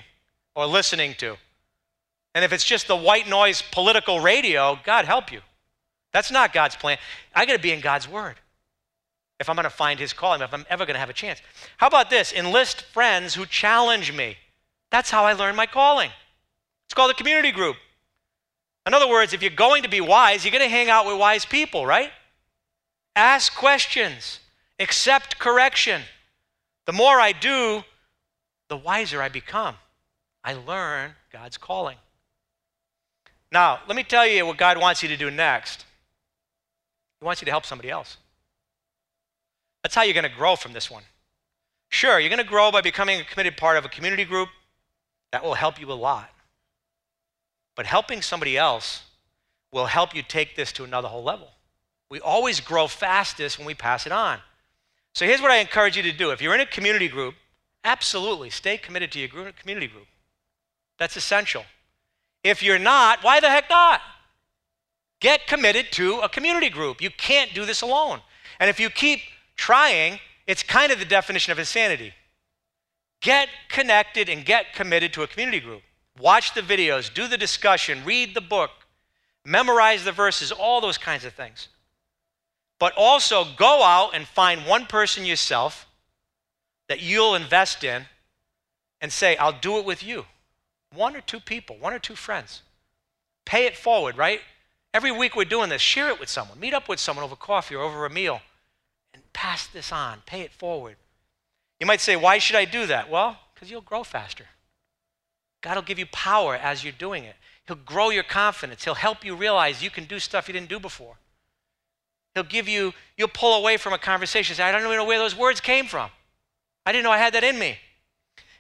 or 0.56 0.66
listening 0.66 1.16
to. 1.16 1.36
And 2.34 2.46
if 2.46 2.54
it's 2.54 2.64
just 2.64 2.88
the 2.88 2.96
white 2.96 3.28
noise 3.28 3.62
political 3.72 4.22
radio, 4.22 4.80
God 4.86 5.06
help 5.06 5.32
you. 5.32 5.42
That's 6.14 6.32
not 6.32 6.54
God's 6.54 6.76
plan. 6.76 6.98
I 7.36 7.46
got 7.46 7.54
to 7.54 7.60
be 7.60 7.72
in 7.72 7.82
God's 7.82 8.08
word 8.08 8.36
if 9.40 9.50
I'm 9.50 9.56
going 9.56 9.64
to 9.64 9.70
find 9.70 10.00
his 10.00 10.14
calling, 10.14 10.42
if 10.42 10.54
I'm 10.54 10.66
ever 10.70 10.86
going 10.86 10.96
to 10.96 11.00
have 11.00 11.10
a 11.10 11.14
chance. 11.14 11.42
How 11.78 11.88
about 11.88 12.10
this? 12.10 12.34
Enlist 12.34 12.82
friends 12.82 13.36
who 13.36 13.46
challenge 13.46 14.14
me. 14.14 14.38
That's 14.92 15.10
how 15.10 15.26
I 15.26 15.34
learned 15.34 15.58
my 15.58 15.66
calling. 15.66 16.12
It's 16.88 16.94
called 16.94 17.12
a 17.12 17.16
community 17.16 17.52
group. 17.52 17.78
In 18.88 18.94
other 18.94 19.08
words, 19.08 19.34
if 19.34 19.42
you're 19.42 19.52
going 19.52 19.84
to 19.84 19.90
be 19.90 20.02
wise, 20.02 20.44
you're 20.44 20.52
going 20.52 20.64
to 20.64 20.70
hang 20.70 20.90
out 20.90 21.06
with 21.06 21.20
wise 21.20 21.46
people, 21.46 21.86
right? 21.86 22.12
Ask 23.16 23.56
questions, 23.56 24.40
accept 24.80 25.38
correction. 25.38 26.02
The 26.86 26.94
more 26.94 27.20
I 27.20 27.34
do, 27.34 27.84
the 28.68 28.78
wiser 28.78 29.22
I 29.22 29.30
become. 29.30 29.76
I 30.44 30.54
learn 30.54 31.12
God's 31.32 31.58
calling. 31.58 31.98
Now, 33.52 33.80
let 33.88 33.96
me 33.96 34.04
tell 34.04 34.26
you 34.26 34.46
what 34.46 34.58
God 34.58 34.80
wants 34.80 35.04
you 35.04 35.10
to 35.10 35.18
do 35.18 35.30
next. 35.30 35.86
He 37.20 37.26
wants 37.26 37.42
you 37.42 37.46
to 37.46 37.52
help 37.52 37.66
somebody 37.66 37.90
else. 37.90 38.18
That's 39.84 39.96
how 39.96 40.04
you're 40.04 40.14
going 40.14 40.30
to 40.30 40.36
grow 40.36 40.56
from 40.56 40.74
this 40.74 40.90
one. 40.90 41.04
Sure, 41.90 42.20
you're 42.20 42.30
going 42.30 42.44
to 42.44 42.48
grow 42.48 42.72
by 42.72 42.82
becoming 42.82 43.20
a 43.20 43.24
committed 43.24 43.58
part 43.58 43.78
of 43.78 43.86
a 43.86 43.90
community 43.90 44.24
group. 44.24 44.50
That 45.32 45.44
will 45.44 45.54
help 45.54 45.80
you 45.80 45.92
a 45.92 45.94
lot. 45.94 46.30
But 47.76 47.86
helping 47.86 48.22
somebody 48.22 48.58
else 48.58 49.04
will 49.72 49.86
help 49.86 50.16
you 50.16 50.24
take 50.24 50.56
this 50.56 50.72
to 50.74 50.84
another 50.84 51.08
whole 51.08 51.24
level. 51.24 51.50
We 52.10 52.20
always 52.20 52.60
grow 52.60 52.88
fastest 52.88 53.58
when 53.58 53.68
we 53.68 53.76
pass 53.76 54.06
it 54.06 54.12
on. 54.12 54.40
So 55.14 55.26
here's 55.26 55.42
what 55.42 55.52
I 55.52 55.58
encourage 55.58 55.96
you 55.96 56.04
to 56.04 56.12
do. 56.12 56.32
If 56.32 56.42
you're 56.42 56.56
in 56.56 56.62
a 56.62 56.66
community 56.66 57.08
group, 57.08 57.36
absolutely 57.84 58.50
stay 58.50 58.78
committed 58.78 59.12
to 59.12 59.20
your 59.20 59.28
group, 59.28 59.56
community 59.56 59.88
group. 59.88 60.08
That's 60.98 61.16
essential. 61.16 61.64
If 62.44 62.64
you're 62.64 62.80
not, 62.80 63.24
why 63.24 63.40
the 63.40 63.50
heck 63.50 63.70
not? 63.70 64.02
Get 65.20 65.48
committed 65.48 65.92
to 65.94 66.20
a 66.20 66.30
community 66.30 66.70
group. 66.70 67.02
You 67.02 67.10
can't 67.10 67.54
do 67.54 67.66
this 67.66 67.82
alone. 67.82 68.22
And 68.60 68.70
if 68.70 68.80
you 68.80 68.90
keep 68.90 69.20
trying, 69.56 70.20
it's 70.48 70.64
kind 70.64 70.92
of 70.92 71.00
the 71.00 71.06
definition 71.06 71.52
of 71.52 71.60
insanity. 71.60 72.14
Get 73.22 73.50
connected 73.68 74.30
and 74.30 74.46
get 74.46 74.74
committed 74.74 75.14
to 75.14 75.24
a 75.24 75.28
community 75.28 75.60
group. 75.60 75.82
Watch 76.20 76.54
the 76.54 76.62
videos, 76.62 77.14
do 77.14 77.28
the 77.28 77.38
discussion, 77.38 78.04
read 78.06 78.34
the 78.34 78.42
book, 78.42 78.72
memorize 79.46 80.04
the 80.04 80.12
verses, 80.12 80.52
all 80.52 80.82
those 80.82 80.98
kinds 80.98 81.26
of 81.26 81.34
things. 81.34 81.70
But 82.80 82.94
also 82.96 83.46
go 83.58 83.84
out 83.84 84.12
and 84.14 84.26
find 84.26 84.66
one 84.66 84.86
person 84.86 85.26
yourself 85.26 85.88
that 86.88 87.02
you'll 87.02 87.36
invest 87.36 87.84
in 87.84 88.06
and 89.02 89.12
say, 89.12 89.38
I'll 89.38 89.52
do 89.60 89.78
it 89.78 89.86
with 89.86 90.04
you. 90.04 90.26
One 90.94 91.16
or 91.16 91.22
two 91.22 91.40
people, 91.40 91.78
one 91.78 91.94
or 91.94 92.00
two 92.00 92.16
friends. 92.16 92.62
Pay 93.46 93.66
it 93.66 93.78
forward, 93.78 94.18
right? 94.18 94.42
Every 94.94 95.12
week 95.12 95.36
we're 95.36 95.46
doing 95.46 95.70
this. 95.70 95.82
Share 95.82 96.10
it 96.10 96.20
with 96.20 96.30
someone. 96.30 96.60
Meet 96.60 96.74
up 96.74 96.90
with 96.90 97.00
someone 97.00 97.24
over 97.24 97.36
coffee 97.36 97.76
or 97.76 97.84
over 97.84 98.06
a 98.06 98.10
meal 98.10 98.42
and 99.14 99.22
pass 99.34 99.68
this 99.68 99.92
on. 99.92 100.22
Pay 100.26 100.42
it 100.42 100.52
forward. 100.52 100.96
You 101.80 101.86
might 101.86 102.02
say, 102.02 102.16
Why 102.16 102.38
should 102.38 102.56
I 102.56 102.66
do 102.66 102.86
that? 102.88 103.10
Well, 103.10 103.38
because 103.54 103.70
you'll 103.72 103.82
grow 103.82 104.04
faster. 104.04 104.46
God 105.62 105.76
will 105.76 105.84
give 105.84 106.00
you 106.00 106.06
power 106.08 106.56
as 106.56 106.84
you're 106.84 106.94
doing 106.94 107.24
it. 107.24 107.36
He'll 107.68 107.76
grow 107.76 108.10
your 108.10 108.24
confidence. 108.24 108.84
He'll 108.84 108.96
help 108.96 109.24
you 109.24 109.36
realize 109.36 109.84
you 109.84 109.90
can 109.90 110.06
do 110.06 110.20
stuff 110.20 110.48
you 110.48 110.54
didn't 110.54 110.70
do 110.70 110.80
before. 110.80 111.16
He'll 112.34 112.44
give 112.44 112.68
you, 112.68 112.94
you'll 113.18 113.28
pull 113.28 113.60
away 113.60 113.78
from 113.78 113.94
a 113.94 113.98
conversation 113.98 114.56
say, 114.56 114.64
I 114.64 114.72
don't 114.72 114.82
even 114.82 114.96
know 114.96 115.06
where 115.06 115.20
those 115.20 115.36
words 115.36 115.60
came 115.60 115.86
from. 115.86 116.10
I 116.86 116.92
didn't 116.92 117.04
know 117.04 117.12
I 117.12 117.18
had 117.18 117.34
that 117.34 117.44
in 117.44 117.60
me. 117.60 117.78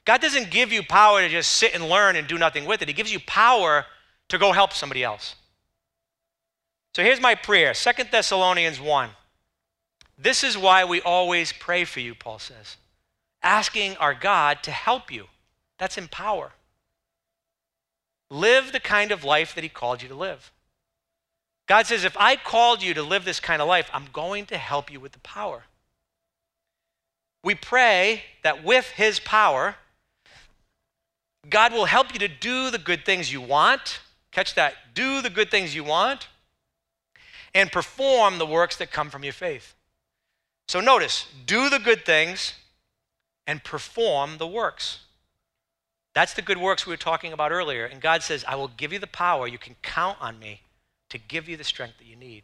God 0.05 0.21
doesn't 0.21 0.49
give 0.49 0.71
you 0.71 0.83
power 0.83 1.21
to 1.21 1.29
just 1.29 1.51
sit 1.53 1.73
and 1.73 1.87
learn 1.87 2.15
and 2.15 2.27
do 2.27 2.37
nothing 2.37 2.65
with 2.65 2.81
it. 2.81 2.87
He 2.87 2.93
gives 2.93 3.11
you 3.11 3.19
power 3.21 3.85
to 4.29 4.37
go 4.37 4.51
help 4.51 4.73
somebody 4.73 5.03
else. 5.03 5.35
So 6.95 7.03
here's 7.03 7.21
my 7.21 7.35
prayer 7.35 7.73
Second 7.73 8.09
Thessalonians 8.11 8.79
1. 8.79 9.09
This 10.17 10.43
is 10.43 10.57
why 10.57 10.83
we 10.83 10.99
always 11.01 11.53
pray 11.53 11.85
for 11.85 11.99
you, 11.99 12.13
Paul 12.13 12.39
says, 12.39 12.77
asking 13.41 13.97
our 13.97 14.13
God 14.13 14.63
to 14.63 14.71
help 14.71 15.11
you. 15.11 15.27
That's 15.77 15.97
empower. 15.97 16.51
Live 18.29 18.71
the 18.71 18.79
kind 18.79 19.11
of 19.11 19.23
life 19.23 19.55
that 19.55 19.63
He 19.63 19.69
called 19.69 20.01
you 20.01 20.09
to 20.09 20.15
live. 20.15 20.51
God 21.67 21.85
says, 21.85 22.03
if 22.03 22.17
I 22.17 22.35
called 22.35 22.81
you 22.81 22.93
to 22.95 23.03
live 23.03 23.25
this 23.25 23.39
kind 23.39 23.61
of 23.61 23.67
life, 23.67 23.89
I'm 23.93 24.07
going 24.11 24.45
to 24.47 24.57
help 24.57 24.91
you 24.91 24.99
with 24.99 25.11
the 25.11 25.19
power. 25.19 25.63
We 27.43 27.55
pray 27.55 28.23
that 28.43 28.63
with 28.63 28.89
His 28.91 29.19
power, 29.19 29.75
God 31.49 31.71
will 31.71 31.85
help 31.85 32.13
you 32.13 32.19
to 32.19 32.27
do 32.27 32.69
the 32.69 32.77
good 32.77 33.05
things 33.05 33.31
you 33.31 33.41
want. 33.41 33.99
Catch 34.31 34.55
that. 34.55 34.73
Do 34.93 35.21
the 35.21 35.29
good 35.29 35.49
things 35.49 35.73
you 35.73 35.83
want 35.83 36.27
and 37.53 37.71
perform 37.71 38.37
the 38.37 38.45
works 38.45 38.75
that 38.77 38.91
come 38.91 39.09
from 39.09 39.23
your 39.23 39.33
faith. 39.33 39.75
So 40.67 40.81
notice, 40.81 41.25
do 41.45 41.69
the 41.69 41.79
good 41.79 42.05
things 42.05 42.53
and 43.49 43.63
perform 43.63 44.37
the 44.37 44.45
works. 44.45 44.99
That's 46.13 46.35
the 46.35 46.43
good 46.43 46.59
works 46.59 46.85
we 46.85 46.93
were 46.93 46.97
talking 46.97 47.33
about 47.33 47.51
earlier. 47.51 47.83
And 47.83 47.99
God 47.99 48.21
says, 48.21 48.45
I 48.47 48.53
will 48.53 48.67
give 48.67 48.93
you 48.93 48.99
the 48.99 49.07
power. 49.07 49.47
You 49.47 49.57
can 49.57 49.75
count 49.81 50.19
on 50.21 50.37
me 50.37 50.61
to 51.09 51.17
give 51.17 51.49
you 51.49 51.57
the 51.57 51.63
strength 51.63 51.97
that 51.97 52.05
you 52.05 52.15
need. 52.15 52.43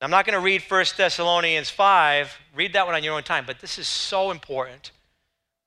Now, 0.00 0.06
I'm 0.06 0.10
not 0.10 0.24
going 0.24 0.38
to 0.38 0.42
read 0.42 0.62
1 0.66 0.84
Thessalonians 0.96 1.68
5. 1.68 2.34
Read 2.54 2.72
that 2.72 2.86
one 2.86 2.94
on 2.94 3.04
your 3.04 3.14
own 3.14 3.24
time. 3.24 3.44
But 3.46 3.60
this 3.60 3.78
is 3.78 3.86
so 3.86 4.30
important. 4.30 4.90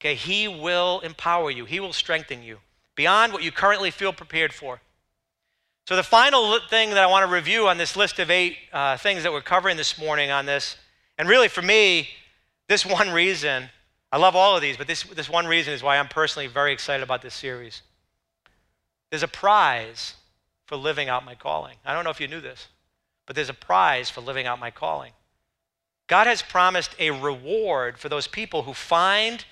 Okay, 0.01 0.15
He 0.15 0.47
will 0.47 1.01
empower 1.01 1.51
you, 1.51 1.65
He 1.65 1.79
will 1.79 1.93
strengthen 1.93 2.41
you 2.41 2.57
beyond 2.95 3.33
what 3.33 3.43
you 3.43 3.51
currently 3.51 3.91
feel 3.91 4.13
prepared 4.13 4.51
for. 4.51 4.81
So, 5.87 5.95
the 5.95 6.01
final 6.01 6.57
thing 6.71 6.89
that 6.89 6.97
I 6.97 7.05
want 7.05 7.29
to 7.29 7.31
review 7.31 7.67
on 7.67 7.77
this 7.77 7.95
list 7.95 8.17
of 8.17 8.31
eight 8.31 8.57
uh, 8.71 8.97
things 8.97 9.21
that 9.21 9.31
we're 9.31 9.41
covering 9.41 9.77
this 9.77 9.99
morning 9.99 10.31
on 10.31 10.47
this, 10.47 10.75
and 11.19 11.29
really 11.29 11.49
for 11.49 11.61
me, 11.61 12.09
this 12.67 12.83
one 12.99 13.11
reason, 13.11 13.69
I 14.13 14.17
love 14.17 14.35
all 14.35 14.55
of 14.55 14.61
these, 14.61 14.77
but 14.77 14.85
this, 14.85 15.01
this 15.01 15.27
one 15.27 15.47
reason 15.47 15.73
is 15.73 15.81
why 15.81 15.97
I'm 15.97 16.07
personally 16.07 16.45
very 16.45 16.71
excited 16.71 17.01
about 17.01 17.23
this 17.23 17.33
series. 17.33 17.81
There's 19.09 19.23
a 19.23 19.27
prize 19.27 20.13
for 20.67 20.75
living 20.75 21.09
out 21.09 21.25
my 21.25 21.33
calling. 21.33 21.77
I 21.83 21.95
don't 21.95 22.03
know 22.03 22.11
if 22.11 22.21
you 22.21 22.27
knew 22.27 22.39
this, 22.39 22.67
but 23.25 23.35
there's 23.35 23.49
a 23.49 23.55
prize 23.55 24.11
for 24.11 24.21
living 24.21 24.45
out 24.45 24.59
my 24.59 24.69
calling. 24.69 25.13
God 26.05 26.27
has 26.27 26.43
promised 26.43 26.95
a 26.99 27.09
reward 27.09 27.97
for 27.97 28.07
those 28.07 28.27
people 28.27 28.61
who 28.61 28.75
find 28.75 29.45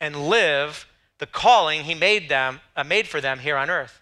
and 0.00 0.28
live 0.28 0.88
the 1.18 1.26
calling 1.26 1.84
He 1.84 1.94
made 1.94 2.28
them, 2.28 2.60
uh, 2.74 2.82
made 2.82 3.06
for 3.06 3.20
them 3.20 3.38
here 3.38 3.56
on 3.56 3.70
earth. 3.70 4.00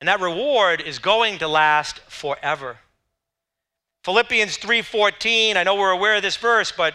And 0.00 0.06
that 0.06 0.20
reward 0.20 0.80
is 0.80 1.00
going 1.00 1.38
to 1.38 1.48
last 1.48 1.98
forever. 2.02 2.78
Philippians 4.04 4.56
3:14, 4.56 5.56
I 5.56 5.64
know 5.64 5.74
we're 5.74 5.90
aware 5.90 6.14
of 6.14 6.22
this 6.22 6.36
verse, 6.36 6.70
but 6.70 6.94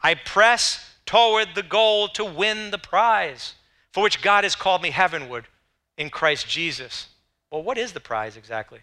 I 0.00 0.14
press 0.14 0.86
toward 1.06 1.54
the 1.54 1.62
goal 1.62 2.08
to 2.08 2.24
win 2.24 2.70
the 2.70 2.78
prize 2.78 3.54
for 3.92 4.02
which 4.02 4.22
God 4.22 4.44
has 4.44 4.54
called 4.54 4.82
me 4.82 4.90
heavenward 4.90 5.46
in 5.96 6.10
Christ 6.10 6.48
Jesus. 6.48 7.08
Well, 7.50 7.62
what 7.62 7.78
is 7.78 7.92
the 7.92 8.00
prize 8.00 8.36
exactly? 8.36 8.80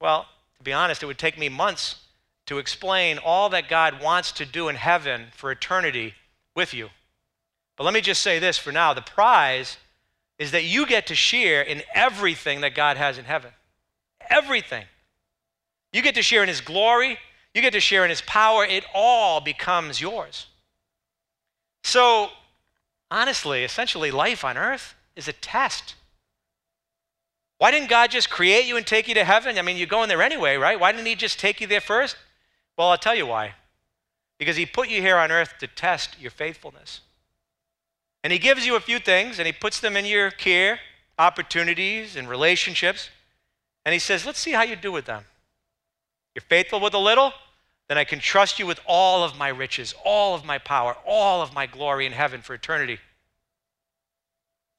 Well, 0.00 0.26
to 0.56 0.64
be 0.64 0.72
honest, 0.72 1.02
it 1.02 1.06
would 1.06 1.18
take 1.18 1.38
me 1.38 1.48
months 1.48 1.96
to 2.46 2.58
explain 2.58 3.18
all 3.18 3.50
that 3.50 3.68
God 3.68 4.02
wants 4.02 4.32
to 4.32 4.46
do 4.46 4.68
in 4.68 4.76
heaven 4.76 5.26
for 5.32 5.50
eternity 5.50 6.14
with 6.56 6.72
you. 6.72 6.88
But 7.76 7.84
let 7.84 7.94
me 7.94 8.00
just 8.00 8.22
say 8.22 8.38
this 8.38 8.56
for 8.56 8.72
now 8.72 8.94
the 8.94 9.02
prize 9.02 9.76
is 10.38 10.52
that 10.52 10.64
you 10.64 10.86
get 10.86 11.06
to 11.08 11.14
share 11.14 11.62
in 11.62 11.82
everything 11.94 12.60
that 12.62 12.74
God 12.74 12.96
has 12.96 13.18
in 13.18 13.24
heaven. 13.24 13.50
Everything. 14.30 14.84
You 15.92 16.02
get 16.02 16.14
to 16.14 16.22
share 16.22 16.42
in 16.42 16.48
His 16.48 16.60
glory, 16.60 17.18
you 17.54 17.62
get 17.62 17.72
to 17.72 17.80
share 17.80 18.04
in 18.04 18.10
His 18.10 18.22
power. 18.22 18.64
It 18.64 18.84
all 18.94 19.40
becomes 19.40 20.00
yours. 20.00 20.46
So, 21.84 22.30
honestly, 23.10 23.64
essentially, 23.64 24.10
life 24.10 24.44
on 24.44 24.58
earth 24.58 24.94
is 25.16 25.28
a 25.28 25.32
test. 25.32 25.94
Why 27.58 27.70
didn't 27.70 27.90
God 27.90 28.10
just 28.10 28.30
create 28.30 28.66
you 28.66 28.76
and 28.76 28.86
take 28.86 29.08
you 29.08 29.14
to 29.14 29.24
heaven? 29.24 29.58
I 29.58 29.62
mean, 29.62 29.76
you're 29.76 29.86
going 29.86 30.08
there 30.08 30.22
anyway, 30.22 30.56
right? 30.56 30.78
Why 30.78 30.92
didn't 30.92 31.06
He 31.06 31.14
just 31.14 31.40
take 31.40 31.60
you 31.60 31.66
there 31.66 31.80
first? 31.80 32.16
Well, 32.76 32.88
I'll 32.88 32.98
tell 32.98 33.14
you 33.16 33.26
why. 33.26 33.54
Because 34.38 34.56
He 34.56 34.66
put 34.66 34.88
you 34.88 35.00
here 35.00 35.16
on 35.16 35.32
earth 35.32 35.54
to 35.60 35.66
test 35.66 36.20
your 36.20 36.30
faithfulness. 36.30 37.00
And 38.24 38.32
he 38.32 38.38
gives 38.38 38.66
you 38.66 38.76
a 38.76 38.80
few 38.80 38.98
things 38.98 39.38
and 39.38 39.46
he 39.46 39.52
puts 39.52 39.80
them 39.80 39.96
in 39.96 40.04
your 40.04 40.30
care, 40.30 40.80
opportunities 41.18 42.16
and 42.16 42.28
relationships. 42.28 43.10
And 43.84 43.92
he 43.92 43.98
says, 43.98 44.26
let's 44.26 44.38
see 44.38 44.52
how 44.52 44.62
you 44.62 44.76
do 44.76 44.92
with 44.92 45.06
them. 45.06 45.24
You're 46.34 46.42
faithful 46.42 46.80
with 46.80 46.94
a 46.94 46.98
little, 46.98 47.32
then 47.88 47.98
I 47.98 48.04
can 48.04 48.18
trust 48.18 48.58
you 48.58 48.66
with 48.66 48.80
all 48.86 49.24
of 49.24 49.36
my 49.36 49.48
riches, 49.48 49.94
all 50.04 50.34
of 50.34 50.44
my 50.44 50.58
power, 50.58 50.96
all 51.06 51.42
of 51.42 51.54
my 51.54 51.66
glory 51.66 52.06
in 52.06 52.12
heaven 52.12 52.42
for 52.42 52.54
eternity. 52.54 52.98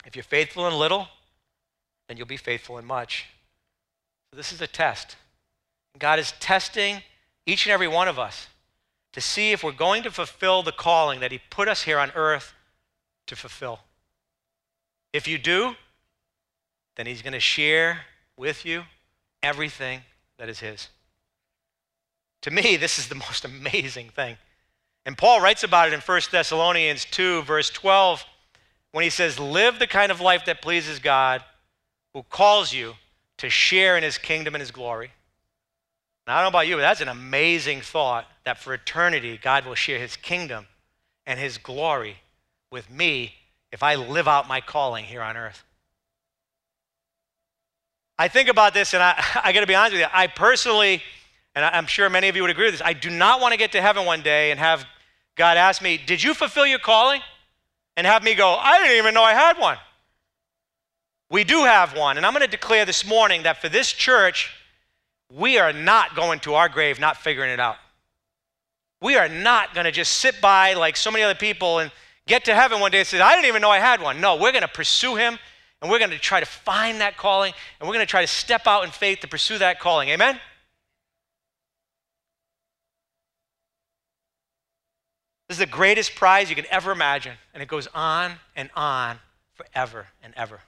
If 0.05 0.15
you're 0.15 0.23
faithful 0.23 0.67
in 0.67 0.73
little, 0.73 1.07
then 2.07 2.17
you'll 2.17 2.27
be 2.27 2.37
faithful 2.37 2.77
in 2.77 2.85
much. 2.85 3.25
So 4.31 4.37
this 4.37 4.51
is 4.51 4.61
a 4.61 4.67
test. 4.67 5.15
God 5.97 6.19
is 6.19 6.33
testing 6.39 7.01
each 7.45 7.65
and 7.65 7.73
every 7.73 7.87
one 7.87 8.07
of 8.07 8.19
us 8.19 8.47
to 9.13 9.21
see 9.21 9.51
if 9.51 9.63
we're 9.63 9.71
going 9.71 10.03
to 10.03 10.11
fulfill 10.11 10.61
the 10.63 10.71
calling 10.71 11.19
that 11.19 11.31
He 11.31 11.41
put 11.49 11.67
us 11.67 11.83
here 11.83 11.99
on 11.99 12.11
earth 12.15 12.53
to 13.27 13.35
fulfill. 13.35 13.79
If 15.13 15.27
you 15.27 15.37
do, 15.37 15.75
then 16.95 17.05
he's 17.05 17.21
going 17.21 17.33
to 17.33 17.39
share 17.39 18.01
with 18.37 18.65
you 18.65 18.83
everything 19.41 20.01
that 20.37 20.49
is 20.49 20.59
his. 20.59 20.89
To 22.43 22.51
me, 22.51 22.77
this 22.77 22.99
is 22.99 23.07
the 23.07 23.15
most 23.27 23.45
amazing 23.45 24.09
thing. 24.09 24.37
And 25.05 25.17
Paul 25.17 25.41
writes 25.41 25.63
about 25.63 25.87
it 25.87 25.93
in 25.93 26.01
1 26.01 26.21
Thessalonians 26.31 27.05
2, 27.05 27.43
verse 27.43 27.69
12, 27.69 28.23
when 28.91 29.03
he 29.03 29.09
says, 29.09 29.39
Live 29.39 29.79
the 29.79 29.87
kind 29.87 30.11
of 30.11 30.21
life 30.21 30.45
that 30.45 30.61
pleases 30.61 30.99
God, 30.99 31.43
who 32.13 32.23
calls 32.23 32.73
you 32.73 32.93
to 33.37 33.49
share 33.49 33.97
in 33.97 34.03
his 34.03 34.17
kingdom 34.17 34.55
and 34.55 34.61
his 34.61 34.71
glory. 34.71 35.11
Now, 36.27 36.37
I 36.37 36.41
don't 36.41 36.51
know 36.51 36.59
about 36.59 36.67
you, 36.67 36.75
but 36.75 36.81
that's 36.81 37.01
an 37.01 37.07
amazing 37.07 37.81
thought 37.81 38.27
that 38.43 38.59
for 38.59 38.73
eternity, 38.73 39.39
God 39.41 39.65
will 39.65 39.75
share 39.75 39.99
his 39.99 40.15
kingdom 40.15 40.67
and 41.25 41.39
his 41.39 41.57
glory 41.57 42.17
with 42.71 42.89
me 42.89 43.33
if 43.71 43.81
I 43.81 43.95
live 43.95 44.27
out 44.27 44.47
my 44.47 44.61
calling 44.61 45.05
here 45.05 45.21
on 45.21 45.37
earth. 45.37 45.63
I 48.17 48.27
think 48.27 48.49
about 48.49 48.73
this, 48.73 48.93
and 48.93 49.01
I, 49.01 49.23
I 49.43 49.53
got 49.53 49.61
to 49.61 49.67
be 49.67 49.75
honest 49.75 49.93
with 49.93 50.01
you. 50.01 50.07
I 50.11 50.27
personally, 50.27 51.01
and 51.59 51.75
I'm 51.75 51.87
sure 51.87 52.09
many 52.09 52.29
of 52.29 52.35
you 52.35 52.41
would 52.41 52.51
agree 52.51 52.65
with 52.65 52.75
this, 52.75 52.81
I 52.83 52.93
do 52.93 53.09
not 53.09 53.41
want 53.41 53.51
to 53.51 53.57
get 53.57 53.73
to 53.73 53.81
heaven 53.81 54.05
one 54.05 54.21
day 54.21 54.51
and 54.51 54.59
have 54.59 54.85
God 55.35 55.57
ask 55.57 55.81
me, 55.81 55.97
Did 55.97 56.23
you 56.23 56.33
fulfill 56.33 56.65
your 56.65 56.79
calling? 56.79 57.21
And 57.97 58.07
have 58.07 58.23
me 58.23 58.33
go, 58.33 58.55
I 58.55 58.79
didn't 58.79 58.97
even 58.97 59.13
know 59.13 59.23
I 59.23 59.33
had 59.33 59.57
one. 59.57 59.77
We 61.29 61.43
do 61.43 61.65
have 61.65 61.97
one. 61.97 62.15
And 62.15 62.25
I'm 62.25 62.31
going 62.31 62.45
to 62.45 62.49
declare 62.49 62.85
this 62.85 63.05
morning 63.05 63.43
that 63.43 63.61
for 63.61 63.67
this 63.67 63.91
church, 63.91 64.55
we 65.33 65.57
are 65.57 65.73
not 65.73 66.15
going 66.15 66.39
to 66.41 66.53
our 66.53 66.69
grave 66.69 66.99
not 66.99 67.17
figuring 67.17 67.51
it 67.51 67.59
out. 67.59 67.75
We 69.01 69.17
are 69.17 69.27
not 69.27 69.73
going 69.73 69.83
to 69.83 69.91
just 69.91 70.13
sit 70.13 70.39
by 70.39 70.75
like 70.75 70.95
so 70.95 71.11
many 71.11 71.23
other 71.23 71.37
people 71.37 71.79
and 71.79 71.91
get 72.25 72.45
to 72.45 72.55
heaven 72.55 72.79
one 72.79 72.91
day 72.91 72.99
and 72.99 73.07
say, 73.07 73.19
I 73.19 73.35
didn't 73.35 73.47
even 73.47 73.61
know 73.61 73.69
I 73.69 73.79
had 73.79 74.01
one. 74.01 74.21
No, 74.21 74.37
we're 74.37 74.53
going 74.53 74.61
to 74.61 74.69
pursue 74.69 75.15
him 75.15 75.37
And 75.81 75.89
we're 75.89 75.99
going 75.99 76.11
to 76.11 76.19
try 76.19 76.39
to 76.39 76.45
find 76.45 76.99
that 76.99 77.15
calling, 77.15 77.53
and 77.79 77.87
we're 77.87 77.93
going 77.93 78.05
to 78.05 78.09
try 78.09 78.21
to 78.21 78.27
step 78.27 78.67
out 78.67 78.83
in 78.83 78.91
faith 78.91 79.21
to 79.21 79.27
pursue 79.27 79.57
that 79.59 79.79
calling. 79.79 80.09
Amen? 80.09 80.39
This 85.49 85.55
is 85.55 85.59
the 85.59 85.65
greatest 85.65 86.13
prize 86.13 86.47
you 86.51 86.55
could 86.55 86.65
ever 86.65 86.91
imagine, 86.91 87.33
and 87.55 87.63
it 87.63 87.67
goes 87.67 87.87
on 87.87 88.33
and 88.55 88.69
on 88.75 89.17
forever 89.55 90.05
and 90.21 90.31
ever. 90.37 90.61